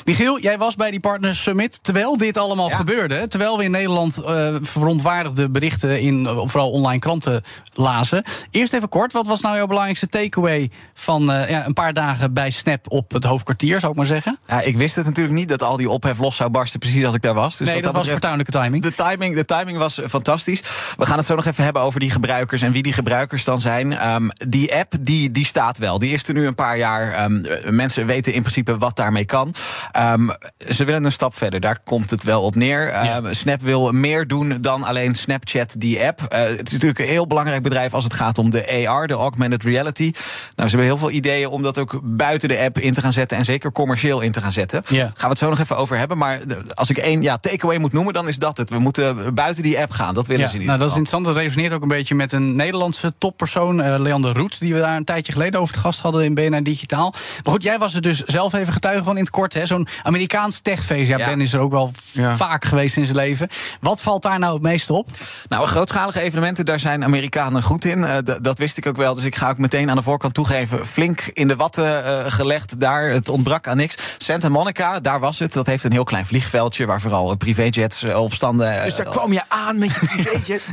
Michiel, 0.05 0.41
jij 0.41 0.59
was 0.59 0.77
bij 0.77 0.91
die 0.91 1.01
Partner 1.01 1.37
Summit 1.37 1.79
terwijl 1.83 2.17
dit 2.17 2.39
allemaal 2.39 2.69
gebeurde. 2.71 3.27
Terwijl 3.29 3.59
we 3.59 3.65
in 3.65 3.71
Nederland 3.71 4.19
eh, 4.19 4.55
verontwaardigde 4.61 5.51
berichten 5.51 6.01
in 6.01 6.27
eh, 6.27 6.39
vooral 6.45 6.71
online 6.71 6.99
kranten 6.99 7.43
lazen. 7.75 8.23
Eerst 8.51 8.73
even 8.73 8.89
kort, 8.89 9.13
wat 9.13 9.27
was 9.27 9.41
nou 9.41 9.57
jouw 9.57 9.67
belangrijkste 9.67 10.07
takeaway 10.07 10.71
van 10.95 11.33
eh, 11.33 11.51
ja, 11.51 11.67
een 11.67 11.73
paar 11.73 11.93
dagen 11.93 12.33
bij 12.33 12.51
Snap 12.51 12.91
op 12.91 13.13
het 13.13 13.25
hoofdkwartier, 13.25 13.81
zou 13.81 13.93
ik 13.93 13.99
maar 13.99 14.07
zeggen? 14.07 14.39
Ja, 14.47 14.61
ik 14.61 14.77
wist 14.77 14.97
het 14.97 15.07
natuurlijk 15.07 15.35
niet 15.35 15.49
dat 15.49 15.63
al 15.63 15.77
die 15.77 15.91
ophef 15.91 16.19
los 16.19 16.37
zou 16.37 16.51
barsten 16.51 16.79
precies 16.79 17.05
als 17.05 17.15
ik 17.15 17.23
daar 17.23 17.35
was. 17.35 17.57
Dus 17.57 17.69
nee, 17.69 17.83
dat, 17.83 17.93
was 17.93 17.93
betreft, 17.93 18.21
fortuinlijke 18.21 18.59
timing. 18.59 18.83
De 18.83 18.95
timing, 18.95 19.35
de 19.35 19.45
timing 19.45 19.79
was 19.79 20.01
fantastisch. 20.09 20.63
We 20.97 21.07
gaan 21.07 21.17
het 21.17 21.27
zo 21.27 21.35
nog 21.35 21.47
even 21.47 21.65
hebben 21.65 21.83
over 21.83 22.01
die 22.01 22.11
gebruikers 22.11 22.63
en 22.63 22.73
wie 22.73 22.83
die 22.83 22.93
gebruikers 22.93 23.45
dan 23.45 23.61
zijn. 23.61 23.93
Ehm, 23.93 24.29
die 24.49 24.75
app 24.75 24.93
die, 25.01 25.31
die 25.31 25.47
staat 25.47 25.79
wel. 25.79 25.99
Die 25.99 26.13
is 26.13 26.29
er 26.29 26.35
nu 26.35 26.47
een 26.47 26.55
paar 26.55 26.79
jaar. 26.79 27.13
Ehm, 27.13 27.77
mensen 27.77 28.07
weten 28.07 28.33
in 28.33 28.41
principe 28.41 28.79
wat 28.79 28.97
daarmee 28.97 29.25
kan. 29.31 29.55
Ehm, 29.93 30.29
ze 30.69 30.85
willen 30.85 31.05
een 31.05 31.13
stap 31.13 31.37
verder, 31.37 31.61
daar 31.61 31.79
komt 31.85 32.11
het 32.11 32.23
wel 32.23 32.43
op 32.43 32.55
neer. 32.55 32.89
Ehm, 32.89 33.33
Snap 33.35 33.61
wil 33.61 33.93
meer 33.93 34.27
doen 34.27 34.59
dan 34.61 34.83
alleen 34.83 35.15
Snapchat, 35.15 35.75
die 35.79 36.05
app. 36.07 36.23
Eh, 36.23 36.43
het 36.43 36.67
is 36.67 36.73
natuurlijk 36.73 36.99
een 36.99 37.07
heel 37.07 37.27
belangrijk 37.27 37.63
bedrijf 37.63 37.95
als 37.95 38.05
het 38.05 38.15
gaat 38.15 38.39
om 38.39 38.51
de 38.51 38.87
AR, 38.89 39.07
de 39.07 39.15
augmented 39.15 39.63
reality. 39.63 40.13
Nou, 40.57 40.69
ze 40.69 40.77
hebben 40.77 40.85
heel 40.85 40.99
veel 40.99 41.11
ideeën 41.11 41.49
om 41.49 41.63
dat 41.63 41.79
ook 41.79 42.01
buiten 42.03 42.49
de 42.49 42.59
app 42.59 42.79
in 42.79 42.95
te 42.95 43.01
gaan 43.01 43.13
zetten 43.13 43.39
en 43.39 43.45
zeker 43.45 43.73
commercieel 43.73 44.21
in 44.21 44.33
te 44.33 44.41
gaan 44.41 44.53
zetten. 44.53 44.83
Ja. 44.89 45.05
Gaan 45.05 45.15
we 45.15 45.29
het 45.29 45.39
zo 45.39 45.49
nog 45.49 45.59
even 45.59 45.77
over 45.77 45.99
hebben. 45.99 46.19
Maar 46.19 46.41
als 46.75 46.91
ik 46.91 46.99
één 46.99 47.23
ja, 47.23 47.39
takeaway 47.39 47.79
moet 47.79 47.93
noemen, 47.93 48.15
dan 48.15 48.29
is 48.29 48.39
dat 48.39 48.57
het. 48.57 48.71
We 48.71 48.79
moeten 48.79 49.35
buiten 49.35 49.63
die 49.63 49.81
app 49.81 49.91
gaan. 49.91 50.15
Dat 50.15 50.27
willen 50.27 50.49
ze 50.49 50.57
niet. 50.57 50.67
nou, 50.67 50.79
dat 50.79 50.91
is 50.91 50.97
interessant. 50.97 51.27
Dat 51.27 51.37
resoneert 51.37 51.73
ook 51.73 51.83
een 51.83 51.89
beetje 51.89 52.15
met 52.15 52.33
een 52.33 52.57
Nederlandse 52.57 53.13
toppersoon, 53.19 53.81
eh, 53.81 53.99
Leander 53.99 54.37
Roet, 54.37 54.61
die 54.61 54.75
we 54.75 54.81
daar 54.81 54.97
een 54.97 55.05
tijdje 55.05 55.33
geleden 55.33 55.61
over 55.61 55.75
het 55.75 55.83
gast 55.83 56.01
hadden 56.01 56.25
in 56.25 56.35
BNR 56.35 56.63
Digitaal. 56.63 57.15
Maar 57.45 57.53
goed, 57.53 57.63
jij 57.63 57.79
was 57.79 57.95
er 57.95 58.03
dus 58.03 58.23
zelf 58.23 58.53
even 58.53 58.73
getuige 58.73 59.05
van 59.05 59.17
in 59.21 59.27
het 59.27 59.35
kort. 59.35 59.55
hè, 59.55 59.67
Zo'n 59.67 59.89
Amerikaans 60.03 60.61
techfeest. 60.61 61.09
Ja, 61.09 61.19
Ja. 61.19 61.27
Ben 61.27 61.41
is 61.41 61.53
er 61.53 61.61
ook 61.61 61.71
wel 61.73 61.93
Ja. 62.13 62.37
vaak 62.37 62.65
geweest 62.65 62.97
in 62.97 63.05
zijn 63.05 63.17
leven. 63.17 63.49
Wat 63.81 64.01
valt 64.03 64.23
daar 64.23 64.39
nou 64.39 64.53
het 64.55 64.63
meeste 64.63 64.93
op? 64.93 65.07
Nou, 65.49 65.67
grootschalige 65.67 66.21
evenementen, 66.23 66.67
daar 66.67 66.81
zijn 66.81 67.05
Amerikanen 67.05 67.63
goed 67.63 67.85
in. 67.85 68.05
Eh, 68.05 68.17
dat 68.43 68.59
wist 68.59 68.77
ik 68.77 68.87
ook 68.87 68.97
wel. 68.97 69.15
Dus 69.15 69.25
ik 69.25 69.37
ga 69.37 69.49
ook 69.51 69.59
meteen 69.59 69.91
aan 69.91 69.97
de 69.97 70.03
voorkant 70.03 70.35
toegeven. 70.35 70.87
Flink 70.87 71.21
in 71.21 71.49
de 71.49 71.57
watten 71.57 72.05
eh, 72.05 72.33
gelegd 72.33 72.81
daar. 72.81 73.03
Het 73.11 73.29
ontbrak 73.29 73.69
aan 73.69 73.77
niks. 73.77 73.95
Santa 74.19 74.49
Monica, 74.49 75.01
daar 75.01 75.21
was 75.21 75.39
het. 75.39 75.53
Dat 75.53 75.67
heeft 75.67 75.85
een 75.85 75.93
heel 75.93 76.05
klein 76.05 76.27
vliegveldje 76.27 76.87
waar 76.87 77.01
vooral 77.01 77.37
privéjets 77.37 78.03
eh, 78.03 78.23
op 78.23 78.33
standen. 78.33 78.77
eh, 78.77 78.85
Dus 78.85 78.95
daar 78.97 79.07
kwam 79.09 79.33
je 79.33 79.43
aan 79.49 79.79
met 79.79 79.91
je 79.95 80.07
privéjet. 80.07 80.67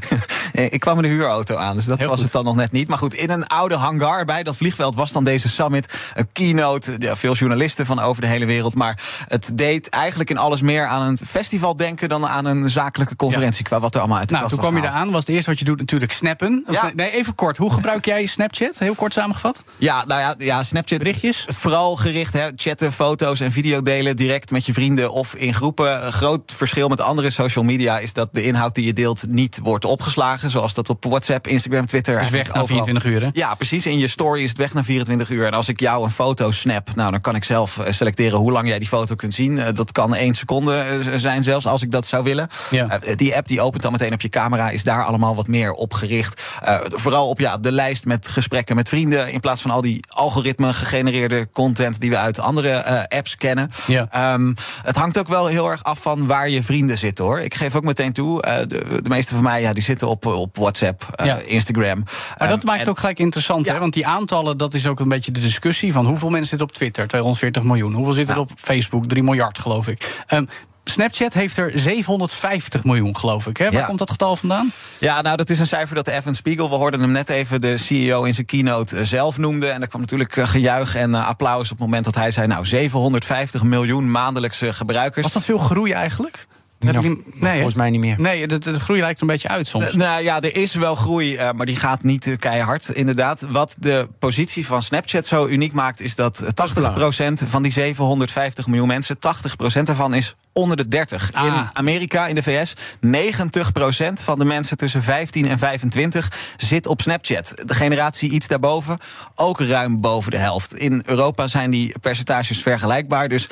Eh, 0.54 0.66
Ik 0.78 0.80
kwam 0.80 0.96
in 0.96 1.02
de 1.04 1.08
huurauto 1.08 1.56
aan, 1.56 1.76
dus 1.76 1.86
dat 1.86 1.98
Heel 1.98 2.08
was 2.08 2.16
goed. 2.16 2.24
het 2.26 2.34
dan 2.34 2.44
nog 2.44 2.56
net 2.56 2.72
niet. 2.72 2.88
Maar 2.88 2.98
goed, 2.98 3.14
in 3.14 3.30
een 3.30 3.48
oude 3.48 3.76
hangar 3.76 4.26
bij 4.26 4.44
dat 4.44 4.58
vliegveld 4.58 4.96
was 4.96 5.12
dan 5.12 5.24
deze 5.24 5.50
summit. 5.50 5.94
Een 6.16 6.28
keynote, 6.34 6.96
ja, 6.98 7.16
veel 7.16 7.34
journalisten 7.34 7.86
van 7.86 8.00
over 8.00 8.22
de 8.22 8.28
hele 8.28 8.37
wereld. 8.46 8.76
Maar 8.76 9.00
het 9.28 9.52
deed 9.54 9.90
eigenlijk 9.90 10.30
in 10.30 10.38
alles 10.38 10.62
meer 10.62 10.86
aan 10.86 11.08
een 11.08 11.18
festival 11.18 11.76
denken... 11.76 12.10
dan 12.10 12.28
aan 12.28 12.46
een 12.46 12.70
zakelijke 12.70 13.16
conferentie, 13.16 13.64
qua 13.64 13.80
wat 13.80 13.94
er 13.94 14.00
allemaal 14.00 14.18
uit 14.18 14.28
de 14.28 14.36
Nou, 14.36 14.48
kast 14.48 14.62
toen 14.62 14.72
kwam 14.72 14.84
je 14.84 14.90
eraan. 14.90 15.12
Was 15.12 15.26
het 15.26 15.36
eerste 15.36 15.50
wat 15.50 15.60
je 15.60 15.66
doet 15.66 15.78
natuurlijk 15.78 16.12
snappen. 16.12 16.66
Ja. 16.70 16.92
nee, 16.96 17.12
even 17.12 17.36
kort. 17.36 17.58
Hoe 17.58 17.72
gebruik 17.72 18.06
jij 18.06 18.26
Snapchat? 18.26 18.80
Heel 18.80 18.96
kort 18.96 19.14
samengevat. 19.14 19.64
Ja, 19.78 20.06
nou 20.06 20.22
ja, 20.22 20.36
ja 20.38 20.64
Snapchat. 20.64 21.00
Berichtjes? 21.00 21.46
Vooral 21.48 21.96
gericht, 21.96 22.34
hè, 22.34 22.48
chatten, 22.56 22.94
foto's 22.94 23.40
en 23.40 23.52
video 23.52 23.82
delen 23.82 24.16
direct 24.16 24.52
met 24.52 24.66
je 24.66 24.74
vrienden 24.74 25.12
of 25.12 25.36
in 25.36 25.54
groepen. 25.54 26.06
Een 26.06 26.12
groot 26.12 26.54
verschil 26.56 26.88
met 26.88 27.02
andere 27.02 27.30
social 27.30 27.64
media 27.64 28.00
is 28.00 28.14
dat 28.14 28.34
de 28.34 28.44
inhoud 28.44 28.76
die 28.76 28.86
je 28.86 28.94
deelt 28.94 29.24
niet 29.28 29.60
wordt 29.64 29.86
opgeslagen. 29.86 30.50
Zoals 30.50 30.74
dat 30.74 30.90
op 30.90 31.06
WhatsApp, 31.06 31.48
Instagram, 31.48 31.86
Twitter. 31.86 32.14
Is 32.14 32.30
weg 32.30 32.32
eigenlijk 32.32 32.56
na 32.56 32.62
overal. 32.62 32.86
24 32.86 33.12
uur, 33.12 33.22
hè? 33.22 33.30
Ja, 33.34 33.56
precies. 33.56 33.86
In 33.86 33.98
je 33.98 34.08
story 34.08 34.44
is 34.44 34.50
het 34.50 34.58
weg 34.58 34.74
na 34.74 34.84
24 34.84 35.30
uur. 35.30 35.46
En 35.46 35.54
als 35.54 35.68
ik 35.68 35.80
jou 35.80 36.04
een 36.04 36.12
foto 36.12 36.52
snap, 36.52 36.96
nou, 36.96 37.12
dan 37.12 37.22
kan 37.22 37.36
ik 37.36 37.44
zelf 37.44 37.78
eh, 37.78 37.94
hoe 38.34 38.52
lang 38.52 38.68
jij 38.68 38.80
die 38.80 38.88
foto 38.88 39.16
kunt 39.16 39.34
zien. 39.34 39.58
Eh, 39.60 39.74
Dat 39.74 39.92
kan 39.92 40.16
één 40.16 40.36
seconde 40.36 40.76
eh, 40.78 41.14
zijn 41.16 41.44
zelfs, 41.44 41.66
als 41.68 41.82
ik 41.82 41.92
dat 41.92 42.06
zou 42.06 42.24
willen. 42.24 42.48
Ja. 42.70 43.00
Eh, 43.00 43.16
Die 43.16 43.36
app 43.36 43.48
die 43.48 43.62
opent 43.62 43.84
dan 43.84 43.92
meteen 43.92 44.14
op 44.14 44.22
je 44.22 44.30
camera, 44.30 44.70
is 44.70 44.84
daar 44.84 45.04
allemaal 45.06 45.36
wat 45.36 45.48
meer 45.48 45.72
op 45.72 45.94
gericht. 45.94 46.42
Vooral 46.88 47.30
op 47.30 47.40
ja, 47.40 47.58
de 47.58 47.72
lijst 47.72 48.06
met 48.06 48.28
gesprekken 48.28 48.76
met 48.76 48.90
vrienden. 48.90 49.32
In 49.32 49.40
plaats 49.40 49.62
van 49.62 49.72
al 49.72 49.82
die 49.82 50.04
algoritme 50.08 50.74
gegenereerde 50.74 51.50
content 51.52 52.00
die 52.00 52.10
we 52.10 52.18
uit 52.18 52.40
andere 52.40 53.08
apps 53.10 53.36
kennen. 53.36 53.70
Ja. 53.88 54.08
Ehm, 54.12 54.54
het 54.82 54.96
hangt 54.96 55.18
ook 55.20 55.28
wel 55.28 55.46
heel 55.48 55.72
erg 55.72 55.84
af 55.84 56.00
van 56.02 56.28
waar 56.28 56.50
je 56.50 56.64
vrienden 56.64 56.98
zitten 56.98 57.26
hoor. 57.26 57.40
Ik 57.40 57.54
geef 57.56 57.76
ook 57.76 57.84
meteen 57.84 58.14
toe, 58.14 58.42
de, 58.42 59.00
de 59.02 59.10
meeste 59.10 59.34
van 59.34 59.44
mij 59.44 59.62
ja, 59.62 59.74
die 59.74 59.84
zitten 59.84 60.08
op, 60.08 60.26
op 60.26 60.58
WhatsApp, 60.58 61.22
Ja. 61.24 61.38
Instagram. 61.46 62.04
Maar 62.38 62.48
dat 62.48 62.58
Ehm, 62.58 62.66
maakt 62.66 62.72
en- 62.74 62.80
het 62.80 62.90
ook 62.90 63.00
gelijk 63.00 63.20
interessant, 63.20 63.66
Ja. 63.66 63.74
hè? 63.74 63.80
Want 63.80 63.94
die 63.94 64.08
aantallen, 64.08 64.58
dat 64.58 64.74
is 64.74 64.88
ook 64.88 65.00
een 65.00 65.10
beetje 65.10 65.32
de 65.32 65.40
discussie 65.40 65.94
van 65.94 66.06
hoeveel 66.06 66.30
mensen 66.30 66.50
zitten 66.50 66.68
op 66.68 66.74
Twitter? 66.74 67.08
240 67.08 67.64
miljoen. 67.64 67.94
Hoeveel 67.94 68.14
zitten 68.18 68.36
er 68.36 68.42
op 68.42 68.52
Facebook? 68.56 69.06
3 69.06 69.24
miljard, 69.24 69.60
geloof 69.60 69.88
ik. 69.88 70.24
Ehm, 70.28 70.46
Snapchat 70.84 71.34
heeft 71.34 71.58
er 71.58 71.72
750 71.76 72.84
miljoen, 72.84 73.18
geloof 73.18 73.48
ik. 73.48 73.58
Hè? 73.58 73.64
Waar 73.72 73.82
Ja. 73.82 73.86
komt 73.86 73.98
dat 74.00 74.12
getal 74.12 74.36
vandaan? 74.36 74.72
Ja, 74.98 75.22
nou, 75.22 75.38
dat 75.38 75.50
is 75.50 75.60
een 75.60 75.68
cijfer 75.68 75.96
dat 75.96 76.06
de 76.06 76.12
Evan 76.12 76.36
Spiegel, 76.36 76.70
we 76.70 76.76
hoorden 76.76 77.00
hem 77.00 77.12
net 77.12 77.30
even, 77.30 77.62
de 77.62 77.78
CEO 77.78 78.24
in 78.24 78.34
zijn 78.34 78.46
keynote 78.46 78.98
eh, 78.98 79.04
zelf 79.04 79.38
noemde. 79.38 79.68
En 79.68 79.82
er 79.82 79.88
kwam 79.88 80.02
natuurlijk 80.02 80.38
eh, 80.38 80.48
gejuich 80.48 80.96
en 80.96 81.16
eh, 81.16 81.28
applaus 81.28 81.64
op 81.72 81.78
het 81.78 81.80
moment 81.80 82.06
dat 82.06 82.16
hij 82.16 82.32
zei, 82.32 82.48
nou, 82.48 82.66
750 82.66 83.64
miljoen 83.64 84.12
maandelijkse 84.12 84.74
gebruikers. 84.74 85.24
Was 85.24 85.34
dat 85.34 85.44
veel 85.46 85.58
groei 85.58 85.92
eigenlijk? 85.92 86.48
Nou, 86.80 87.04
v- 87.04 87.42
volgens 87.42 87.74
mij 87.76 87.90
niet 87.90 88.00
meer. 88.00 88.16
Nee, 88.20 88.48
de, 88.48 88.58
de 88.58 88.80
groei 88.80 89.00
lijkt 89.00 89.16
er 89.18 89.22
een 89.22 89.32
beetje 89.32 89.48
uit 89.48 89.68
soms. 89.68 89.94
Nou 89.94 90.24
ja, 90.24 90.42
er 90.42 90.56
is 90.56 90.74
wel 90.74 90.96
groei, 90.96 91.36
eh, 91.36 91.52
maar 91.52 91.66
die 91.66 91.76
gaat 91.76 92.04
niet 92.04 92.28
eh, 92.28 92.38
keihard, 92.38 92.90
inderdaad. 92.90 93.42
Wat 93.50 93.76
de 93.80 94.08
positie 94.20 94.66
van 94.66 94.84
Snapchat 94.84 95.26
zo 95.26 95.46
uniek 95.48 95.74
maakt, 95.74 96.02
is 96.02 96.16
dat 96.16 96.40
eh, 96.40 97.30
80% 97.30 97.34
van 97.48 97.64
die 97.64 97.72
750 97.72 98.68
miljoen 98.68 98.88
mensen, 98.88 99.16
80% 99.16 99.84
daarvan 99.84 100.14
is 100.14 100.36
onder 100.54 100.78
de 100.78 100.88
30. 100.88 101.30
Ah. 101.34 101.46
In 101.46 101.54
Amerika, 101.74 102.28
in 102.28 102.36
de 102.36 102.44
VS, 102.44 102.74
90% 103.06 104.24
van 104.24 104.40
de 104.40 104.46
mensen 104.46 104.78
tussen 104.78 105.04
15 105.04 105.48
en 105.48 105.58
25 105.58 106.32
zit 106.58 106.88
op 106.88 107.02
Snapchat. 107.02 107.54
De 107.66 107.74
generatie 107.74 108.30
iets 108.32 108.48
daarboven, 108.48 108.98
ook 109.36 109.60
ruim 109.60 110.02
boven 110.02 110.32
de 110.32 110.38
helft. 110.38 110.74
In 110.76 111.04
Europa 111.06 111.48
zijn 111.48 111.72
die 111.72 111.96
percentages 112.02 112.62
vergelijkbaar, 112.62 113.28
dus 113.30 113.48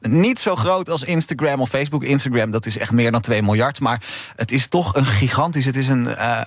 niet 0.00 0.38
zo 0.38 0.56
groot 0.56 0.90
als 0.90 1.02
Instagram 1.02 1.60
of 1.60 1.68
Facebook. 1.68 2.04
Instagram, 2.04 2.50
dat 2.50 2.66
is 2.66 2.78
echt 2.78 2.92
meer 2.92 3.10
dan 3.10 3.20
2 3.20 3.42
miljard. 3.42 3.80
Maar 3.80 4.02
het 4.36 4.50
is 4.52 4.68
toch 4.68 4.94
een 4.94 5.04
gigantisch, 5.06 5.64
het 5.64 5.76
is 5.76 5.88
een 5.88 6.06
eh, 6.06 6.40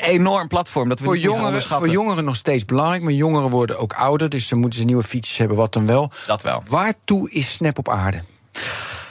enorm 0.00 0.48
platform. 0.48 0.88
Dat 0.88 0.98
we 0.98 1.04
Voor 1.04 1.14
niet 1.14 1.22
jongeren, 1.22 1.46
onderschatten. 1.46 1.86
voor 1.86 1.96
jongeren 1.96 2.24
nog 2.24 2.36
steeds 2.36 2.64
belangrijk, 2.64 3.02
maar 3.02 3.12
jongeren 3.12 3.50
worden 3.50 3.78
ook 3.78 3.92
ouder, 3.92 4.28
dus 4.28 4.48
dan 4.48 4.58
moeten 4.58 4.78
ze 4.78 4.84
nieuwe 4.84 5.02
features 5.02 5.38
hebben, 5.38 5.56
wat 5.56 5.72
dan 5.72 5.86
wel. 5.86 6.10
Dat 6.26 6.42
wel. 6.42 6.62
Waartoe 6.68 7.30
is 7.30 7.52
Snap 7.54 7.78
op 7.78 7.88
aarde? 7.88 8.22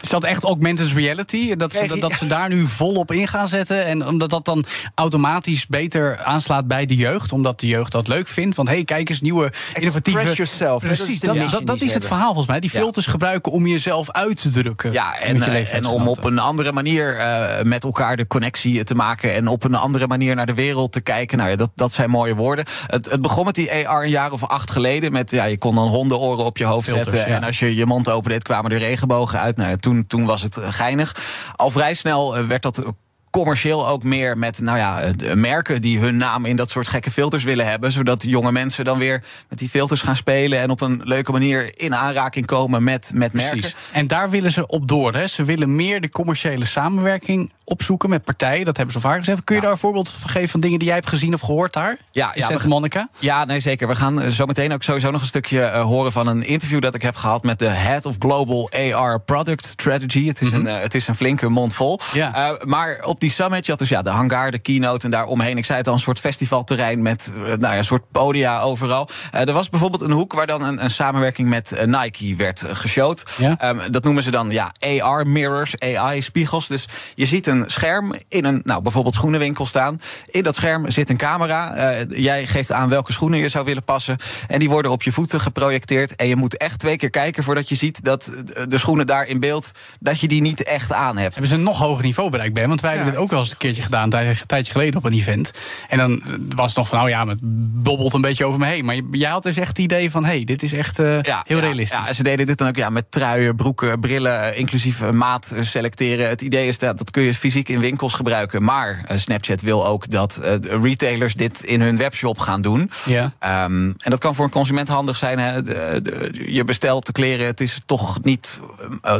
Is 0.01 0.09
dat 0.09 0.23
echt 0.23 0.43
augmented 0.43 0.91
reality? 0.91 1.55
Dat 1.55 1.73
ze, 1.73 1.87
dat, 1.87 1.99
dat 1.99 2.13
ze 2.13 2.27
daar 2.27 2.49
nu 2.49 2.67
volop 2.67 3.11
in 3.11 3.27
gaan 3.27 3.47
zetten? 3.47 3.85
En 3.85 4.07
omdat 4.07 4.29
dat 4.29 4.45
dan 4.45 4.65
automatisch 4.95 5.67
beter 5.67 6.17
aanslaat 6.23 6.67
bij 6.67 6.85
de 6.85 6.95
jeugd? 6.95 7.31
Omdat 7.31 7.59
de 7.59 7.67
jeugd 7.67 7.91
dat 7.91 8.07
leuk 8.07 8.27
vindt? 8.27 8.55
Want 8.55 8.67
hé, 8.67 8.75
hey, 8.75 8.83
kijk 8.83 9.09
eens, 9.09 9.21
nieuwe 9.21 9.51
innovatieve... 9.73 10.33
yourself, 10.33 10.81
dat 10.81 10.91
is 10.91 10.97
Precies, 10.97 11.19
dat, 11.63 11.81
is 11.81 11.93
het 11.93 12.05
verhaal 12.05 12.27
volgens 12.27 12.47
mij. 12.47 12.59
Die 12.59 12.69
Ja. 12.73 12.79
filters 12.79 13.05
gebruiken 13.07 13.51
om 13.51 13.67
jezelf 13.67 14.11
uit 14.11 14.41
te 14.41 14.49
drukken. 14.49 14.91
Ja, 14.91 15.19
en, 15.19 15.41
eh, 15.41 15.73
en 15.73 15.85
om 15.85 16.07
op 16.07 16.23
een 16.23 16.39
andere 16.39 16.71
manier 16.71 17.17
eh, 17.17 17.63
met 17.63 17.83
elkaar 17.83 18.15
de 18.15 18.27
connectie 18.27 18.83
te 18.83 18.95
maken. 18.95 19.33
En 19.33 19.47
op 19.47 19.63
een 19.63 19.75
andere 19.75 20.07
manier 20.07 20.35
naar 20.35 20.45
de 20.45 20.53
wereld 20.53 20.91
te 20.91 21.01
kijken. 21.01 21.37
Nou 21.37 21.49
ja, 21.49 21.55
dat, 21.55 21.71
dat 21.75 21.93
zijn 21.93 22.09
mooie 22.09 22.35
woorden. 22.35 22.65
Het, 22.87 23.11
het 23.11 23.21
begon 23.21 23.45
met 23.45 23.55
die 23.55 23.87
AR 23.87 24.03
een 24.03 24.09
jaar 24.09 24.31
of 24.31 24.43
acht 24.43 24.71
geleden. 24.71 25.11
Met, 25.11 25.31
ja, 25.31 25.43
je 25.43 25.57
kon 25.57 25.75
dan 25.75 25.87
hondenoren 25.87 26.45
op 26.45 26.57
je 26.57 26.65
hoofd 26.65 26.87
Filters, 26.87 27.09
zetten. 27.09 27.31
ja. 27.31 27.37
En 27.37 27.43
als 27.43 27.59
je 27.59 27.75
je 27.75 27.85
mond 27.85 28.09
opendeed, 28.09 28.43
kwamen 28.43 28.71
er 28.71 28.77
regenbogen 28.77 29.39
uit. 29.39 29.57
Nou, 29.57 29.77
toen, 29.87 30.07
toen 30.07 30.25
was 30.25 30.41
het 30.41 30.57
geinig. 30.57 31.15
Al 31.55 31.69
vrij 31.69 31.93
snel 31.93 32.37
eh, 32.37 32.45
werd 32.45 32.61
dat 32.61 32.93
commercieel 33.37 33.87
ook 33.87 34.03
meer 34.03 34.37
met 34.37 34.59
nou 34.59 34.77
ja, 34.77 35.01
eh, 35.01 35.33
merken 35.33 35.81
die 35.81 35.99
hun 35.99 36.17
naam 36.17 36.45
in 36.45 36.55
dat 36.55 36.69
soort 36.69 36.87
gekke 36.87 37.11
filters 37.11 37.43
willen 37.43 37.67
hebben. 37.67 37.91
Zodat 37.91 38.23
jonge 38.23 38.51
mensen 38.51 38.85
dan 38.85 38.97
weer 38.97 39.23
met 39.49 39.59
die 39.59 39.69
filters 39.69 40.01
gaan 40.01 40.15
spelen. 40.15 40.59
En 40.59 40.69
op 40.69 40.81
een 40.81 41.01
leuke 41.03 41.31
manier 41.31 41.79
in 41.79 41.95
aanraking 41.95 42.45
komen 42.45 42.83
met, 42.83 43.11
met 43.13 43.33
merken. 43.33 43.59
Precies. 43.59 43.75
En 43.91 44.07
daar 44.07 44.29
willen 44.29 44.51
ze 44.51 44.67
op 44.67 44.87
door. 44.87 45.13
Hè. 45.13 45.27
Ze 45.27 45.43
willen 45.43 45.75
meer 45.75 46.01
de 46.01 46.09
commerciële 46.09 46.65
samenwerking 46.65 47.51
opzoeken 47.63 48.09
met 48.09 48.23
partijen. 48.23 48.65
Dat 48.65 48.77
hebben 48.77 48.95
ze 48.95 49.01
al 49.01 49.09
vaak 49.09 49.19
gezegd. 49.19 49.43
Kun 49.43 49.55
je 49.55 49.61
daar 49.61 49.71
een 49.71 49.77
voorbeeld 49.77 50.09
van 50.09 50.29
geven 50.29 50.49
van 50.49 50.59
dingen 50.59 50.79
die 50.79 50.87
jij 50.87 50.97
hebt 50.97 51.09
gezien 51.09 51.33
of 51.33 51.41
gehoord 51.41 51.73
daar? 51.73 51.97
Ja, 52.11 52.31
ja, 52.35 52.59
Monica? 52.67 53.09
Ja, 53.19 53.45
nee, 53.45 53.59
zeker. 53.59 53.87
We 53.87 53.95
gaan 53.95 54.21
eh, 54.21 54.29
zo 54.29 54.45
meteen 54.45 54.73
ook 54.73 54.83
sowieso 54.83 55.11
nog 55.11 55.21
een 55.21 55.27
stukje 55.27 55.61
eh, 55.61 55.83
horen 55.83 56.11
van 56.11 56.27
een 56.27 56.43
interview 56.43 56.81
dat 56.81 56.95
ik 56.95 57.01
heb 57.01 57.15
gehad 57.15 57.43
met 57.43 57.59
de 57.59 57.67
Head 57.67 58.05
of 58.05 58.15
Global 58.19 58.69
AR 58.71 59.19
Product 59.19 59.65
Strategy. 59.65 60.27
Het 60.27 60.41
is, 60.41 60.51
een, 60.51 60.67
eh, 60.67 60.79
het 60.79 60.95
is 60.95 61.07
een 61.07 61.15
flinke 61.15 61.49
mond 61.49 61.73
vol. 61.73 61.99
Mhm. 62.07 62.17
Ja. 62.17 62.57
Maar 62.63 63.03
op 63.03 63.19
die 63.19 63.26
summit, 63.29 63.65
je 63.65 63.71
had 63.71 63.79
dus 63.79 63.89
ja, 63.89 64.01
de 64.01 64.09
hangar, 64.09 64.51
de 64.51 64.59
keynote 64.59 65.05
en 65.05 65.11
daaromheen. 65.11 65.57
Ik 65.57 65.65
zei 65.65 65.77
het 65.77 65.87
al, 65.87 65.93
een 65.93 65.99
soort 65.99 66.19
festivalterrein 66.19 67.01
met 67.01 67.31
eh, 67.35 67.41
nou 67.41 67.59
ja, 67.59 67.77
een 67.77 67.83
soort 67.83 68.11
podia 68.11 68.59
overal. 68.59 69.09
Eh, 69.31 69.47
er 69.47 69.53
was 69.53 69.69
bijvoorbeeld 69.69 70.01
een 70.01 70.11
hoek 70.11 70.33
waar 70.33 70.47
dan 70.47 70.63
een, 70.63 70.83
een 70.83 70.89
samenwerking 70.89 71.49
met 71.49 71.71
eh, 71.71 71.85
Nike 71.85 72.35
werd 72.35 72.63
geshowd. 72.71 73.23
Ja. 73.37 73.55
Ehm, 73.57 73.91
dat 73.91 74.03
noemen 74.03 74.23
ze 74.23 74.31
dan 74.31 74.49
ja, 74.49 74.71
AR 74.79 75.27
mirrors, 75.27 75.79
AI 75.79 76.21
spiegels. 76.21 76.67
Dus 76.67 76.85
je 77.15 77.25
ziet 77.25 77.47
een 77.47 77.63
scherm 77.67 78.13
in 78.27 78.45
een, 78.45 78.61
nou, 78.63 78.81
bijvoorbeeld 78.81 79.15
schoenenwinkel 79.15 79.65
staan. 79.65 80.01
In 80.25 80.43
dat 80.43 80.55
scherm 80.55 80.89
zit 80.89 81.09
een 81.09 81.17
camera. 81.17 81.95
Jij 82.07 82.45
geeft 82.45 82.71
aan 82.71 82.89
welke 82.89 83.11
schoenen 83.11 83.39
je 83.39 83.49
zou 83.49 83.65
willen 83.65 83.83
passen. 83.83 84.17
En 84.47 84.59
die 84.59 84.69
worden 84.69 84.91
op 84.91 85.03
je 85.03 85.11
voeten 85.11 85.39
geprojecteerd. 85.39 86.15
En 86.15 86.27
je 86.27 86.35
moet 86.35 86.57
echt 86.57 86.79
twee 86.79 86.97
keer 86.97 87.09
kijken 87.09 87.43
voordat 87.43 87.69
je 87.69 87.75
ziet 87.75 88.03
dat 88.03 88.31
de 88.67 88.77
schoenen 88.77 89.07
daar 89.07 89.27
in 89.27 89.39
beeld, 89.39 89.71
dat 89.99 90.19
je 90.19 90.27
die 90.27 90.41
niet 90.41 90.63
echt 90.63 90.93
aan 90.93 91.17
hebt. 91.17 91.31
Hebben 91.31 91.51
ze 91.51 91.55
een 91.55 91.63
nog 91.63 91.79
hoger 91.79 92.03
niveau 92.03 92.29
bereikt, 92.29 92.53
Ben? 92.53 92.67
Want 92.67 92.81
wij 92.81 93.06
hebben 93.07 93.21
dit 93.21 93.23
ook 93.23 93.29
wel 93.29 93.39
eens 93.39 93.51
een 93.51 93.57
keertje 93.57 93.81
gedaan, 93.81 94.13
een 94.13 94.37
tijdje 94.45 94.71
geleden 94.71 94.97
op 94.97 95.05
een 95.05 95.13
event. 95.13 95.51
En 95.89 95.97
dan 95.97 96.23
was 96.55 96.67
het 96.67 96.75
nog 96.75 96.87
van, 96.87 96.97
nou 96.97 97.09
ja, 97.09 97.27
het 97.27 97.39
bobbelt 97.83 98.13
een 98.13 98.21
beetje 98.21 98.45
over 98.45 98.59
me 98.59 98.65
heen. 98.65 98.85
Maar 98.85 98.99
jij 99.11 99.29
had 99.29 99.43
dus 99.43 99.57
echt 99.57 99.67
het 99.67 99.77
idee 99.77 100.11
van, 100.11 100.25
hé, 100.25 100.29
hey, 100.29 100.43
dit 100.43 100.63
is 100.63 100.73
echt 100.73 100.99
uh, 100.99 101.21
ja, 101.21 101.43
heel 101.45 101.59
realistisch. 101.59 102.07
Ja, 102.07 102.13
ze 102.13 102.23
deden 102.23 102.45
dit 102.45 102.57
dan 102.57 102.67
ook 102.67 102.75
ja, 102.75 102.89
met 102.89 103.11
truien, 103.11 103.55
broeken, 103.55 103.99
brillen, 103.99 104.57
inclusief 104.57 105.11
maat 105.11 105.53
selecteren. 105.59 106.29
Het 106.29 106.41
idee 106.41 106.67
is 106.67 106.77
dat 106.77 106.97
dat 106.97 107.11
kun 107.11 107.23
je 107.23 107.33
fysiek 107.33 107.69
in 107.69 107.79
winkels 107.79 108.13
gebruiken. 108.13 108.63
Maar 108.63 109.05
Snapchat 109.15 109.61
wil 109.61 109.87
ook 109.87 110.09
dat 110.09 110.39
retailers 110.81 111.33
dit 111.33 111.63
in 111.63 111.81
hun 111.81 111.97
webshop 111.97 112.39
gaan 112.39 112.61
doen. 112.61 112.91
Ja. 113.05 113.23
Um, 113.65 113.95
en 113.97 114.09
dat 114.09 114.19
kan 114.19 114.35
voor 114.35 114.45
een 114.45 114.51
consument 114.51 114.87
handig 114.87 115.15
zijn. 115.17 115.39
Hè. 115.39 115.61
De, 115.63 116.45
je 116.47 116.63
bestelt 116.63 117.05
de 117.05 117.11
kleren, 117.11 117.45
het 117.45 117.61
is 117.61 117.81
toch 117.85 118.23
niet 118.23 118.59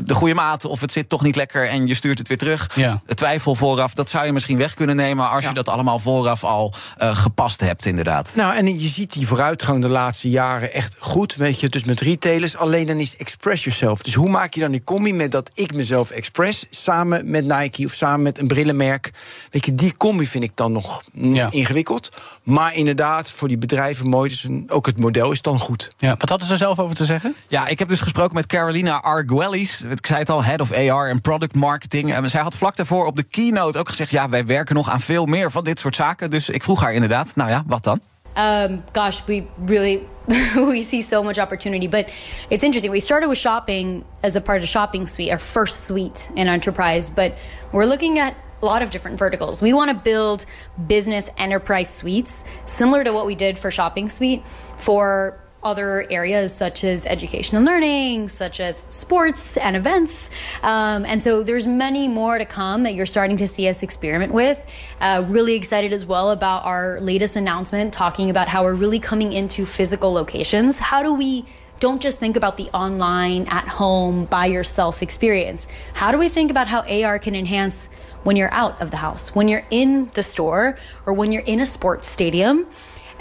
de 0.04 0.14
goede 0.14 0.34
maat, 0.34 0.66
of 0.66 0.82
het 0.82 0.92
zit 0.92 1.10
toch 1.10 1.24
niet 1.24 1.36
lekker 1.36 1.68
en 1.68 1.88
je 1.88 1.94
stuurt 1.94 2.18
het 2.18 2.28
weer 2.28 2.38
terug. 2.38 2.70
Ja. 2.76 3.02
De 3.06 3.14
twijfel 3.14 3.56
vooraf, 3.78 3.94
dat 3.94 4.10
zou 4.10 4.26
je 4.26 4.32
misschien 4.32 4.58
weg 4.58 4.74
kunnen 4.74 4.96
nemen 4.96 5.30
als 5.30 5.46
je 5.46 5.54
dat 5.54 5.70
allemaal 5.70 6.00
vooraf 6.00 6.44
al 6.44 6.74
uh, 7.02 7.18
gepast 7.18 7.60
hebt, 7.60 7.86
inderdaad. 7.86 8.32
Nou, 8.36 8.56
en 8.56 8.80
je 8.80 8.88
ziet 8.88 9.14
die 9.14 9.28
vooruitgang 9.28 9.82
de 9.82 9.88
laatste 9.88 10.30
jaren 10.30 10.74
echt 10.74 10.96
goed. 11.00 11.36
Weet 11.36 11.60
je, 11.60 11.70
dus 11.70 11.84
met 11.84 12.00
retailers. 12.00 12.58
Alleen 12.58 12.88
dan 12.88 13.00
is 13.00 13.18
express 13.18 13.64
yourself. 13.64 14.02
Dus 14.02 14.14
hoe 14.14 14.30
maak 14.30 14.54
je 14.54 14.60
dan 14.60 14.72
die 14.72 14.84
combi 14.84 15.14
met 15.14 15.32
dat 15.32 15.50
ik 15.54 15.74
mezelf 15.74 16.10
express 16.10 16.66
samen 16.70 17.30
met 17.30 17.46
Nike 17.46 17.86
of 17.86 17.94
samen 17.94 18.22
met 18.22 18.40
een 18.40 18.48
brillenmerk? 18.48 19.12
Weet 19.52 19.66
je, 19.66 19.76
die 19.76 19.98
combi 19.98 20.28
vind 20.28 20.44
ik 20.44 20.52
dan 20.56 20.72
nog 20.72 21.02
ingewikkeld. 21.50 22.10
Maar 22.44 22.76
inderdaad, 22.76 23.32
voor 23.32 23.48
die 23.48 23.58
bedrijven 23.58 24.10
mooi. 24.10 24.30
Dus 24.30 24.48
ook 24.68 24.86
het 24.86 25.00
model 25.00 25.32
is 25.32 25.42
dan 25.42 25.60
goed. 25.60 25.88
Ja, 25.98 26.16
wat 26.18 26.30
hadden 26.30 26.48
ze 26.48 26.58
zelf 26.58 26.80
over 26.80 26.96
te 26.96 27.06
zeggen? 27.06 27.36
Ja, 27.48 27.68
ik 27.68 27.80
heb 27.80 27.88
dus 27.88 28.02
gesproken 28.02 28.36
met 28.36 28.46
Carolina 28.46 29.02
Arguelles. 29.02 29.82
Ik 29.82 30.08
zei 30.08 30.20
het 30.20 30.30
al, 30.30 30.44
head 30.44 30.62
of 30.62 30.72
AR 30.72 31.10
en 31.10 31.22
product 31.22 31.56
marketing. 31.56 32.14
En 32.14 32.30
zij 32.30 32.42
had 32.42 32.56
vlak 32.56 32.76
daarvoor 32.76 33.06
op 33.06 33.16
de 33.16 33.24
keynote 33.24 33.67
ook 33.76 33.90
gezegd: 33.90 34.10
ja, 34.10 34.30
wij 34.30 34.46
werken 34.46 34.76
nog 34.76 34.90
aan 34.90 35.02
veel 35.02 35.26
meer 35.26 35.52
van 35.52 35.64
dit 35.64 35.80
soort 35.80 35.96
zaken. 35.96 36.30
Dus 36.30 36.50
ik 36.50 36.64
vroeg 36.64 36.82
haar 36.82 36.94
inderdaad, 36.94 37.36
nou 37.36 37.50
ja, 37.50 37.64
wat 37.66 37.84
dan? 37.84 38.02
Um, 38.38 38.84
gosh, 38.94 39.22
we 39.26 39.46
really 39.66 40.02
we 40.56 40.82
see 40.82 41.02
so 41.02 41.24
much 41.24 41.40
opportunity. 41.40 41.90
But 41.90 42.12
it's 42.50 42.64
interesting. 42.64 42.92
We 42.92 43.00
started 43.00 43.30
with 43.30 43.38
shopping 43.38 44.04
as 44.22 44.36
a 44.36 44.42
part 44.42 44.62
of 44.62 44.68
shopping 44.68 45.08
suite, 45.08 45.32
our 45.32 45.40
first 45.40 45.86
suite 45.86 46.30
in 46.36 46.48
enterprise. 46.48 47.10
But 47.10 47.34
we're 47.72 47.88
looking 47.88 48.20
at 48.20 48.34
a 48.62 48.66
lot 48.66 48.82
of 48.82 48.90
different 48.90 49.18
verticals. 49.20 49.62
We 49.62 49.74
want 49.74 49.92
to 49.92 49.98
build 49.98 50.46
business 50.88 51.30
enterprise 51.38 51.90
suites 51.90 52.46
similar 52.66 53.04
to 53.04 53.12
what 53.12 53.26
we 53.26 53.36
did 53.36 53.58
for 53.58 53.72
shopping 53.72 54.10
suite 54.10 54.44
for 54.78 55.40
other 55.68 56.08
areas 56.10 56.56
such 56.56 56.86
as 56.86 57.06
education 57.06 57.58
and 57.58 57.66
learning, 57.66 58.30
such 58.30 58.62
as 58.62 58.86
sports 58.88 59.58
and 59.58 59.76
events. 59.76 60.30
Um, 60.64 61.04
and 61.06 61.22
so 61.22 61.44
there's 61.44 61.68
many 61.68 62.08
more 62.08 62.38
to 62.38 62.46
come 62.46 62.84
that 62.84 62.94
you're 62.94 63.06
starting 63.06 63.36
to 63.38 63.48
see 63.48 63.68
us 63.68 63.84
experiment 63.84 64.32
with. 64.34 64.58
Uh, 65.02 65.26
really 65.28 65.56
excited 65.56 65.92
as 65.92 66.06
well 66.06 66.32
about 66.32 66.66
our 66.66 67.02
latest 67.02 67.36
announcement 67.36 67.94
talking 67.94 68.30
about 68.30 68.48
how 68.48 68.64
we're 68.64 68.74
really 68.74 69.00
coming 69.00 69.34
into 69.34 69.66
physical 69.66 70.14
locations. 70.14 70.80
How 70.80 71.04
do 71.04 71.14
we 71.14 71.46
don't 71.82 72.02
just 72.02 72.18
think 72.18 72.38
about 72.38 72.56
the 72.56 72.70
online, 72.74 73.46
at 73.50 73.68
home, 73.68 74.26
by 74.26 74.46
yourself 74.46 75.04
experience? 75.04 75.68
How 75.94 76.12
do 76.12 76.18
we 76.18 76.30
think 76.30 76.50
about 76.50 76.68
how 76.68 76.80
AR 76.82 77.20
can 77.20 77.36
enhance 77.36 77.90
when 78.24 78.36
you're 78.36 78.54
out 78.54 78.82
of 78.82 78.90
the 78.90 78.98
house, 78.98 79.36
when 79.36 79.48
you're 79.48 79.66
in 79.70 80.08
the 80.14 80.24
store, 80.24 80.78
or 81.06 81.14
when 81.14 81.34
you're 81.34 81.44
in 81.44 81.60
a 81.60 81.66
sports 81.66 82.08
stadium? 82.08 82.68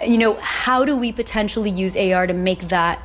You 0.00 0.16
know, 0.16 0.36
how 0.64 0.84
do 0.84 0.98
we 0.98 1.12
potentially 1.12 1.84
use 1.84 1.96
AR 1.98 2.26
to 2.26 2.34
make 2.34 2.66
that 2.66 2.98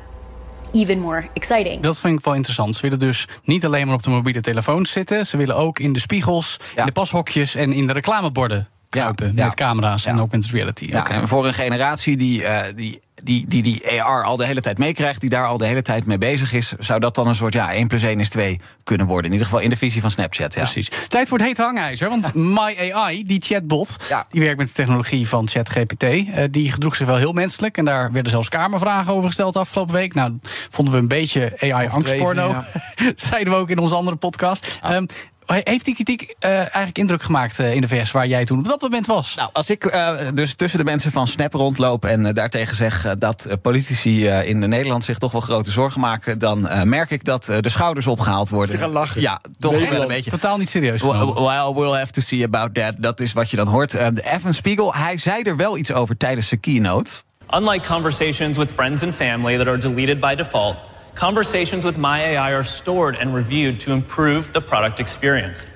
even 0.72 0.98
more 0.98 1.28
exciting. 1.32 1.82
Dat 1.82 1.98
vind 1.98 2.18
ik 2.18 2.24
wel 2.24 2.34
interessant. 2.34 2.74
Ze 2.74 2.80
willen 2.80 2.98
dus 2.98 3.28
niet 3.44 3.64
alleen 3.64 3.86
maar 3.86 3.94
op 3.94 4.02
de 4.02 4.10
mobiele 4.10 4.40
telefoon 4.40 4.86
zitten. 4.86 5.26
Ze 5.26 5.36
willen 5.36 5.56
ook 5.56 5.78
in 5.78 5.92
de 5.92 6.00
spiegels, 6.00 6.56
in 6.74 6.84
de 6.86 6.92
pashokjes 6.92 7.54
en 7.54 7.72
in 7.72 7.86
de 7.86 7.92
reclameborden 7.92 8.68
kruipen. 8.88 9.32
Ja, 9.34 9.44
met 9.44 9.54
camera's 9.54 10.04
en 10.04 10.18
augmented 10.18 10.50
reality. 10.50 10.86
Ja, 10.90 11.10
en 11.10 11.28
voor 11.28 11.46
een 11.46 11.54
generatie 11.54 12.16
die, 12.16 12.42
uh, 12.42 12.60
die 12.74 13.00
die, 13.24 13.46
die 13.46 13.62
die 13.62 14.02
AR 14.02 14.24
al 14.24 14.36
de 14.36 14.46
hele 14.46 14.60
tijd 14.60 14.78
meekrijgt, 14.78 15.20
die 15.20 15.30
daar 15.30 15.46
al 15.46 15.58
de 15.58 15.66
hele 15.66 15.82
tijd 15.82 16.06
mee 16.06 16.18
bezig 16.18 16.52
is, 16.52 16.72
zou 16.78 17.00
dat 17.00 17.14
dan 17.14 17.26
een 17.26 17.34
soort 17.34 17.52
ja, 17.52 17.72
1 17.72 17.88
plus 17.88 18.02
1 18.02 18.20
is 18.20 18.28
2 18.28 18.60
kunnen 18.84 19.06
worden. 19.06 19.26
In 19.26 19.32
ieder 19.32 19.46
geval 19.46 19.62
in 19.62 19.70
de 19.70 19.76
visie 19.76 20.00
van 20.00 20.10
Snapchat. 20.10 20.54
Ja. 20.54 20.60
Precies. 20.60 20.90
Tijd 21.08 21.28
voor 21.28 21.38
het 21.38 21.46
heet 21.46 21.56
hangijzer. 21.56 22.08
Want 22.08 22.34
MyAI, 22.56 23.24
die 23.24 23.42
chatbot, 23.42 23.96
die 24.30 24.40
werkt 24.40 24.58
met 24.58 24.66
de 24.66 24.72
technologie 24.72 25.28
van 25.28 25.48
ChatGPT. 25.48 26.02
Uh, 26.02 26.44
die 26.50 26.72
gedroeg 26.72 26.96
zich 26.96 27.06
wel 27.06 27.16
heel 27.16 27.32
menselijk. 27.32 27.76
En 27.76 27.84
daar 27.84 28.12
werden 28.12 28.32
zelfs 28.32 28.48
kamervragen 28.48 29.12
over 29.12 29.26
gesteld 29.26 29.56
afgelopen 29.56 29.94
week. 29.94 30.14
Nou, 30.14 30.38
vonden 30.70 30.94
we 30.94 31.00
een 31.00 31.08
beetje 31.08 31.52
AI-angstporno. 31.60 32.48
Ja. 32.48 32.66
Zeiden 33.16 33.52
we 33.52 33.58
ook 33.58 33.70
in 33.70 33.78
onze 33.78 33.94
andere 33.94 34.16
podcast. 34.16 34.80
Um, 34.90 35.06
heeft 35.46 35.84
die 35.84 35.94
kritiek 35.94 36.22
uh, 36.22 36.50
eigenlijk 36.50 36.98
indruk 36.98 37.22
gemaakt 37.22 37.58
uh, 37.58 37.74
in 37.74 37.80
de 37.80 37.88
VS 37.88 38.10
waar 38.10 38.26
jij 38.26 38.44
toen 38.44 38.58
op 38.58 38.66
dat 38.66 38.80
moment 38.80 39.06
was? 39.06 39.34
Nou, 39.34 39.50
als 39.52 39.70
ik 39.70 39.84
uh, 39.84 40.10
dus 40.34 40.54
tussen 40.54 40.78
de 40.78 40.84
mensen 40.84 41.10
van 41.10 41.26
Snap 41.26 41.54
rondloop 41.54 42.04
en 42.04 42.34
daartegen 42.34 42.76
zeg 42.76 43.14
dat 43.18 43.56
politici 43.62 44.26
in 44.26 44.58
Nederland 44.58 45.04
zich 45.04 45.18
toch 45.18 45.32
wel 45.32 45.40
grote 45.40 45.70
zorgen 45.70 46.00
maken, 46.00 46.38
dan 46.38 46.88
merk 46.88 47.10
ik 47.10 47.24
dat 47.24 47.44
de 47.60 47.68
schouders 47.68 48.06
opgehaald 48.06 48.48
worden. 48.48 48.70
Ze 48.70 48.78
gaan 48.78 48.90
lachen. 48.90 49.20
Ja, 49.20 49.40
toch 49.58 49.90
wel 49.90 50.02
een 50.02 50.08
beetje. 50.08 50.30
Totaal 50.30 50.58
niet 50.58 50.68
serieus. 50.68 51.02
Well, 51.02 51.26
well, 51.26 51.72
we'll 51.74 51.98
have 51.98 52.10
to 52.10 52.20
see 52.20 52.44
about 52.44 52.74
that. 52.74 52.94
Dat 52.98 53.20
is 53.20 53.32
wat 53.32 53.50
je 53.50 53.56
dan 53.56 53.68
hoort. 53.68 53.94
Evan 53.94 54.54
Spiegel, 54.54 54.94
hij 54.94 55.18
zei 55.18 55.42
er 55.42 55.56
wel 55.56 55.78
iets 55.78 55.92
over 55.92 56.16
tijdens 56.16 56.48
zijn 56.48 56.60
keynote. 56.60 57.10
Unlike 57.54 57.86
conversations 57.86 58.56
with 58.56 58.72
friends 58.74 59.02
and 59.02 59.14
family 59.14 59.56
that 59.56 59.66
are 59.66 59.78
deleted 59.78 60.20
by 60.20 60.34
default. 60.34 60.76
Conversations 61.14 61.84
with 61.84 61.98
My 61.98 62.22
AI 62.22 62.52
are 62.52 62.64
stored 62.64 63.16
and 63.16 63.34
reviewed 63.34 63.80
to 63.80 63.92
improve 63.92 64.52
the 64.52 64.60
product 64.60 64.98
experience. 64.98 65.66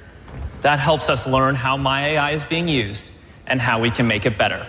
That 0.62 0.81
helps 0.81 1.09
us 1.09 1.25
learn 1.27 1.55
how 1.55 1.77
My 1.77 2.09
AI 2.09 2.33
is 2.33 2.44
being 2.44 2.68
used 2.68 3.12
and 3.46 3.61
how 3.61 3.81
we 3.81 3.90
can 3.90 4.09
make 4.09 4.27
it 4.27 4.38
better. 4.38 4.66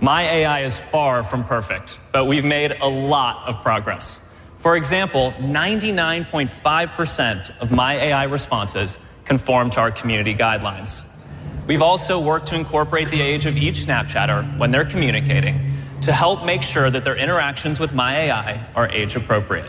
My 0.00 0.22
AI 0.22 0.60
is 0.60 0.80
far 0.80 1.24
from 1.24 1.42
perfect, 1.44 1.98
but 2.12 2.26
we've 2.26 2.44
made 2.44 2.76
a 2.80 2.86
lot 2.86 3.48
of 3.48 3.60
progress. 3.62 4.20
For 4.56 4.76
example, 4.76 5.34
99.5% 5.38 7.58
of 7.58 7.72
My 7.72 7.96
AI 7.96 8.22
responses 8.24 9.00
conform 9.24 9.70
to 9.70 9.80
our 9.80 9.90
community 9.90 10.34
guidelines. 10.34 11.04
We've 11.66 11.82
also 11.82 12.20
worked 12.20 12.46
to 12.46 12.54
incorporate 12.54 13.10
the 13.10 13.20
age 13.20 13.44
of 13.44 13.56
each 13.56 13.80
Snapchatter 13.80 14.56
when 14.56 14.70
they're 14.70 14.86
communicating 14.86 15.72
to 16.02 16.12
help 16.12 16.44
make 16.44 16.62
sure 16.62 16.88
that 16.88 17.02
their 17.04 17.16
interactions 17.16 17.80
with 17.80 17.92
My 17.92 18.16
AI 18.16 18.64
are 18.74 18.88
age 18.88 19.16
appropriate. 19.16 19.68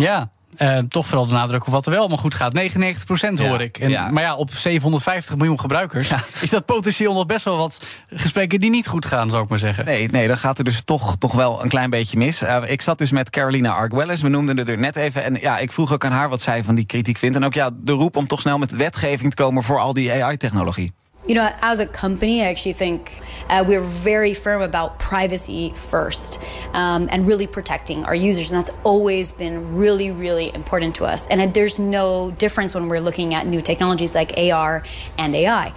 Ja, 0.00 0.30
uh, 0.58 0.78
toch 0.78 1.06
vooral 1.06 1.26
de 1.26 1.32
nadruk 1.32 1.66
op 1.66 1.72
wat 1.72 1.84
er 1.84 1.90
wel 1.90 2.00
allemaal 2.00 2.18
goed 2.18 2.34
gaat. 2.34 2.52
99 2.52 3.04
procent 3.04 3.38
hoor 3.38 3.60
ik. 3.60 3.78
En, 3.78 3.90
ja. 3.90 4.08
Maar 4.10 4.22
ja, 4.22 4.36
op 4.36 4.50
750 4.50 5.36
miljoen 5.36 5.60
gebruikers 5.60 6.08
ja. 6.08 6.22
is 6.40 6.50
dat 6.50 6.64
potentieel 6.64 7.14
nog 7.14 7.26
best 7.26 7.44
wel 7.44 7.56
wat 7.56 7.86
gesprekken 8.08 8.60
die 8.60 8.70
niet 8.70 8.86
goed 8.86 9.06
gaan, 9.06 9.30
zou 9.30 9.42
ik 9.42 9.48
maar 9.48 9.58
zeggen. 9.58 9.84
Nee, 9.84 10.08
nee 10.08 10.28
dan 10.28 10.38
gaat 10.38 10.58
er 10.58 10.64
dus 10.64 10.82
toch, 10.84 11.16
toch 11.18 11.32
wel 11.32 11.62
een 11.62 11.68
klein 11.68 11.90
beetje 11.90 12.18
mis. 12.18 12.42
Uh, 12.42 12.58
ik 12.64 12.82
zat 12.82 12.98
dus 12.98 13.10
met 13.10 13.30
Carolina 13.30 13.72
Arguelles, 13.72 14.20
we 14.20 14.28
noemden 14.28 14.56
het 14.56 14.68
er 14.68 14.78
net 14.78 14.96
even. 14.96 15.24
En 15.24 15.36
ja, 15.40 15.58
ik 15.58 15.72
vroeg 15.72 15.92
ook 15.92 16.04
aan 16.04 16.12
haar 16.12 16.28
wat 16.28 16.40
zij 16.40 16.64
van 16.64 16.74
die 16.74 16.86
kritiek 16.86 17.18
vindt. 17.18 17.36
En 17.36 17.44
ook 17.44 17.54
ja, 17.54 17.70
de 17.74 17.92
roep 17.92 18.16
om 18.16 18.26
toch 18.26 18.40
snel 18.40 18.58
met 18.58 18.70
wetgeving 18.70 19.34
te 19.34 19.42
komen 19.42 19.62
voor 19.62 19.78
al 19.78 19.92
die 19.92 20.24
AI-technologie. 20.24 20.92
You 21.26 21.34
know, 21.34 21.48
as 21.60 21.80
a 21.80 21.86
company, 21.86 22.42
I 22.42 22.46
actually 22.46 22.72
think 22.72 23.20
uh, 23.48 23.62
we're 23.66 23.82
very 23.82 24.32
firm 24.32 24.62
about 24.62 24.98
privacy 24.98 25.72
first 25.74 26.40
um, 26.72 27.08
and 27.10 27.26
really 27.26 27.46
protecting 27.46 28.04
our 28.04 28.14
users. 28.14 28.50
And 28.50 28.58
that's 28.58 28.74
always 28.84 29.30
been 29.30 29.76
really, 29.76 30.10
really 30.10 30.54
important 30.54 30.96
to 30.96 31.04
us. 31.04 31.26
And 31.28 31.52
there's 31.52 31.78
no 31.78 32.30
difference 32.30 32.74
when 32.74 32.88
we're 32.88 33.00
looking 33.00 33.34
at 33.34 33.46
new 33.46 33.60
technologies 33.60 34.14
like 34.14 34.32
AR 34.38 34.82
and 35.18 35.34
AI. 35.34 35.74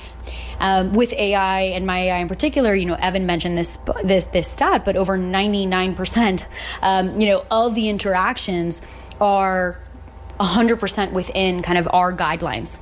Um, 0.59 0.93
with 0.93 1.11
AI 1.13 1.61
and 1.61 1.85
my 1.85 1.99
AI 1.99 2.19
in 2.19 2.29
particular, 2.29 2.73
you 2.73 2.85
know, 2.85 2.95
Evan 2.95 3.25
mentioned 3.25 3.57
this 3.57 3.77
this 4.03 4.27
this 4.27 4.49
stat, 4.49 4.85
but 4.85 4.95
over 4.95 5.17
99%, 5.17 6.47
um, 6.81 7.19
you 7.19 7.27
know, 7.27 7.43
of 7.51 7.75
the 7.75 7.89
interactions 7.89 8.81
are 9.19 9.81
100% 10.39 11.11
within 11.11 11.61
kind 11.63 11.77
of 11.77 11.87
our 11.91 12.13
guidelines 12.13 12.79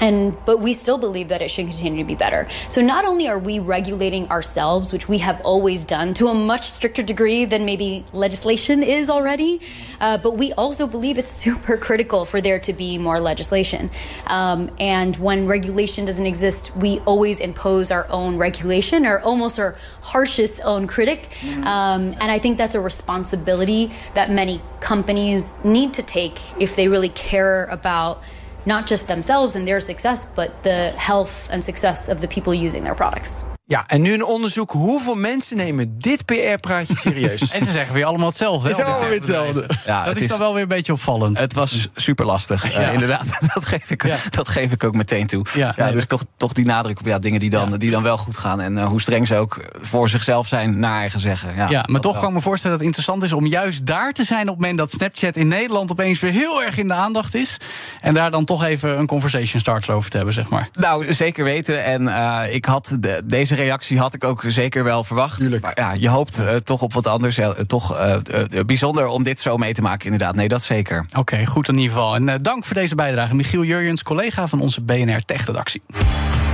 and 0.00 0.36
but 0.44 0.60
we 0.60 0.72
still 0.72 0.98
believe 0.98 1.28
that 1.28 1.42
it 1.42 1.50
should 1.50 1.66
continue 1.66 2.02
to 2.02 2.06
be 2.06 2.14
better. 2.14 2.48
So 2.68 2.80
not 2.80 3.04
only 3.04 3.28
are 3.28 3.38
we 3.38 3.58
regulating 3.58 4.28
ourselves 4.30 4.92
which 4.92 5.08
we 5.08 5.18
have 5.18 5.40
always 5.42 5.84
done 5.84 6.14
to 6.14 6.28
a 6.28 6.34
much 6.34 6.68
stricter 6.68 7.02
degree 7.02 7.44
than 7.44 7.64
maybe 7.64 8.04
legislation 8.12 8.82
is 8.82 9.10
already 9.10 9.60
uh, 10.00 10.18
but 10.18 10.32
we 10.36 10.52
also 10.54 10.86
believe 10.86 11.18
it's 11.18 11.30
super 11.46 11.76
critical 11.76 12.24
for 12.24 12.40
there 12.40 12.58
to 12.60 12.72
be 12.72 12.98
more 12.98 13.20
legislation. 13.20 13.90
Um, 14.26 14.70
and 14.78 15.16
when 15.16 15.46
regulation 15.46 16.04
doesn't 16.04 16.26
exist 16.26 16.76
we 16.76 17.00
always 17.00 17.40
impose 17.40 17.90
our 17.90 18.06
own 18.10 18.36
regulation 18.36 19.06
or 19.06 19.20
almost 19.20 19.58
our 19.58 19.76
harshest 20.02 20.60
own 20.64 20.86
critic. 20.86 21.28
Mm-hmm. 21.40 21.64
um, 21.64 22.02
and 22.20 22.30
i 22.30 22.38
think 22.38 22.58
that's 22.58 22.74
a 22.74 22.80
responsibility 22.80 23.90
that 24.14 24.30
many 24.30 24.60
companies 24.80 25.56
need 25.64 25.94
to 25.94 26.02
take 26.02 26.38
if 26.60 26.76
they 26.76 26.88
really 26.88 27.08
care 27.10 27.64
about 27.66 28.22
not 28.66 28.86
just 28.86 29.08
themselves 29.08 29.56
and 29.56 29.66
their 29.66 29.80
success, 29.80 30.26
but 30.26 30.62
the 30.62 30.90
health 30.90 31.48
and 31.50 31.64
success 31.64 32.08
of 32.08 32.20
the 32.20 32.28
people 32.28 32.52
using 32.52 32.84
their 32.84 32.94
products. 32.94 33.44
Ja, 33.68 33.84
en 33.86 34.02
nu 34.02 34.12
een 34.12 34.24
onderzoek. 34.24 34.70
Hoeveel 34.70 35.14
mensen 35.14 35.56
nemen 35.56 35.98
dit 35.98 36.24
PR-praatje 36.24 36.96
serieus? 37.06 37.50
en 37.50 37.62
ze 37.64 37.70
zeggen 37.70 37.94
weer 37.94 38.04
allemaal 38.04 38.26
hetzelfde. 38.26 38.68
Het 38.68 38.78
is 38.78 38.84
allemaal 38.84 39.08
weer 39.08 39.18
hetzelfde. 39.18 39.68
Ja, 39.86 40.04
dat 40.04 40.16
is, 40.16 40.28
dan 40.28 40.38
wel 40.38 40.52
weer 40.52 40.62
een 40.62 40.68
beetje 40.68 40.92
opvallend. 40.92 41.38
Het 41.38 41.54
was 41.54 41.88
super 41.94 42.26
lastig, 42.26 42.72
ja. 42.72 42.80
uh, 42.80 42.92
inderdaad. 42.92 43.38
Dat 43.54 43.64
geef, 43.64 43.90
ik, 43.90 44.06
ja. 44.06 44.16
dat 44.30 44.48
geef 44.48 44.72
ik 44.72 44.84
ook 44.84 44.94
meteen 44.94 45.26
toe. 45.26 45.44
Ja, 45.54 45.74
nee, 45.76 45.92
dus 45.92 46.06
toch, 46.06 46.24
toch 46.36 46.52
die 46.52 46.64
nadruk 46.64 46.98
op 46.98 47.06
ja, 47.06 47.18
dingen 47.18 47.40
die 47.40 47.50
dan, 47.50 47.76
die 47.76 47.90
dan 47.90 48.02
wel 48.02 48.16
goed 48.16 48.36
gaan. 48.36 48.60
En 48.60 48.76
uh, 48.76 48.86
hoe 48.86 49.00
streng 49.00 49.26
ze 49.26 49.36
ook 49.36 49.64
voor 49.80 50.08
zichzelf 50.08 50.46
zijn, 50.46 50.78
naar 50.78 50.98
eigen 50.98 51.20
zeggen. 51.20 51.54
Ja, 51.56 51.70
ja 51.70 51.84
maar 51.86 52.00
toch 52.00 52.12
wel. 52.12 52.20
kan 52.20 52.30
ik 52.30 52.36
me 52.36 52.42
voorstellen 52.42 52.78
dat 52.78 52.86
het 52.86 52.96
interessant 52.96 53.22
is 53.22 53.38
om 53.38 53.46
juist 53.46 53.86
daar 53.86 54.12
te 54.12 54.24
zijn 54.24 54.42
op 54.42 54.46
het 54.46 54.56
moment 54.56 54.78
dat 54.78 54.90
Snapchat 54.90 55.36
in 55.36 55.48
Nederland 55.48 55.90
opeens 55.90 56.20
weer 56.20 56.32
heel 56.32 56.62
erg 56.62 56.78
in 56.78 56.88
de 56.88 56.94
aandacht 56.94 57.34
is. 57.34 57.56
En 58.00 58.14
daar 58.14 58.30
dan 58.30 58.44
toch 58.44 58.64
even 58.64 58.98
een 58.98 59.06
conversation 59.06 59.60
starter 59.60 59.94
over 59.94 60.10
te 60.10 60.16
hebben, 60.16 60.34
zeg 60.34 60.48
maar. 60.48 60.68
Nou, 60.72 61.14
zeker 61.14 61.44
weten. 61.44 61.84
En 61.84 62.02
uh, 62.02 62.42
ik 62.50 62.64
had 62.64 62.96
de, 63.00 63.22
deze 63.24 63.54
reactie 63.56 63.98
had 63.98 64.14
ik 64.14 64.24
ook 64.24 64.42
zeker 64.46 64.84
wel 64.84 65.04
verwacht. 65.04 65.38
Tuurlijk. 65.38 65.62
Maar 65.62 65.72
ja, 65.74 65.92
je 65.92 66.08
hoopt 66.08 66.38
uh, 66.38 66.54
toch 66.54 66.82
op 66.82 66.92
wat 66.92 67.06
anders. 67.06 67.36
Ja, 67.36 67.52
toch 67.52 67.98
uh, 67.98 68.16
uh, 68.50 68.60
bijzonder 68.66 69.06
om 69.06 69.22
dit 69.22 69.40
zo 69.40 69.56
mee 69.56 69.74
te 69.74 69.82
maken, 69.82 70.04
inderdaad. 70.04 70.34
Nee, 70.34 70.48
dat 70.48 70.62
zeker. 70.62 70.98
Oké, 71.08 71.18
okay, 71.18 71.46
goed 71.46 71.68
in 71.68 71.74
ieder 71.74 71.92
geval. 71.92 72.14
En 72.14 72.42
dank 72.42 72.64
voor 72.64 72.74
deze 72.74 72.94
bijdrage. 72.94 73.34
Michiel 73.34 73.64
Jurjens, 73.64 74.02
collega 74.02 74.46
van 74.46 74.60
onze 74.60 74.80
BNR 74.80 75.24
Tech-redactie. 75.24 75.82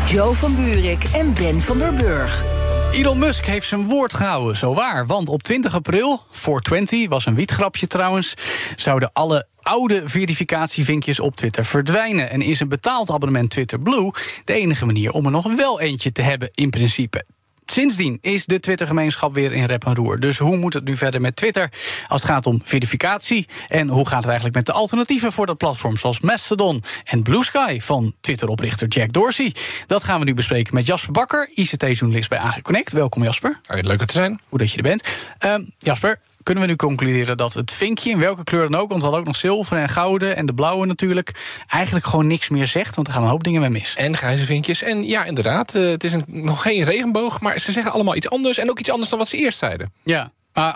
Joe 0.08 0.34
van 0.34 0.56
Buurik 0.56 1.04
en 1.12 1.34
Ben 1.34 1.60
van 1.60 1.78
der 1.78 1.94
Burg. 1.94 2.61
Elon 2.92 3.18
Musk 3.18 3.44
heeft 3.44 3.68
zijn 3.68 3.86
woord 3.86 4.14
gehouden, 4.14 4.56
zo 4.56 4.74
waar. 4.74 5.06
Want 5.06 5.28
op 5.28 5.42
20 5.42 5.74
april, 5.74 6.22
420, 6.30 7.08
was 7.08 7.26
een 7.26 7.34
wietgrapje 7.34 7.86
trouwens... 7.86 8.34
zouden 8.76 9.10
alle 9.12 9.46
oude 9.60 10.02
verificatievinkjes 10.04 11.20
op 11.20 11.36
Twitter 11.36 11.64
verdwijnen. 11.64 12.30
En 12.30 12.40
is 12.40 12.60
een 12.60 12.68
betaald 12.68 13.10
abonnement 13.10 13.50
Twitter 13.50 13.80
Blue 13.80 14.10
de 14.44 14.52
enige 14.52 14.86
manier 14.86 15.12
om 15.12 15.24
er 15.24 15.30
nog 15.30 15.54
wel 15.54 15.80
eentje 15.80 16.12
te 16.12 16.22
hebben 16.22 16.48
in 16.52 16.70
principe. 16.70 17.24
Sindsdien 17.72 18.18
is 18.20 18.46
de 18.46 18.60
Twitter-gemeenschap 18.60 19.34
weer 19.34 19.52
in 19.52 19.64
rep 19.64 19.84
en 19.84 19.94
roer. 19.94 20.20
Dus 20.20 20.38
hoe 20.38 20.56
moet 20.56 20.74
het 20.74 20.84
nu 20.84 20.96
verder 20.96 21.20
met 21.20 21.36
Twitter 21.36 21.68
als 22.08 22.22
het 22.22 22.30
gaat 22.30 22.46
om 22.46 22.60
verificatie? 22.64 23.48
En 23.68 23.88
hoe 23.88 24.06
gaat 24.06 24.16
het 24.16 24.26
eigenlijk 24.26 24.54
met 24.54 24.66
de 24.66 24.72
alternatieven 24.72 25.32
voor 25.32 25.46
dat 25.46 25.56
platform... 25.56 25.96
zoals 25.96 26.20
Mastodon 26.20 26.82
en 27.04 27.22
Blue 27.22 27.44
Sky 27.44 27.80
van 27.80 28.14
Twitter-oprichter 28.20 28.88
Jack 28.88 29.12
Dorsey? 29.12 29.54
Dat 29.86 30.04
gaan 30.04 30.18
we 30.18 30.24
nu 30.24 30.34
bespreken 30.34 30.74
met 30.74 30.86
Jasper 30.86 31.12
Bakker, 31.12 31.50
ICT-journalist 31.54 32.28
bij 32.28 32.38
AG 32.38 32.62
Connect. 32.62 32.92
Welkom 32.92 33.22
Jasper. 33.22 33.60
Leuk 33.68 34.04
te 34.04 34.12
zijn. 34.12 34.40
Goed 34.48 34.58
dat 34.58 34.70
je 34.70 34.76
er 34.76 34.82
bent. 34.82 35.08
Uh, 35.44 35.54
Jasper, 35.78 36.18
kunnen 36.42 36.62
we 36.62 36.68
nu 36.68 36.76
concluderen 36.76 37.36
dat 37.36 37.54
het 37.54 37.70
vinkje, 37.72 38.10
in 38.10 38.18
welke 38.18 38.44
kleur 38.44 38.70
dan 38.70 38.80
ook... 38.80 38.88
want 38.88 39.00
we 39.00 39.06
hadden 39.06 39.20
ook 39.20 39.26
nog 39.26 39.36
zilver 39.36 39.76
en 39.76 39.88
gouden 39.88 40.36
en 40.36 40.46
de 40.46 40.54
blauwe 40.54 40.86
natuurlijk... 40.86 41.30
eigenlijk 41.68 42.06
gewoon 42.06 42.26
niks 42.26 42.48
meer 42.48 42.66
zegt, 42.66 42.94
want 42.94 43.06
er 43.06 43.12
gaan 43.12 43.22
een 43.22 43.28
hoop 43.28 43.44
dingen 43.44 43.60
mee 43.60 43.70
mis. 43.70 43.94
En 43.96 44.16
grijze 44.16 44.44
vinkjes. 44.44 44.82
En 44.82 45.04
ja, 45.04 45.24
inderdaad, 45.24 45.74
uh, 45.74 45.90
het 45.90 46.04
is 46.04 46.12
een, 46.12 46.24
nog 46.26 46.62
geen 46.62 46.84
regenboog... 46.84 47.40
maar 47.40 47.58
ze 47.58 47.72
zeggen 47.72 47.92
allemaal 47.92 48.16
iets 48.16 48.30
anders 48.30 48.58
en 48.58 48.70
ook 48.70 48.78
iets 48.78 48.90
anders 48.90 49.10
dan 49.10 49.18
wat 49.18 49.28
ze 49.28 49.36
eerst 49.36 49.58
zeiden. 49.58 49.92
Ja, 50.02 50.32
maar 50.52 50.72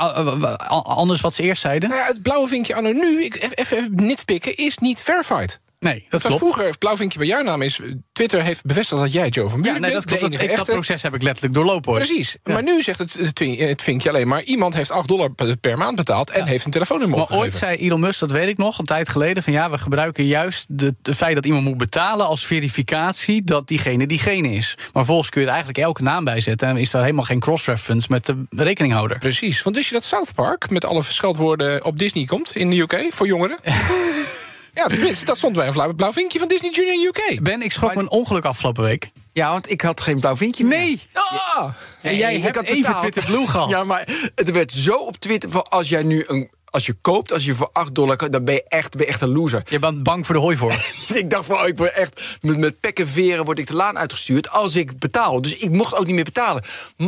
anders 0.83 1.21
wat 1.21 1.35
ze 1.35 1.43
eerst 1.43 1.62
zeiden? 1.62 1.89
Nou 1.89 2.01
ja, 2.01 2.07
het 2.07 2.23
blauwe 2.23 2.49
vinkje 2.49 2.75
anno 2.75 2.93
nu, 2.93 3.25
ik, 3.25 3.53
even 3.55 3.93
nitpikken, 3.95 4.57
is 4.57 4.79
niet 4.79 5.03
verified. 5.03 5.61
Nee, 5.87 6.07
dat 6.09 6.22
was 6.22 6.37
klopt. 6.37 6.55
vroeger, 6.55 6.78
blauwvinkje 6.78 7.18
bij 7.18 7.28
jouw 7.28 7.43
naam 7.43 7.62
is... 7.62 7.80
Twitter 8.12 8.43
heeft 8.43 8.64
bevestigd 8.64 9.01
dat 9.01 9.12
jij 9.12 9.28
Joe 9.28 9.49
van 9.49 9.61
Buren 9.61 9.74
ja, 9.74 9.87
nee, 9.87 9.91
bent. 9.91 10.09
Dat, 10.09 10.18
klopt, 10.18 10.41
dat, 10.41 10.57
dat 10.57 10.66
proces 10.66 11.03
heb 11.03 11.14
ik 11.14 11.22
letterlijk 11.22 11.55
doorlopen. 11.55 11.91
Hoor. 11.91 12.01
Precies. 12.01 12.37
Ja. 12.45 12.53
Maar 12.53 12.62
nu 12.62 12.82
zegt 12.82 12.99
het, 12.99 13.39
het 13.59 13.82
vinkje 13.82 14.09
alleen 14.09 14.28
maar... 14.28 14.43
iemand 14.43 14.74
heeft 14.74 14.91
8 14.91 15.09
dollar 15.09 15.30
per 15.61 15.78
maand 15.78 15.97
betaald 15.97 16.30
en 16.30 16.41
ja. 16.41 16.47
heeft 16.47 16.64
een 16.64 16.70
telefoonnummer 16.70 17.18
Maar 17.18 17.39
ooit 17.39 17.55
zei 17.55 17.76
Elon 17.76 18.01
Musk, 18.01 18.20
dat 18.20 18.30
weet 18.30 18.49
ik 18.49 18.57
nog, 18.57 18.78
een 18.78 18.84
tijd 18.84 19.09
geleden... 19.09 19.43
van 19.43 19.53
ja, 19.53 19.70
we 19.70 19.78
gebruiken 19.78 20.26
juist 20.26 20.66
het 20.76 21.16
feit 21.16 21.34
dat 21.34 21.47
iemand 21.47 21.64
moet 21.64 21.76
betalen... 21.76 22.26
als 22.26 22.47
verificatie 22.47 23.45
dat 23.45 23.68
diegene 23.68 24.07
diegene 24.07 24.51
is. 24.51 24.74
Maar 24.76 24.91
vervolgens 24.93 25.30
kun 25.30 25.41
je 25.41 25.47
er 25.47 25.53
eigenlijk 25.53 25.84
elke 25.84 26.03
naam 26.03 26.24
bij 26.24 26.41
zetten... 26.41 26.68
en 26.68 26.76
is 26.76 26.91
daar 26.91 27.03
helemaal 27.03 27.24
geen 27.24 27.41
cross-reference 27.41 28.07
met 28.11 28.26
de 28.26 28.47
rekeninghouder. 28.51 29.18
Precies. 29.18 29.62
Want 29.62 29.76
wist 29.76 29.89
je 29.89 29.95
dat 29.95 30.05
South 30.05 30.34
Park 30.34 30.70
met 30.70 30.84
alle 30.84 31.03
scheldwoorden 31.03 31.84
op 31.84 31.99
Disney 31.99 32.24
komt 32.24 32.57
in 32.57 32.70
de 32.70 32.76
UK 32.76 33.07
voor 33.11 33.26
jongeren? 33.26 33.59
Ja, 34.77 34.87
tenminste, 34.87 35.24
dat 35.24 35.37
stond 35.37 35.55
bij 35.55 35.66
een 35.66 35.97
blauw 35.97 36.12
vinkje 36.12 36.39
van 36.39 36.49
Disney 36.49 36.70
Junior 36.70 37.07
UK. 37.07 37.43
Ben, 37.43 37.62
ik 37.62 37.72
schrok 37.72 37.95
mijn 37.95 38.11
ongeluk 38.11 38.45
afgelopen 38.45 38.85
week. 38.85 39.11
Ja, 39.33 39.51
want 39.51 39.70
ik 39.70 39.81
had 39.81 40.01
geen 40.01 40.20
blauw 40.20 40.37
vinkje 40.37 40.64
Nee! 40.64 40.87
Meer. 40.87 41.22
Ah! 41.22 41.72
En 42.03 42.16
jij 42.16 42.41
hebt 42.41 42.62
even 42.62 42.83
betaald. 42.83 42.99
Twitter 42.99 43.24
Blue 43.24 43.47
gehad. 43.47 43.70
Ja, 43.70 43.85
maar 43.85 44.31
het 44.35 44.51
werd 44.51 44.72
zo 44.72 44.97
op 44.97 45.16
Twitter... 45.16 45.51
van 45.51 45.68
als 45.68 45.89
jij 45.89 46.03
nu 46.03 46.24
een 46.27 46.51
als 46.77 46.87
je 46.87 46.97
koopt, 47.01 47.33
als 47.33 47.45
je 47.45 47.55
voor 47.55 47.68
8 47.72 47.95
dollar 47.95 48.16
koopt, 48.16 48.33
dan 48.33 48.45
ben 48.45 48.55
je 48.55 48.64
echt, 48.68 48.97
ben 48.97 49.07
je 49.07 49.12
echt 49.12 49.20
een 49.20 49.33
loser. 49.33 49.62
Je 49.68 49.79
bent 49.79 50.03
bang 50.03 50.27
voor 50.27 50.35
de 50.35 50.41
hooivorm. 50.41 50.77
dus 51.07 51.16
ik 51.16 51.31
dacht 51.31 51.47
van, 51.47 51.57
oh, 51.57 51.66
ik 51.66 51.79
word 51.79 51.93
echt 51.93 52.22
met, 52.41 52.59
met 52.59 52.81
pek 52.81 52.99
en 52.99 53.09
veren 53.09 53.45
word 53.45 53.59
ik 53.59 53.66
de 53.66 53.74
laan 53.74 53.99
uitgestuurd 53.99 54.51
als 54.51 54.77
ik 54.77 54.99
betaal. 54.99 55.43
Dus 55.43 55.57
ik 55.57 55.70
mocht 55.70 55.95
ook 55.97 56.07
niet 56.07 56.14
meer 56.14 56.24
betalen. 56.24 56.64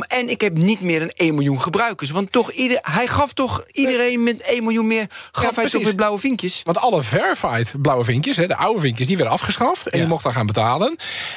En 0.07 0.29
ik 0.29 0.41
heb 0.41 0.57
niet 0.57 0.81
meer 0.81 1.03
een 1.03 1.11
1 1.11 1.35
miljoen 1.35 1.63
gebruikers. 1.63 2.11
Want 2.11 2.33
toch, 2.33 2.51
ieder, 2.51 2.79
hij 2.83 3.07
gaf 3.07 3.33
toch 3.33 3.65
iedereen 3.73 4.23
met 4.23 4.43
1 4.43 4.63
miljoen 4.63 4.87
meer, 4.87 5.07
gaf 5.33 5.55
ja, 5.55 5.61
hij 5.61 5.71
toch 5.71 5.85
weer 5.85 5.95
blauwe 5.95 6.19
vinkjes. 6.19 6.61
Want 6.65 6.79
alle 6.79 7.03
verified 7.03 7.75
blauwe 7.83 8.05
vinkjes, 8.05 8.37
hè, 8.37 8.47
de 8.47 8.57
oude 8.57 8.81
vinkjes, 8.81 9.07
die 9.07 9.17
werden 9.17 9.35
afgeschaft. 9.35 9.89
En 9.89 9.99
ja. 9.99 10.05
je 10.05 10.11
mocht 10.11 10.23
dan 10.23 10.33
gaan 10.33 10.47
betalen. 10.47 10.97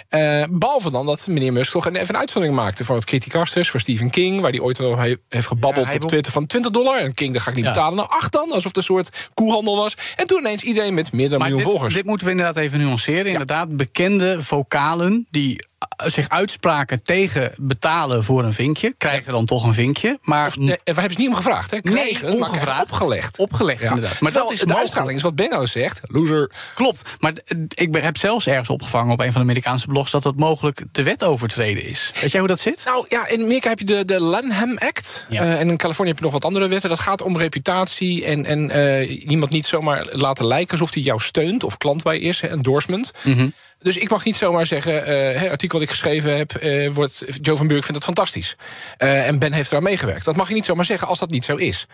Uh, 0.09 0.45
behalve 0.51 0.91
dan 0.91 1.05
dat 1.05 1.27
meneer 1.27 1.53
Musk 1.53 1.71
toch 1.71 1.87
even 1.87 2.09
een 2.09 2.17
uitzondering 2.17 2.59
maakte 2.59 2.85
voor 2.85 2.95
het 2.95 3.05
criticasters, 3.05 3.69
voor 3.69 3.79
Stephen 3.79 4.09
King, 4.09 4.41
waar 4.41 4.51
hij 4.51 4.59
ooit 4.59 4.77
wel 4.77 4.99
heeft 4.99 5.47
gebabbeld 5.47 5.89
ja, 5.89 5.95
op 5.95 6.07
Twitter 6.07 6.31
van 6.31 6.45
20 6.45 6.71
dollar. 6.71 6.99
En 6.99 7.13
King, 7.13 7.33
dat 7.33 7.41
ga 7.41 7.49
ik 7.49 7.55
niet 7.55 7.65
betalen. 7.65 7.95
Nou, 7.95 8.09
8 8.21 8.31
dan, 8.31 8.51
alsof 8.51 8.63
het 8.63 8.77
een 8.77 8.83
soort 8.83 9.29
koehandel 9.33 9.75
was. 9.75 9.97
En 10.15 10.27
toen 10.27 10.39
ineens 10.39 10.63
iedereen 10.63 10.93
met 10.93 11.11
meer 11.11 11.29
dan 11.29 11.41
een 11.41 11.47
miljoen 11.47 11.63
dit, 11.63 11.71
volgers. 11.71 11.93
Dit 11.93 12.05
moeten 12.05 12.25
we 12.25 12.31
inderdaad 12.31 12.57
even 12.57 12.79
nuanceren. 12.79 13.25
Inderdaad, 13.25 13.77
bekende 13.77 14.41
vocalen 14.41 15.27
die 15.29 15.65
zich 16.05 16.29
uitspraken 16.29 17.03
tegen 17.03 17.51
betalen 17.57 18.23
voor 18.23 18.43
een 18.43 18.53
vinkje, 18.53 18.93
krijgen 18.97 19.31
dan 19.31 19.45
toch 19.45 19.63
een 19.63 19.73
vinkje. 19.73 20.19
Maar 20.21 20.47
of, 20.47 20.57
nee, 20.57 20.77
we 20.83 20.91
hebben 20.91 21.11
ze 21.11 21.19
niet 21.19 21.27
om 21.27 21.35
gevraagd, 21.35 21.71
hè? 21.71 21.81
Krijgen, 21.81 22.29
nee, 22.29 22.35
ongevraagd. 22.35 22.81
opgelegd. 22.81 23.37
Opgelegd, 23.37 23.81
ja. 23.81 23.89
inderdaad. 23.89 24.19
Maar 24.19 24.31
dat 24.31 24.51
is 24.51 24.59
de 24.59 24.75
uitstraling, 24.75 25.17
is 25.17 25.23
wat 25.23 25.35
Benno 25.35 25.65
zegt. 25.65 26.01
Loser. 26.03 26.51
Klopt. 26.75 27.03
Maar 27.19 27.33
ik 27.67 27.95
heb 27.95 28.17
zelfs 28.17 28.47
ergens 28.47 28.69
opgevangen 28.69 29.13
op 29.13 29.19
een 29.19 29.31
van 29.31 29.41
de 29.41 29.47
Amerikaanse 29.47 29.87
blogs 29.87 30.11
dat 30.11 30.23
dat 30.23 30.35
mogelijk 30.35 30.83
de 30.91 31.03
wet 31.03 31.23
overtreden 31.23 31.85
is. 31.85 32.11
Weet 32.21 32.31
jij 32.31 32.39
hoe 32.39 32.49
dat 32.49 32.59
zit? 32.59 32.81
Nou 32.85 33.05
ja, 33.07 33.27
in 33.27 33.41
Amerika 33.41 33.69
heb 33.69 33.79
je 33.79 33.85
de, 33.85 34.05
de 34.05 34.19
Lanham 34.19 34.77
Act. 34.77 35.25
Ja. 35.29 35.43
Uh, 35.43 35.59
en 35.59 35.69
in 35.69 35.77
Californië 35.77 36.09
heb 36.09 36.19
je 36.19 36.25
nog 36.25 36.33
wat 36.33 36.45
andere 36.45 36.67
wetten. 36.67 36.89
Dat 36.89 36.99
gaat 36.99 37.21
om 37.21 37.37
reputatie 37.37 38.25
en, 38.25 38.45
en 38.45 38.77
uh, 38.77 39.29
iemand 39.29 39.51
niet 39.51 39.65
zomaar 39.65 40.07
laten 40.11 40.47
lijken 40.47 40.71
alsof 40.71 40.93
hij 40.93 41.03
jou 41.03 41.19
steunt 41.19 41.63
of 41.63 41.77
klant 41.77 42.03
bij 42.03 42.19
is, 42.19 42.41
endorsement. 42.41 43.11
Mm 43.23 43.33
-hmm. 43.33 43.53
Dus 43.81 43.97
ik 43.97 44.09
mag 44.09 44.25
niet 44.25 44.35
zomaar 44.35 44.65
zeggen, 44.65 44.93
uh, 44.93 45.41
het 45.41 45.49
artikel 45.49 45.79
wat 45.79 45.87
ik 45.87 45.93
geschreven 45.93 46.37
heb, 46.37 46.63
uh, 46.63 46.89
wordt, 46.89 47.23
Joe 47.41 47.57
van 47.57 47.67
Burg 47.67 47.81
vindt 47.81 47.95
het 47.95 48.03
fantastisch. 48.03 48.55
Uh, 48.99 49.27
en 49.27 49.39
Ben 49.39 49.53
heeft 49.53 49.71
eraan 49.71 49.83
meegewerkt. 49.83 50.25
Dat 50.25 50.35
mag 50.35 50.47
je 50.47 50.53
niet 50.53 50.65
zomaar 50.65 50.85
zeggen 50.85 51.07
als 51.07 51.19
dat 51.19 51.29
niet 51.29 51.45
zo 51.45 51.55
is. 51.55 51.85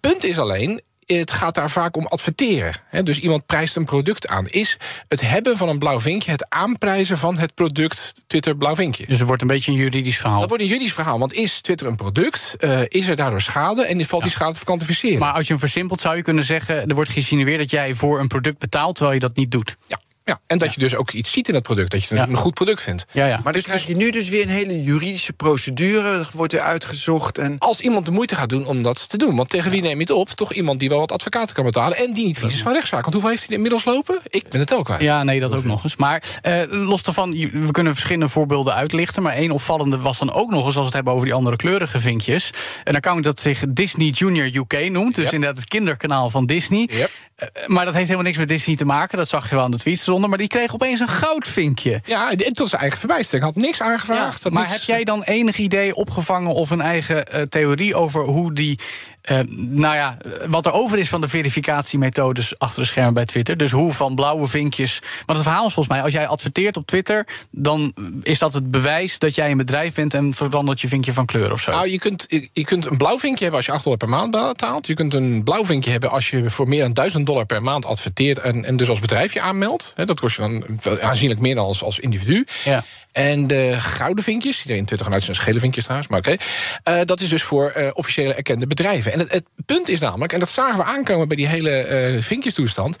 punt 0.00 0.24
is 0.24 0.38
alleen, 0.38 0.82
het 1.06 1.30
gaat 1.30 1.54
daar 1.54 1.70
vaak 1.70 1.96
om 1.96 2.06
adverteren. 2.06 2.74
Dus 3.02 3.18
iemand 3.18 3.46
prijst 3.46 3.76
een 3.76 3.84
product 3.84 4.28
aan. 4.28 4.46
Is 4.46 4.76
het 5.08 5.20
hebben 5.20 5.56
van 5.56 5.68
een 5.68 5.78
blauw 5.78 6.00
vinkje 6.00 6.30
het 6.30 6.50
aanprijzen 6.50 7.18
van 7.18 7.38
het 7.38 7.54
product 7.54 8.12
Twitter 8.26 8.56
blauw 8.56 8.74
vinkje? 8.74 9.06
Dus 9.06 9.18
het 9.18 9.26
wordt 9.26 9.42
een 9.42 9.48
beetje 9.48 9.72
een 9.72 9.78
juridisch 9.78 10.16
verhaal. 10.16 10.40
Dat 10.40 10.48
wordt 10.48 10.62
een 10.62 10.68
juridisch 10.68 10.92
verhaal. 10.94 11.18
Want 11.18 11.32
is 11.32 11.60
Twitter 11.60 11.86
een 11.86 11.96
product? 11.96 12.56
Uh, 12.60 12.80
is 12.88 13.08
er 13.08 13.16
daardoor 13.16 13.40
schade? 13.40 13.86
En 13.86 14.04
valt 14.06 14.22
ja. 14.22 14.28
die 14.28 14.36
schade 14.36 14.58
te 14.58 14.64
kwantificeren? 14.64 15.18
Maar 15.18 15.32
als 15.32 15.46
je 15.46 15.52
hem 15.52 15.60
versimpelt 15.60 16.00
zou 16.00 16.16
je 16.16 16.22
kunnen 16.22 16.44
zeggen... 16.44 16.88
er 16.88 16.94
wordt 16.94 17.10
geïnsinueerd 17.10 17.58
dat 17.58 17.70
jij 17.70 17.94
voor 17.94 18.20
een 18.20 18.28
product 18.28 18.58
betaalt... 18.58 18.94
terwijl 18.94 19.14
je 19.14 19.26
dat 19.26 19.36
niet 19.36 19.50
doet. 19.50 19.76
Ja. 19.86 19.98
Ja, 20.24 20.38
en 20.46 20.58
dat 20.58 20.68
ja. 20.68 20.74
je 20.74 20.80
dus 20.80 20.94
ook 20.94 21.10
iets 21.10 21.30
ziet 21.30 21.48
in 21.48 21.54
het 21.54 21.62
product. 21.62 21.90
Dat 21.90 22.02
je 22.02 22.14
het 22.14 22.24
ja. 22.24 22.30
een 22.30 22.36
goed 22.36 22.54
product 22.54 22.82
vindt. 22.82 23.04
Ja, 23.12 23.26
ja. 23.26 23.40
Maar 23.44 23.52
dus 23.52 23.62
krijg 23.62 23.86
je 23.86 23.96
nu 23.96 24.10
dus 24.10 24.28
weer 24.28 24.42
een 24.42 24.48
hele 24.48 24.82
juridische 24.82 25.32
procedure. 25.32 26.18
Dat 26.18 26.30
wordt 26.30 26.52
weer 26.52 26.62
uitgezocht. 26.62 27.38
En... 27.38 27.58
Als 27.58 27.80
iemand 27.80 28.06
de 28.06 28.12
moeite 28.12 28.36
gaat 28.36 28.48
doen 28.48 28.66
om 28.66 28.82
dat 28.82 29.08
te 29.08 29.16
doen. 29.16 29.36
Want 29.36 29.50
tegen 29.50 29.70
wie 29.70 29.82
neem 29.82 29.94
je 29.94 30.00
het 30.00 30.10
op? 30.10 30.28
Toch 30.28 30.52
iemand 30.52 30.80
die 30.80 30.88
wel 30.88 30.98
wat 30.98 31.12
advocaten 31.12 31.54
kan 31.54 31.64
betalen. 31.64 31.96
En 31.96 32.12
die 32.12 32.24
niet 32.24 32.38
vies 32.38 32.54
is 32.54 32.62
van 32.62 32.72
rechtszaak. 32.72 33.00
Want 33.00 33.12
hoeveel 33.12 33.30
heeft 33.30 33.46
hij 33.46 33.56
inmiddels 33.56 33.84
lopen? 33.84 34.20
Ik 34.28 34.48
ben 34.48 34.60
het 34.60 34.74
ook 34.74 34.84
kwijt. 34.84 35.00
Ja, 35.02 35.22
nee, 35.22 35.40
dat 35.40 35.54
ook 35.54 35.64
nog 35.64 35.84
eens. 35.84 35.96
Maar 35.96 36.22
uh, 36.42 36.62
los 36.68 37.02
daarvan, 37.02 37.30
we 37.52 37.70
kunnen 37.70 37.92
verschillende 37.92 38.28
voorbeelden 38.28 38.74
uitlichten. 38.74 39.22
Maar 39.22 39.34
één 39.34 39.50
opvallende 39.50 39.98
was 39.98 40.18
dan 40.18 40.32
ook 40.32 40.50
nog 40.50 40.66
eens... 40.66 40.66
als 40.66 40.74
we 40.74 40.84
het 40.84 40.92
hebben 40.92 41.12
over 41.12 41.26
die 41.26 41.34
andere 41.34 41.56
kleurige 41.56 42.00
vinkjes. 42.00 42.50
Een 42.84 42.96
account 42.96 43.24
dat 43.24 43.40
zich 43.40 43.64
Disney 43.68 44.08
Junior 44.08 44.46
UK 44.46 44.90
noemt. 44.90 45.14
Dus 45.14 45.24
yep. 45.24 45.32
inderdaad 45.32 45.58
het 45.58 45.68
kinderkanaal 45.68 46.30
van 46.30 46.46
Disney. 46.46 46.88
Yep. 46.92 47.10
Uh, 47.42 47.66
maar 47.66 47.84
dat 47.84 47.94
heeft 47.94 48.06
helemaal 48.06 48.26
niks 48.26 48.38
met 48.38 48.48
Disney 48.48 48.76
te 48.76 48.84
maken. 48.84 49.18
Dat 49.18 49.28
zag 49.28 49.48
je 49.48 49.54
wel 49.54 49.64
aan 49.64 49.70
de 49.70 49.78
tweets 49.78 50.06
eronder. 50.06 50.28
Maar 50.28 50.38
die 50.38 50.48
kreeg 50.48 50.74
opeens 50.74 51.00
een 51.00 51.08
goudvinkje. 51.08 52.00
Ja, 52.04 52.34
tot 52.52 52.68
zijn 52.68 52.80
eigen 52.80 52.98
verbijstering. 52.98 53.44
Had 53.44 53.54
niks 53.54 53.80
aangevraagd. 53.80 54.42
Ja, 54.42 54.50
maar 54.50 54.62
niks... 54.62 54.72
heb 54.72 54.82
jij 54.82 55.04
dan 55.04 55.22
enig 55.22 55.58
idee 55.58 55.94
opgevangen 55.94 56.54
of 56.54 56.70
een 56.70 56.80
eigen 56.80 57.24
uh, 57.34 57.42
theorie 57.42 57.94
over 57.94 58.24
hoe 58.24 58.54
die 58.54 58.78
eh, 59.22 59.38
nou 59.56 59.94
ja, 59.94 60.16
wat 60.46 60.66
er 60.66 60.72
over 60.72 60.98
is 60.98 61.08
van 61.08 61.20
de 61.20 61.28
verificatiemethodes 61.28 62.58
achter 62.58 62.82
de 62.82 62.88
schermen 62.88 63.14
bij 63.14 63.24
Twitter. 63.24 63.56
Dus 63.56 63.70
hoe 63.70 63.92
van 63.92 64.14
blauwe 64.14 64.48
vinkjes. 64.48 64.98
Want 65.26 65.38
het 65.38 65.42
verhaal 65.42 65.66
is 65.66 65.72
volgens 65.72 65.94
mij, 65.94 66.04
als 66.04 66.12
jij 66.12 66.26
adverteert 66.26 66.76
op 66.76 66.86
Twitter, 66.86 67.26
dan 67.50 67.94
is 68.22 68.38
dat 68.38 68.52
het 68.52 68.70
bewijs 68.70 69.18
dat 69.18 69.34
jij 69.34 69.50
een 69.50 69.56
bedrijf 69.56 69.94
bent 69.94 70.14
en 70.14 70.34
verandert 70.34 70.80
je 70.80 70.88
vinkje 70.88 71.12
van 71.12 71.26
kleur 71.26 71.52
of 71.52 71.60
zo. 71.60 71.70
Nou, 71.70 71.90
je 71.90 71.98
kunt, 71.98 72.26
je, 72.52 72.64
kunt 72.64 72.86
een 72.86 72.96
blauw 72.96 73.18
vinkje 73.18 73.42
hebben 73.42 73.56
als 73.56 73.66
je 73.66 73.72
8 73.72 73.84
dollar 73.84 73.98
per 73.98 74.08
maand 74.08 74.30
betaalt. 74.30 74.86
Je 74.86 74.94
kunt 74.94 75.14
een 75.14 75.42
blauw 75.42 75.64
vinkje 75.64 75.90
hebben 75.90 76.10
als 76.10 76.30
je 76.30 76.50
voor 76.50 76.68
meer 76.68 76.82
dan 76.82 76.92
1000 76.92 77.26
dollar 77.26 77.46
per 77.46 77.62
maand 77.62 77.86
adverteert 77.86 78.38
en, 78.38 78.64
en 78.64 78.76
dus 78.76 78.88
als 78.88 79.00
bedrijf 79.00 79.32
je 79.32 79.40
aanmeldt. 79.40 79.92
Dat 79.94 80.20
kost 80.20 80.36
je 80.36 80.42
dan 80.42 81.00
aanzienlijk 81.00 81.40
meer 81.40 81.54
dan 81.54 81.64
als, 81.64 81.82
als 81.82 81.98
individu. 81.98 82.46
Ja. 82.64 82.84
En 83.12 83.46
de 83.46 83.74
gouden 83.76 84.24
vinkjes, 84.24 84.60
iedereen 84.60 84.84
Twitter 84.84 85.06
gaan 85.06 85.14
uit 85.14 85.24
zijn 85.24 85.36
schele 85.36 85.58
vinkjes 85.58 85.84
trouwens, 85.84 86.10
maar 86.10 86.18
oké. 86.18 86.36
eh, 86.82 87.00
dat 87.04 87.20
is 87.20 87.28
dus 87.28 87.42
voor 87.42 87.70
eh, 87.70 87.90
officiële 87.92 88.34
erkende 88.34 88.66
bedrijven. 88.66 89.12
En 89.12 89.18
het, 89.18 89.32
het 89.32 89.44
punt 89.66 89.88
is 89.88 90.00
namelijk, 90.00 90.32
en 90.32 90.40
dat 90.40 90.50
zagen 90.50 90.78
we 90.78 90.84
aankomen 90.84 91.28
bij 91.28 91.36
die 91.36 91.46
hele 91.46 91.70
eh 91.70 92.22
vinkjestoestand. 92.22 92.96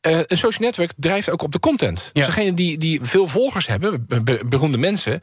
eh, 0.00 0.18
een 0.26 0.38
social 0.38 0.66
network 0.66 0.90
drijft 0.96 1.30
ook 1.30 1.42
op 1.42 1.52
de 1.52 1.60
content. 1.60 2.10
Dus 2.12 2.26
degene 2.26 2.54
die, 2.54 2.78
die 2.78 3.00
veel 3.02 3.28
volgers 3.28 3.66
hebben, 3.66 4.06
be- 4.06 4.22
be- 4.22 4.40
beroemde 4.48 4.78
mensen, 4.78 5.20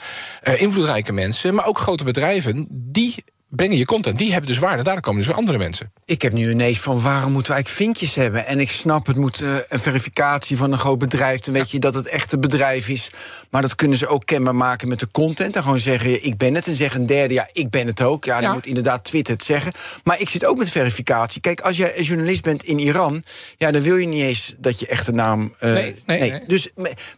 invloedrijke 0.56 1.14
mensen, 1.14 1.54
maar 1.56 1.66
ook 1.66 1.78
grote 1.80 2.04
bedrijven, 2.04 2.68
die 2.72 3.24
brengen 3.56 3.78
je 3.78 3.86
content. 3.86 4.18
Die 4.18 4.32
hebben 4.32 4.50
dus 4.50 4.60
waarde. 4.60 4.84
Daar 4.84 5.00
komen 5.02 5.20
dus 5.20 5.28
weer 5.28 5.38
andere 5.40 5.58
mensen. 5.58 5.92
Ik 6.06 6.22
heb 6.22 6.34
nu 6.34 6.50
ineens 6.52 6.80
van 6.80 7.02
waarom 7.02 7.32
moeten 7.32 7.52
we 7.52 7.56
eigenlijk 7.58 7.84
vinkjes 7.86 8.16
hebben? 8.16 8.46
En 8.46 8.60
ik 8.60 8.70
snap, 8.70 9.06
het 9.08 9.18
moet 9.18 9.42
eh, 9.42 9.56
een 9.68 9.80
verificatie 9.80 10.58
van 10.58 10.72
een 10.72 10.78
groot 10.78 10.98
bedrijf. 11.00 11.40
Dan 11.40 11.54
weet 11.54 11.72
je 11.72 11.80
dat 11.80 11.94
het 11.94 12.08
echt 12.08 12.32
een 12.32 12.40
bedrijf 12.40 12.90
is. 12.90 13.10
Maar 13.50 13.62
dat 13.62 13.76
kunnen 13.76 13.98
ze 13.98 14.08
ook 14.08 14.26
kenbaar 14.26 14.56
maken 14.56 14.88
met 14.88 15.00
de 15.00 15.08
content. 15.12 15.56
En 15.56 15.64
gewoon 15.64 15.80
zeggen, 15.80 16.26
ik 16.26 16.38
ben 16.38 16.54
het. 16.56 16.68
En 16.68 16.76
zeggen 16.76 17.02
een 17.02 17.08
derde, 17.08 17.34
ja, 17.34 17.50
ik 17.54 17.70
ben 17.70 17.88
het 17.88 18.02
ook. 18.02 18.26
Ja, 18.26 18.34
dan 18.34 18.44
Ja. 18.44 18.54
moet 18.54 18.66
inderdaad 18.66 19.04
Twitter 19.04 19.34
het 19.34 19.44
zeggen. 19.44 19.74
Maar 20.04 20.20
ik 20.20 20.30
zit 20.30 20.46
ook 20.46 20.58
met 20.58 20.70
verificatie. 20.70 21.42
Kijk, 21.42 21.62
als 21.62 21.78
jij 21.78 21.98
een 21.98 22.04
journalist 22.04 22.44
bent 22.44 22.64
in 22.64 22.80
Iran... 22.80 23.24
ja, 23.58 23.72
dan 23.72 23.82
wil 23.82 23.96
je 23.96 24.08
niet 24.08 24.24
eens 24.24 24.54
dat 24.58 24.80
je 24.80 24.88
echte 24.88 25.12
naam... 25.12 25.54
eh, 25.60 25.72
Nee, 25.74 25.96
nee, 26.06 26.20
nee. 26.20 26.40
Dus 26.48 26.70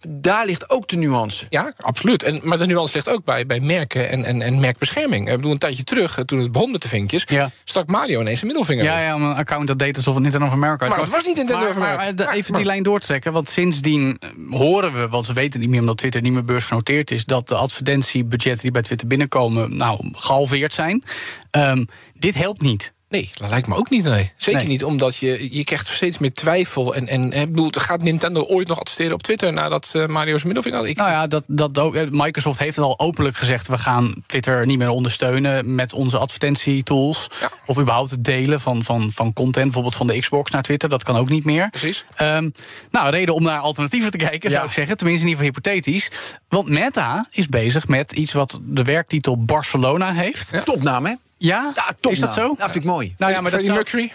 daar 0.08 0.46
ligt 0.46 0.70
ook 0.70 0.88
de 0.88 0.96
nuance. 0.96 1.46
Ja, 1.50 1.74
absoluut. 1.78 2.24
En, 2.24 2.40
maar 2.44 2.58
de 2.58 2.66
nuance 2.66 2.94
ligt 2.96 3.10
ook 3.10 3.24
bij, 3.26 3.46
bij 3.46 3.60
merken 3.60 4.10
en, 4.10 4.24
en, 4.24 4.42
en 4.42 4.60
merkbescherming. 4.60 5.30
Ik 5.30 5.36
bedoel, 5.36 5.52
een 5.52 5.58
tijdje 5.58 5.84
terug, 5.84 6.18
eh, 6.18 6.24
toen 6.28 6.40
het 6.40 6.52
begon 6.52 6.72
met 6.72 6.82
de 6.82 6.88
vinkjes... 6.88 7.24
Ja. 7.30 7.50
stak 7.64 7.88
Mario 7.88 8.22
ineens 8.22 8.42
een 8.42 8.48
middelvinger 8.48 8.84
Ja, 8.84 9.00
ja, 9.00 9.14
een 9.14 9.36
account 9.36 9.68
dat 9.68 9.80
deed 9.80 9.96
alsof 9.96 10.14
het 10.14 10.24
Nintendo 10.24 10.48
of 10.48 10.54
America 10.54 10.88
Maar 10.88 10.98
dat 10.98 11.10
was 11.10 11.26
niet 11.26 11.36
Nintendo 11.36 11.62
maar, 11.62 11.70
of 11.70 11.76
America. 11.76 12.14
maar, 12.16 12.28
eh, 12.28 12.36
even 12.36 12.54
die 12.54 12.66
lijn 12.66 12.84
doortrekken, 12.84 13.34
want 13.34 13.50
sindsdien 13.50 14.18
eh, 14.20 14.30
horen 14.58 14.94
we, 14.94 15.08
want 15.08 15.28
we 15.28 15.34
weten 15.34 15.60
niet 15.60 15.70
meer 15.70 15.80
omdat 15.80 15.98
Twitter 15.98 16.22
niet 16.22 16.34
meer 16.34 16.46
beursgenoteerd 16.46 17.12
is, 17.12 17.26
dat 17.26 17.48
de 17.48 17.56
advertentiebudgetten 17.56 18.62
die 18.62 18.72
bij 18.72 18.82
Twitter 18.82 19.08
binnenkomen, 19.08 19.78
nou, 19.78 20.10
gehalveerd 20.12 20.74
zijn. 20.74 21.04
Ehm, 21.52 21.84
dit 22.14 22.36
helpt 22.36 22.62
niet. 22.62 22.94
Nee, 23.10 23.30
dat 23.34 23.50
lijkt 23.50 23.68
me 23.68 23.76
ook 23.76 23.90
niet. 23.90 24.04
Nee. 24.04 24.32
Zeker 24.36 24.60
Nee. 24.60 24.70
niet, 24.70 24.84
omdat 24.84 25.16
je, 25.16 25.48
je 25.52 25.64
krijgt 25.64 25.88
steeds 25.88 26.18
meer 26.18 26.34
twijfel. 26.34 26.96
En, 26.96 27.08
en 27.08 27.34
hè, 27.34 27.42
ik 27.42 27.50
bedoel, 27.50 27.70
gaat 27.72 28.02
Nintendo 28.02 28.42
ooit 28.44 28.68
nog 28.68 28.80
adverteren 28.80 29.14
op 29.14 29.24
Twitter 29.24 29.54
nadat 29.54 29.92
eh, 29.96 30.06
Mario's 30.06 30.44
middelvinger 30.44 30.80
had? 30.80 30.88
Ik, 30.88 30.98
Nou 30.98 31.10
ja, 31.10 31.28
dat, 31.28 31.44
dat 31.48 31.80
ook, 31.80 31.96
eh, 31.96 32.08
Microsoft 32.10 32.60
heeft 32.60 32.76
het 32.76 32.86
al 32.86 33.00
openlijk 33.00 33.38
gezegd: 33.38 33.68
we 33.68 33.78
gaan 33.78 34.16
Twitter 34.26 34.66
niet 34.66 34.78
meer 34.78 34.90
ondersteunen 34.90 35.76
met 35.76 35.94
onze 35.94 36.18
advertentietools. 36.18 37.28
Ja. 37.42 37.50
Of 37.66 37.80
überhaupt 37.80 38.12
het 38.12 38.24
delen 38.24 38.62
van, 38.62 38.84
van, 38.84 39.12
van 39.14 39.34
content, 39.34 39.66
bijvoorbeeld 39.66 39.96
van 39.96 40.08
de 40.08 40.20
Xbox 40.20 40.52
naar 40.52 40.64
Twitter. 40.64 40.90
Dat 40.90 41.04
kan 41.04 41.16
ook 41.16 41.30
niet 41.30 41.46
meer. 41.46 41.70
Precies. 41.70 42.06
Ehm, 42.16 42.50
nou, 42.92 43.10
reden 43.10 43.34
om 43.34 43.44
naar 43.44 43.60
alternatieven 43.60 44.12
te 44.12 44.18
kijken, 44.18 44.52
zou 44.52 44.66
ik 44.66 44.72
zeggen. 44.72 44.98
Tenminste, 44.98 45.26
in 45.26 45.32
ieder 45.32 45.46
geval 45.46 45.62
hypothetisch. 45.62 46.12
Want 46.50 46.70
Meta 46.70 47.28
is 47.32 47.48
bezig 47.48 47.88
met 47.88 48.12
iets 48.12 48.32
wat 48.32 48.60
de 48.64 48.84
werktitel 48.84 49.44
Barcelona 49.44 50.14
heeft. 50.14 50.50
Ja, 50.52 50.62
Topnaam, 50.62 51.06
hè? 51.06 51.14
Ja? 51.38 51.72
Ja, 51.76 52.10
is 52.12 52.20
dat 52.20 52.34
zo? 52.34 52.48
Dat 52.58 52.72
vind 52.72 52.84
ik 52.84 52.90
mooi. 52.90 53.16
Nou 53.18 53.32
ja, 53.32 53.42
maar 53.42 53.52
dat 53.52 53.64
Freddie 53.64 53.84
Mercury? 53.84 54.12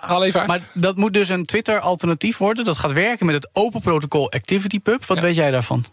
Haal 0.00 0.24
even 0.24 0.40
uit. 0.40 0.48
maar 0.48 0.60
dat 0.74 0.96
moet 0.96 1.12
dus 1.12 1.28
een 1.28 1.44
Twitter-alternatief 1.44 2.36
worden. 2.38 2.64
Dat 2.64 2.76
gaat 2.78 2.92
werken 2.92 3.26
met 3.26 3.34
het 3.34 3.48
open 3.52 3.80
protocol 3.80 4.32
ActivityPub. 4.32 5.04
Wat 5.06 5.20
weet 5.20 5.34
jij 5.36 5.50
daarvan? 5.50 5.84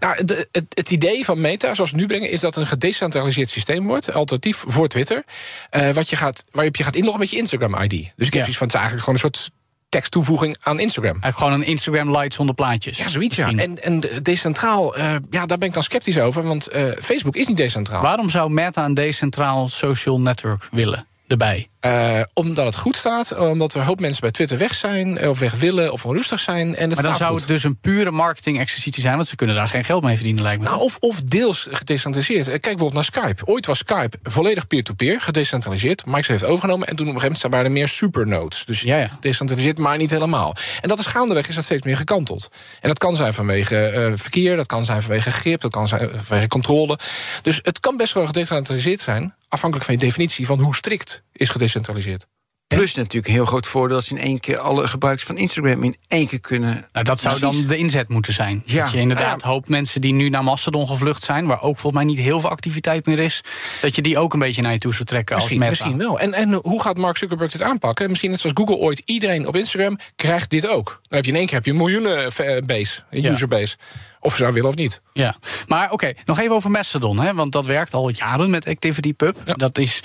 Nou, 0.00 0.24
de- 0.24 0.48
het, 0.52 0.64
het 0.68 0.90
idee 0.90 1.24
van 1.24 1.40
Meta, 1.40 1.74
zoals 1.74 1.90
we 1.90 1.96
nu 1.96 2.06
brengen, 2.06 2.30
is 2.30 2.40
dat 2.40 2.54
het 2.54 2.64
een 2.64 2.70
gedecentraliseerd 2.70 3.50
systeem 3.50 3.86
wordt, 3.86 4.12
alternatief 4.12 4.64
voor 4.66 4.88
Twitter, 4.88 5.24
eh, 5.70 5.90
wat 5.90 6.10
je 6.10 6.16
gaat, 6.16 6.44
waarop 6.50 6.76
je 6.76 6.84
gaat 6.84 6.96
inloggen 6.96 7.20
met 7.20 7.30
je 7.30 7.36
Instagram-ID. 7.36 7.90
Dus 7.90 8.00
ik 8.00 8.32
heb 8.32 8.32
Ja. 8.32 8.38
zoiets 8.38 8.56
van 8.56 8.66
het 8.66 8.74
is 8.76 8.80
eigenlijk 8.80 9.04
gewoon 9.04 9.14
een 9.14 9.20
soort 9.34 9.50
teksttoevoeging 9.92 10.56
aan 10.60 10.80
Instagram. 10.80 11.12
Eigenlijk 11.22 11.36
gewoon 11.36 11.52
een 11.52 11.66
Instagram 11.66 12.16
Lite 12.16 12.34
zonder 12.34 12.54
plaatjes. 12.54 12.98
Ja, 12.98 13.08
zoiets 13.08 13.36
ja. 13.36 13.48
En, 13.48 13.82
en 13.82 14.00
de- 14.00 14.22
decentraal, 14.22 14.96
eh, 14.96 15.14
ja, 15.30 15.46
daar 15.46 15.58
ben 15.58 15.68
ik 15.68 15.74
dan 15.74 15.82
sceptisch 15.82 16.18
over, 16.18 16.42
want 16.42 16.68
eh, 16.68 16.84
Facebook 17.00 17.36
is 17.36 17.46
niet 17.46 17.56
decentraal. 17.56 18.02
Waarom 18.02 18.28
zou 18.30 18.50
Meta 18.50 18.84
een 18.84 18.94
decentraal 18.94 19.68
social 19.68 20.20
network 20.20 20.68
willen 20.70 21.06
erbij? 21.32 21.66
Eh, 21.80 22.20
omdat 22.34 22.66
het 22.66 22.76
goed 22.76 22.96
staat, 22.96 23.36
omdat 23.36 23.74
er 23.74 23.80
een 23.80 23.86
hoop 23.86 24.00
mensen 24.00 24.20
bij 24.20 24.30
Twitter 24.30 24.58
weg 24.58 24.74
zijn, 24.74 25.18
eh, 25.18 25.28
of 25.28 25.38
weg 25.38 25.54
willen, 25.54 25.92
of 25.92 26.06
onrustig 26.06 26.40
zijn. 26.40 26.76
En 26.76 26.88
het 26.90 26.94
Maar 26.94 27.08
dan 27.10 27.16
zou 27.16 27.30
goed. 27.30 27.40
het 27.40 27.48
dus 27.48 27.64
een 27.64 27.76
pure 27.80 28.10
marketing-exercitie 28.10 29.02
zijn, 29.02 29.14
want 29.14 29.26
ze 29.26 29.36
kunnen 29.36 29.56
daar 29.56 29.68
geen 29.68 29.84
geld 29.84 30.02
mee 30.02 30.14
verdienen, 30.14 30.42
lijkt 30.42 30.60
me. 30.62 30.68
Nou, 30.68 30.80
of, 30.80 30.96
of 31.00 31.20
deels 31.20 31.68
gedecentraliseerd. 31.70 32.46
Eh, 32.46 32.50
Kijk 32.52 32.62
bijvoorbeeld 32.76 32.92
naar 32.94 33.04
Skype. 33.24 33.46
Ooit 33.46 33.66
was 33.66 33.78
Skype 33.78 34.18
volledig 34.22 34.66
peer-to-peer, 34.66 35.20
gedecentraliseerd. 35.20 36.04
Microsoft 36.06 36.28
heeft 36.28 36.44
overgenomen 36.44 36.88
en 36.88 36.96
toen 36.96 37.08
op 37.08 37.14
een 37.14 37.20
gegeven 37.20 37.40
moment 37.42 37.54
waren 37.54 37.66
er 37.66 37.78
meer 37.80 37.88
supernodes. 37.88 38.64
Dus 38.64 38.80
Ja, 38.80 38.96
ja. 38.96 39.06
gedecentraliseerd, 39.06 39.78
maar 39.78 39.96
niet 39.98 40.10
helemaal. 40.10 40.56
En 40.80 40.88
dat 40.88 40.98
is 40.98 41.06
gaandeweg 41.06 41.48
is 41.48 41.54
dat 41.54 41.64
steeds 41.64 41.84
meer 41.84 41.96
gekanteld. 41.96 42.50
En 42.80 42.88
dat 42.88 42.98
kan 42.98 43.16
zijn 43.16 43.34
vanwege 43.34 44.12
verkeer, 44.16 44.56
dat 44.56 44.66
kan 44.66 44.84
zijn 44.84 45.02
vanwege 45.02 45.30
grip, 45.32 45.60
dat 45.60 45.70
kan 45.70 45.88
zijn 45.88 46.10
vanwege 46.24 46.48
controle. 46.48 46.98
Dus 47.42 47.58
het 47.62 47.80
kan 47.80 47.96
best 47.96 48.12
wel 48.12 48.26
gedecentraliseerd 48.26 49.00
zijn, 49.00 49.34
afhankelijk 49.52 49.84
van 49.90 49.94
je 49.98 50.04
definitie 50.06 50.46
van 50.46 50.60
hoe 50.60 50.74
strikt 50.74 51.22
is 51.32 51.48
gedecentraliseerd. 51.48 52.26
Plus 52.66 52.94
natuurlijk 52.94 53.26
een 53.26 53.32
heel 53.32 53.44
groot 53.44 53.66
voordeel... 53.66 53.96
dat 53.96 54.04
ze 54.04 54.14
in 54.14 54.20
één 54.20 54.40
keer 54.40 54.58
alle 54.58 54.88
gebruikers 54.88 55.26
van 55.26 55.36
Instagram 55.36 55.82
in 55.82 55.96
één 56.08 56.26
keer 56.26 56.40
kunnen... 56.40 56.88
Nou, 56.92 57.04
dat 57.04 57.20
zou 57.20 57.38
Precies. 57.38 57.58
dan 57.58 57.66
de 57.68 57.76
inzet 57.76 58.08
moeten 58.08 58.32
zijn. 58.32 58.62
Ja. 58.66 58.82
Dat 58.82 58.92
je 58.92 58.98
inderdaad 58.98 59.40
Ja. 59.42 59.48
hoopt 59.48 59.68
mensen 59.68 60.00
die 60.00 60.12
nu 60.12 60.28
naar 60.28 60.44
Mastodon 60.44 60.86
gevlucht 60.86 61.22
zijn... 61.22 61.46
waar 61.46 61.62
ook 61.62 61.78
volgens 61.78 62.04
mij 62.04 62.04
niet 62.14 62.18
heel 62.24 62.40
veel 62.40 62.50
activiteit 62.50 63.06
meer 63.06 63.18
is... 63.18 63.40
dat 63.80 63.94
je 63.96 64.02
die 64.02 64.18
ook 64.18 64.32
een 64.32 64.38
beetje 64.38 64.62
naar 64.62 64.72
je 64.72 64.78
toe 64.78 64.92
zou 64.92 65.04
trekken 65.04 65.36
Misschien, 65.36 65.62
als 65.62 65.70
Meta. 65.70 65.84
misschien 65.84 66.08
wel. 66.08 66.20
En, 66.20 66.32
en 66.34 66.52
hoe 66.62 66.82
gaat 66.82 66.96
Mark 66.96 67.16
Zuckerberg 67.16 67.52
dit 67.52 67.62
aanpakken? 67.62 68.08
Misschien 68.08 68.30
net 68.30 68.40
zoals 68.40 68.56
Google 68.58 68.76
ooit, 68.76 69.02
iedereen 69.04 69.46
op 69.46 69.56
Instagram 69.56 69.98
krijgt 70.16 70.50
dit 70.50 70.68
ook. 70.68 70.86
Dan 71.02 71.16
heb 71.16 71.24
je 71.24 71.30
in 71.30 71.36
één 71.36 71.46
keer 71.46 71.54
heb 71.54 71.64
je 71.64 71.70
een 71.70 71.76
miljoenen 71.76 72.24
eh, 72.36 72.58
base, 72.66 73.02
een 73.10 73.22
Ja. 73.22 73.76
Of 74.22 74.34
ze 74.36 74.42
nou 74.42 74.54
willen 74.54 74.68
of 74.68 74.76
niet. 74.76 75.02
Ja, 75.12 75.36
maar 75.68 75.90
oké, 75.90 76.12
nog 76.24 76.38
even 76.38 76.54
over 76.54 76.70
Mastodon. 76.70 77.18
Hè, 77.18 77.34
want 77.34 77.52
dat 77.52 77.66
werkt 77.66 77.94
al 77.94 78.08
jaren 78.08 78.50
met 78.50 78.68
ActivityPub. 78.68 79.36
Dat 79.56 79.78
is 79.78 80.02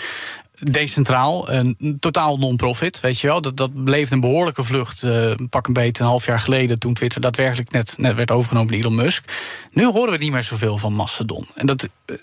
decentraal, 0.60 1.50
een 1.52 1.98
totaal 2.00 2.38
non-profit, 2.38 3.00
weet 3.00 3.20
je 3.20 3.28
wel. 3.28 3.42
Dat, 3.42 3.58
dat 3.58 3.84
bleef 3.84 4.12
een 4.12 4.20
behoorlijke 4.20 4.64
vlucht, 4.64 5.04
eh, 5.04 5.32
pak 5.50 5.68
een 5.68 5.74
beetje 5.74 6.04
een 6.04 6.10
half 6.10 6.26
jaar 6.26 6.40
geleden... 6.40 6.80
toen 6.80 6.94
Twitter 6.94 7.22
daadwerkelijk 7.22 7.72
net, 7.72 7.94
net 7.98 8.16
werd 8.16 8.32
overgenomen 8.32 8.72
door 8.72 8.82
Elon 8.82 8.96
Musk. 8.96 9.32
Nu 9.72 9.86
horen 9.86 10.12
we 10.12 10.18
niet 10.18 10.32
meer 10.32 10.44
zoveel 10.44 10.78
van 10.78 10.94
Mastodon. 10.94 11.48
En 11.56 11.66
dat, 11.66 11.90
eh, 12.06 12.16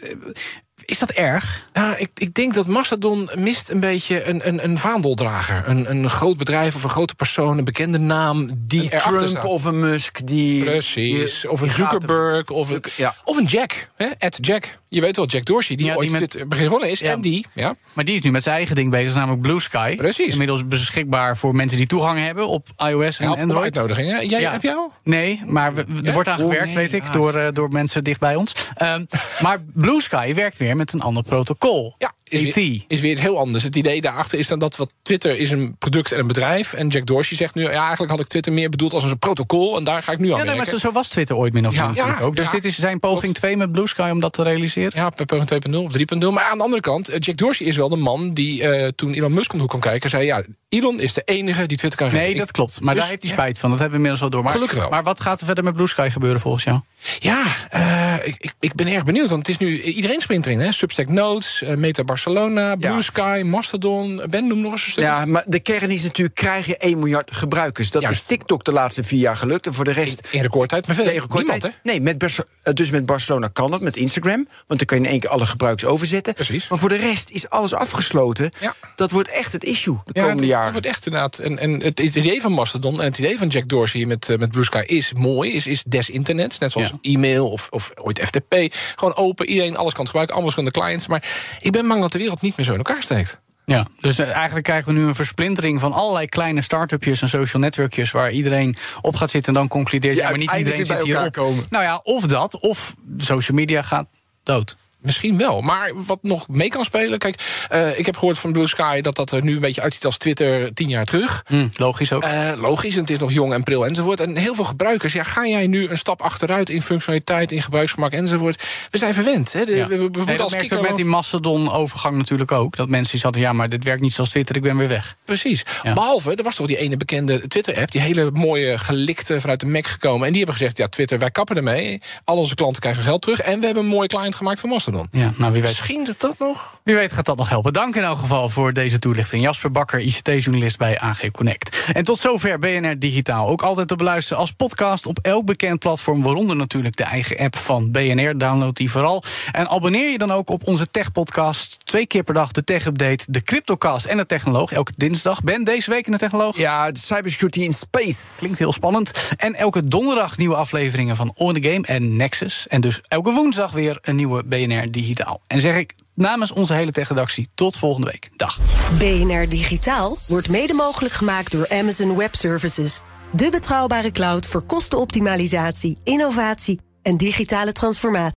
is 0.87 0.99
dat 0.99 1.11
erg? 1.11 1.67
Ja, 1.73 1.97
ik, 1.97 2.11
ik 2.15 2.35
denk 2.35 2.55
dat 2.55 2.67
Mastodon 2.67 3.31
mist 3.35 3.69
een 3.71 3.81
beetje 3.81 4.25
een, 4.25 4.49
een, 4.49 4.65
een 4.65 4.79
vaandeldrager. 4.79 5.63
Een, 5.69 5.91
een 5.91 6.11
groot 6.11 6.37
bedrijf 6.37 6.75
of 6.75 6.83
een 6.85 6.91
grote 6.91 7.15
persoon, 7.15 7.59
een 7.59 7.65
bekende 7.65 7.99
naam 7.99 8.51
die 8.57 8.81
Een 8.83 8.87
erachter 8.87 9.13
Trump 9.17 9.29
staat. 9.29 9.45
of 9.45 9.65
een 9.65 9.79
Musk 9.79 10.27
die... 10.27 10.65
Precies. 10.65 11.41
die- 11.41 11.51
of 11.51 11.61
een 11.61 11.69
er- 11.69 11.75
Zuckerberg. 11.75 12.49
Of 12.51 12.71
een, 12.71 12.83
Ja. 12.97 13.15
of 13.25 13.37
een 13.37 13.45
Jack. 13.45 13.89
Hè? 13.97 14.07
At 14.19 14.39
Jack. 14.41 14.79
Je 14.95 15.01
weet 15.01 15.17
wel, 15.17 15.27
Jack 15.27 15.45
Dorsey, 15.45 15.77
die 15.77 15.87
Ja, 15.87 15.93
die 15.93 16.01
ooit 16.01 16.21
met- 16.21 16.33
dit 16.33 16.49
begonnen 16.49 16.91
is. 16.91 16.99
Ja. 16.99 17.11
En 17.13 17.21
die, 17.21 17.47
ja, 17.53 17.75
Maar 17.93 18.05
die 18.05 18.15
is 18.15 18.23
nu 18.23 18.31
met 18.31 18.43
zijn 18.43 18.57
eigen 18.57 18.75
ding 18.77 18.91
bezig, 18.91 19.15
namelijk 19.15 19.41
Blue 19.43 19.61
Sky. 19.61 19.97
Precies. 19.97 20.33
Inmiddels 20.33 20.67
beschikbaar 20.69 21.37
voor 21.37 21.55
mensen 21.55 21.79
die 21.79 21.87
toegang 21.87 22.19
hebben 22.19 22.49
op 22.49 22.67
iOS 22.77 23.19
en 23.19 23.27
ja 23.27 23.33
op 23.33 23.39
Android. 23.39 23.63
uitnodiging. 23.65 24.11
hè? 24.11 24.19
Jij. 24.19 24.43
Heb 24.43 24.63
jij 24.63 24.75
al? 24.75 24.93
Nee, 25.03 25.43
maar 25.47 25.75
we- 25.75 25.85
er 26.05 26.13
wordt 26.13 26.29
aan 26.29 26.39
Oh, 26.39 26.45
gewerkt, 26.45 26.67
nee, 26.67 26.75
weet 26.75 26.93
ik, 26.93 27.13
door, 27.13 27.35
eh, 27.35 27.53
door 27.53 27.69
mensen 27.69 28.05
dicht 28.05 28.21
bij 28.21 28.37
ons. 28.37 28.55
Ehm, 28.77 29.05
maar 29.43 29.63
Blue 29.75 30.01
Sky 30.03 30.35
werkt 30.35 30.57
weer 30.57 30.77
met 30.77 30.93
een 30.93 31.01
ander 31.01 31.23
protocol. 31.23 31.95
Ja, 31.99 32.13
is 32.25 32.55
weer, 32.55 32.85
is 32.89 33.01
weer 33.01 33.11
iets 33.13 33.21
heel 33.21 33.39
anders. 33.39 33.65
Het 33.65 33.77
idee 33.77 34.01
daarachter 34.01 34.39
is 34.39 34.47
dan 34.47 34.59
dat 34.59 34.77
wat 34.77 34.93
Twitter 35.03 35.39
is 35.39 35.51
een 35.51 35.77
product 35.79 36.13
en 36.13 36.19
een 36.19 36.27
bedrijf. 36.27 36.73
En 36.73 36.89
Jack 36.89 37.07
Dorsey 37.07 37.37
zegt 37.37 37.55
nu, 37.55 37.63
ja, 37.63 37.81
eigenlijk 37.83 38.11
had 38.11 38.21
ik 38.21 38.27
Twitter 38.27 38.53
meer 38.53 38.69
bedoeld 38.69 38.93
als 38.93 39.05
een 39.05 39.19
protocol. 39.19 39.77
En 39.77 39.85
daar 39.85 40.03
ga 40.03 40.13
ik 40.13 40.19
nu 40.19 40.25
aan 40.25 40.31
Ja, 40.31 40.37
nee, 40.37 40.47
maar 40.47 40.57
werken. 40.57 40.79
zo, 40.81 40.87
zo 40.89 40.93
was 40.93 41.09
Twitter 41.09 41.37
ooit 41.37 41.53
min 41.53 41.67
of 41.67 41.73
meer 41.73 41.81
Ja, 41.83 41.87
natuurlijk 41.89 42.19
ja, 42.19 42.25
ook. 42.25 42.37
Dus 42.37 42.51
dit 42.51 42.65
is 42.65 42.79
zijn 42.79 43.01
poging 43.01 43.21
Klopt. 43.23 43.39
2 43.39 43.57
met 43.57 43.73
Blue 43.73 43.89
Sky 43.89 44.09
om 44.13 44.21
dat 44.21 44.33
te 44.33 44.43
realiseren. 44.43 44.84
Ja, 44.93 45.11
per 45.11 45.25
poging 45.25 45.67
2.0 45.67 45.75
of 45.75 45.93
3.0. 45.93 46.33
Maar 46.33 46.45
aan 46.45 46.59
de 46.59 46.65
andere 46.65 46.81
kant, 46.81 47.09
eh, 47.09 47.17
Jack 47.19 47.37
Dorsey 47.37 47.67
is 47.67 47.77
wel 47.77 47.89
de 47.89 47.97
man 47.97 48.35
die 48.35 48.63
eh, 48.63 48.89
toen 48.89 49.13
Elon 49.13 49.33
Musk 49.33 49.53
om 49.53 49.59
de 49.59 49.61
hoek 49.61 49.69
kwam 49.69 49.83
kijken... 49.83 50.11
zei, 50.11 50.25
ja, 50.25 50.43
Elon 50.75 51.01
is 51.01 51.13
de 51.13 51.23
enige 51.25 51.67
die 51.67 51.77
Twitter 51.77 51.99
kan 52.01 52.09
redden. 52.09 52.29
Nee, 52.29 52.39
dat 52.39 52.51
klopt. 52.51 52.81
Maar 52.81 52.93
Dus, 52.95 53.03
daar 53.03 53.11
heeft 53.11 53.23
hij 53.23 53.33
spijt 53.33 53.59
van. 53.59 53.71
Dat 53.71 53.79
hebben 53.79 54.01
we 54.01 54.05
inmiddels 54.05 54.21
wel 54.21 54.31
door. 54.31 54.43
Maar, 54.43 54.53
Gelukkig 54.53 54.79
wel. 54.79 54.89
Maar 54.89 55.03
wat 55.03 55.21
gaat 55.21 55.41
er 55.41 55.47
verder 55.47 55.65
met 55.65 55.75
Blue 55.75 55.87
Sky 55.89 56.09
gebeuren 56.11 56.41
volgens 56.41 56.65
jou? 56.65 56.81
Ja, 57.19 57.43
eh, 57.71 58.15
ik, 58.27 58.35
ik, 58.39 58.53
ik 58.61 58.75
ben 58.75 58.87
erg 58.87 59.05
benieuwd. 59.05 59.29
Want 59.29 59.47
het 59.47 59.49
is 59.49 59.59
nu 59.67 59.83
iedereen 59.83 60.21
springt 60.21 60.47
erin. 60.47 60.61
Hè? 60.61 60.73
Substack 60.73 61.09
Notes, 61.09 61.63
eh, 61.63 61.77
Meta 61.77 62.05
Barcelona, 62.05 62.77
Blue 62.77 62.93
Ja. 62.93 63.01
Sky, 63.01 63.43
Mastodon. 63.47 64.23
Ben, 64.31 64.47
noem 64.47 64.61
nog 64.61 64.73
eens 64.73 64.85
een 64.85 64.91
stuk. 64.91 65.05
Ja, 65.05 65.25
maar 65.25 65.45
de 65.47 65.61
kern 65.61 65.91
is 65.91 66.03
natuurlijk, 66.03 66.37
krijg 66.37 66.67
je 66.67 66.77
1 66.77 66.99
miljard 66.99 67.31
gebruikers. 67.37 67.91
Dat 67.91 68.03
Juist. 68.03 68.21
is 68.21 68.27
TikTok 68.27 68.65
de 68.65 68.73
laatste 68.73 69.03
vier 69.05 69.21
jaar 69.21 69.37
gelukt. 69.37 69.67
En 69.67 69.75
voor 69.75 69.85
de 69.85 69.93
rest... 69.93 70.29
In 70.31 70.43
recordtijd. 70.43 70.87
Maar 70.87 70.95
verder 70.97 71.13
Nee, 71.13 71.23
record- 71.23 71.43
niemand, 71.43 71.63
hè? 71.63 71.69
Nee, 71.83 72.01
met 72.01 72.23
eh, 72.63 72.75
dus 72.75 72.91
met 72.91 73.07
Barcelona 73.07 73.49
kan 73.53 73.71
dat, 73.71 73.81
met 73.81 73.97
Instagram. 73.97 74.49
Want 74.67 74.79
dan 74.79 74.87
kun 74.87 74.97
je 74.99 75.05
in 75.05 75.11
één 75.11 75.21
keer 75.21 75.31
alle 75.31 75.47
gebruikers 75.47 75.85
overzetten. 75.91 76.35
Precies. 76.35 76.69
Maar 76.69 76.79
voor 76.79 76.89
de 76.89 76.97
rest 76.97 77.31
is 77.31 77.49
alles 77.51 77.75
afgesloten. 77.75 78.51
Ja. 78.61 78.75
Dat 78.97 79.11
wordt 79.11 79.29
echt 79.29 79.53
het 79.53 79.65
issue 79.65 79.95
de 80.05 80.11
Ja, 80.13 80.21
komende 80.21 80.43
het, 80.43 80.51
jaren. 80.53 80.64
Het 80.65 80.73
wordt 80.73 80.87
echt 80.87 81.07
inderdaad. 81.07 81.39
En, 81.39 81.59
en 81.59 81.83
het, 81.83 82.01
idee 82.01 82.41
van 82.41 82.53
Mastodon 82.53 83.01
en 83.01 83.05
het 83.05 83.19
idee 83.19 83.39
van 83.39 83.49
Jack 83.49 83.69
Dorsey 83.69 84.05
met, 84.05 84.29
eh, 84.29 84.39
met 84.39 84.51
Blue 84.51 84.65
Sky 84.65 84.83
is 84.87 85.13
mooi, 85.13 85.53
is, 85.53 85.67
is 85.67 85.83
des 85.83 86.11
internets. 86.11 86.59
Net 86.59 86.73
zoals 86.73 86.93
Ja. 87.01 87.13
e-mail 87.13 87.51
of, 87.51 87.67
of 87.71 87.91
ooit 87.95 88.21
FTP. 88.21 88.55
Gewoon 88.95 89.17
open, 89.17 89.47
iedereen 89.47 89.77
alles 89.77 89.93
kan 89.95 90.07
gebruiken, 90.07 90.35
allemaal 90.35 90.53
verschillende 90.53 90.87
clients. 90.87 91.07
Maar 91.07 91.25
ik 91.61 91.73
ben 91.73 91.89
bang 91.89 92.01
dat 92.01 92.13
de 92.13 92.19
wereld 92.19 92.41
niet 92.41 92.57
meer 92.57 92.67
zo 92.67 92.73
in 92.73 92.79
elkaar 92.79 93.03
steekt. 93.03 93.43
Ja, 93.65 93.87
dus 94.01 94.19
eh, 94.19 94.33
eigenlijk 94.33 94.65
krijgen 94.65 94.95
we 94.95 95.01
nu 95.01 95.07
een 95.07 95.15
versplintering 95.15 95.81
van 95.81 95.93
allerlei 95.93 96.27
kleine 96.27 96.63
start-upjes 96.63 97.23
en 97.23 97.29
social 97.29 97.63
networkjes 97.63 98.11
waar 98.11 98.31
iedereen 98.31 98.77
op 99.01 99.17
gaat 99.17 99.31
zitten 99.31 99.55
en 99.55 99.59
dan 99.59 99.69
concludeert, 99.69 100.17
ja, 100.17 100.29
maar 100.29 100.39
niet 100.39 100.53
iedereen 100.53 100.87
zit 100.87 101.03
hier 101.03 101.31
komen. 101.31 101.67
Nou 101.71 101.85
ja, 101.85 102.01
of 102.03 102.27
dat, 102.27 102.61
of 102.61 102.95
social 103.17 103.57
media 103.57 103.83
gaat 103.83 104.07
dood. 104.43 104.77
Misschien 105.05 105.39
wel. 105.39 105.61
Maar 105.61 105.93
wat 106.07 106.19
nog 106.23 106.49
mee 106.49 106.69
kan 106.69 106.85
spelen. 106.85 107.19
Kijk, 107.19 107.67
eh, 107.69 107.99
ik 107.99 108.07
heb 108.07 108.17
gehoord 108.17 108.39
van 108.39 108.53
Blue 108.53 108.67
Sky 108.67 109.01
dat 109.01 109.17
dat 109.17 109.33
er 109.33 109.43
nu 109.43 109.55
een 109.55 109.61
beetje 109.61 109.83
uitziet 109.83 110.05
als 110.05 110.19
Twitter 110.19 110.75
tien 110.75 110.89
jaar 110.89 111.05
terug. 111.05 111.45
Hm, 111.47 111.69
logisch 111.77 112.13
ook. 112.13 112.23
Eh, 112.23 112.53
logisch, 112.57 112.95
en 112.95 113.01
het 113.01 113.11
is 113.11 113.19
nog 113.19 113.33
jong 113.33 113.53
en 113.53 113.63
pril 113.63 113.87
enzovoort. 113.87 114.21
En 114.21 114.37
heel 114.37 114.55
veel 114.55 114.65
gebruikers, 114.65 115.13
ja, 115.13 115.23
ga 115.23 115.47
jij 115.47 115.67
nu 115.67 115.89
een 115.89 115.97
stap 115.99 116.23
achteruit 116.23 116.71
in 116.71 116.83
functionaliteit, 116.83 117.53
in 117.53 117.63
gebruiksgemak 117.63 118.13
enzovoort? 118.13 118.63
We 118.91 118.99
zijn 118.99 119.15
verwend. 119.15 119.53
Hè? 119.53 119.65
De, 119.65 119.75
Ja. 119.75 119.87
we, 119.87 119.97
we, 119.97 120.09
we 120.11 120.25
Nee, 120.25 120.37
dat 120.37 120.41
als 120.41 120.53
merkte 120.53 120.81
met 120.81 120.97
die 120.97 121.05
Mastodon-overgang 121.05 122.17
natuurlijk 122.17 122.53
ook. 122.53 122.77
Dat 122.77 122.89
mensen 122.89 123.19
zaten, 123.19 123.41
ja, 123.41 123.53
maar 123.53 123.69
dit 123.69 123.85
werkt 123.85 124.03
niet 124.03 124.13
zoals 124.13 124.31
Twitter, 124.31 124.57
ik 124.57 124.63
ben 124.63 124.77
weer 124.77 124.89
weg. 124.89 125.17
Precies. 125.25 125.63
Ja. 125.83 125.93
Behalve, 125.93 126.35
er 126.35 126.43
was 126.43 126.55
toch 126.55 126.67
die 126.67 126.77
ene 126.77 126.97
bekende 126.97 127.47
Twitter-app... 127.49 127.91
die 127.91 128.01
hele 128.01 128.31
mooie 128.31 128.79
gelikte 128.79 129.41
vanuit 129.41 129.61
de 129.61 129.67
Mac 129.67 129.87
gekomen. 129.87 130.27
En 130.27 130.33
die 130.33 130.43
hebben 130.43 130.57
gezegd, 130.59 130.79
ja, 130.79 130.89
Twitter, 130.89 131.19
wij 131.19 131.31
kappen 131.31 131.57
ermee. 131.57 132.01
Al 132.25 132.37
onze 132.37 132.55
klanten 132.55 132.81
krijgen 132.81 133.03
geld 133.03 133.23
terug. 133.23 133.41
En 133.41 133.61
we 133.61 133.67
hebben 133.67 133.85
een 133.85 133.91
mooie 133.91 134.09
client 134.09 134.35
gemaakt 134.35 134.61
voor 134.61 134.69
Mastodon. 134.69 134.94
Ja, 135.11 135.33
nou 135.37 135.53
wie 135.53 135.63
weet. 135.63 135.71
Misschien 135.71 136.05
dat 136.05 136.21
dat 136.21 136.39
nog... 136.39 136.79
Wie 136.83 136.95
weet 136.95 137.13
gaat 137.13 137.25
dat 137.25 137.37
nog 137.37 137.49
helpen. 137.49 137.73
Dank 137.73 137.97
in 137.97 138.03
elk 138.03 138.19
geval 138.19 138.49
voor 138.49 138.73
deze 138.73 138.99
toelichting. 138.99 139.43
Jasper 139.43 139.71
Bakker, 139.71 140.01
ICT-journalist 140.01 140.79
bij 140.79 141.01
AG 141.01 141.31
Connect. 141.31 141.91
En 141.93 142.05
tot 142.05 142.19
zover 142.19 142.59
BNR 142.59 142.99
Digitaal. 142.99 143.49
Ook 143.49 143.63
altijd 143.63 143.89
te 143.89 143.97
beluisteren 143.97 144.39
als 144.39 144.53
podcast 144.53 145.07
op 145.07 145.19
elk 145.19 145.45
bekend 145.45 145.79
platform... 145.79 146.23
waaronder 146.23 146.57
natuurlijk 146.57 146.97
de 146.97 147.05
eigen 147.05 147.39
app 147.39 147.57
van 147.57 147.91
BNR. 147.91 148.39
Download 148.39 148.75
die 148.75 148.91
vooral. 148.91 149.23
En 149.53 149.69
abonneer 149.69 150.11
je 150.11 150.19
dan 150.19 150.33
ook 150.33 150.51
op 150.51 150.67
onze 150.67 150.87
tech-podcast. 150.87 151.77
Twee 151.85 152.07
keer 152.07 152.23
per 152.23 152.35
dag 152.35 152.51
de 152.51 152.65
tech-update, 152.65 153.25
de 153.29 153.43
Cryptocast 153.43 154.07
en 154.07 154.17
de 154.17 154.27
Technoloog. 154.27 154.73
Elke 154.73 154.93
dinsdag. 154.97 155.43
Ben 155.43 155.65
deze 155.65 155.91
week 155.91 156.07
in 156.07 156.13
de 156.13 156.19
Technoloog. 156.19 156.57
Ja, 156.57 156.91
de 156.91 156.99
cybersecurity 156.99 157.61
in 157.61 157.73
space. 157.73 158.39
Klinkt 158.39 158.59
heel 158.59 158.73
spannend. 158.73 159.13
En 159.37 159.55
elke 159.55 159.89
donderdag 159.89 160.37
nieuwe 160.37 160.55
afleveringen 160.55 161.17
van 161.17 161.33
On 161.35 161.55
The 161.55 161.69
Game 161.69 161.87
en 161.87 162.17
Nexus. 162.17 162.69
En 162.69 162.81
dus 162.81 163.01
elke 163.09 163.33
woensdag 163.33 163.73
weer 163.73 163.99
een 164.03 164.17
nieuwe 164.17 164.45
BNR 164.85 164.91
Digitaal. 164.91 165.41
En 165.47 165.61
zeg 165.61 165.77
ik 165.77 165.95
namens 166.15 166.53
onze 166.53 166.75
hele 166.75 166.91
tech-redactie 166.91 167.49
tot 167.55 167.77
volgende 167.77 168.11
week. 168.11 168.31
Dag. 168.37 168.59
BNR 168.99 169.49
Digitaal 169.49 170.17
wordt 170.29 170.49
mede 170.49 170.73
mogelijk 170.73 171.15
gemaakt 171.15 171.51
door 171.51 171.69
Amazon 171.69 172.17
Web 172.17 172.35
Services. 172.35 173.01
De 173.31 173.51
betrouwbare 173.51 174.11
cloud 174.11 174.47
voor 174.47 174.63
kostenoptimalisatie, 174.63 175.99
innovatie 176.05 176.81
en 177.03 177.17
digitale 177.17 177.73
transformatie. 177.73 178.37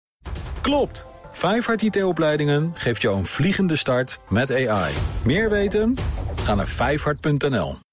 Klopt. 0.62 1.06
Vijfhart 1.32 1.82
IT-opleidingen 1.82 2.72
geeft 2.74 3.02
jou 3.02 3.18
een 3.18 3.26
vliegende 3.26 3.76
start 3.76 4.20
met 4.30 4.52
AI. 4.52 4.94
Meer 5.24 5.50
weten? 5.50 5.96
Ga 6.44 6.56
naar 6.56 6.68
vijfhart.nl. 6.68 7.87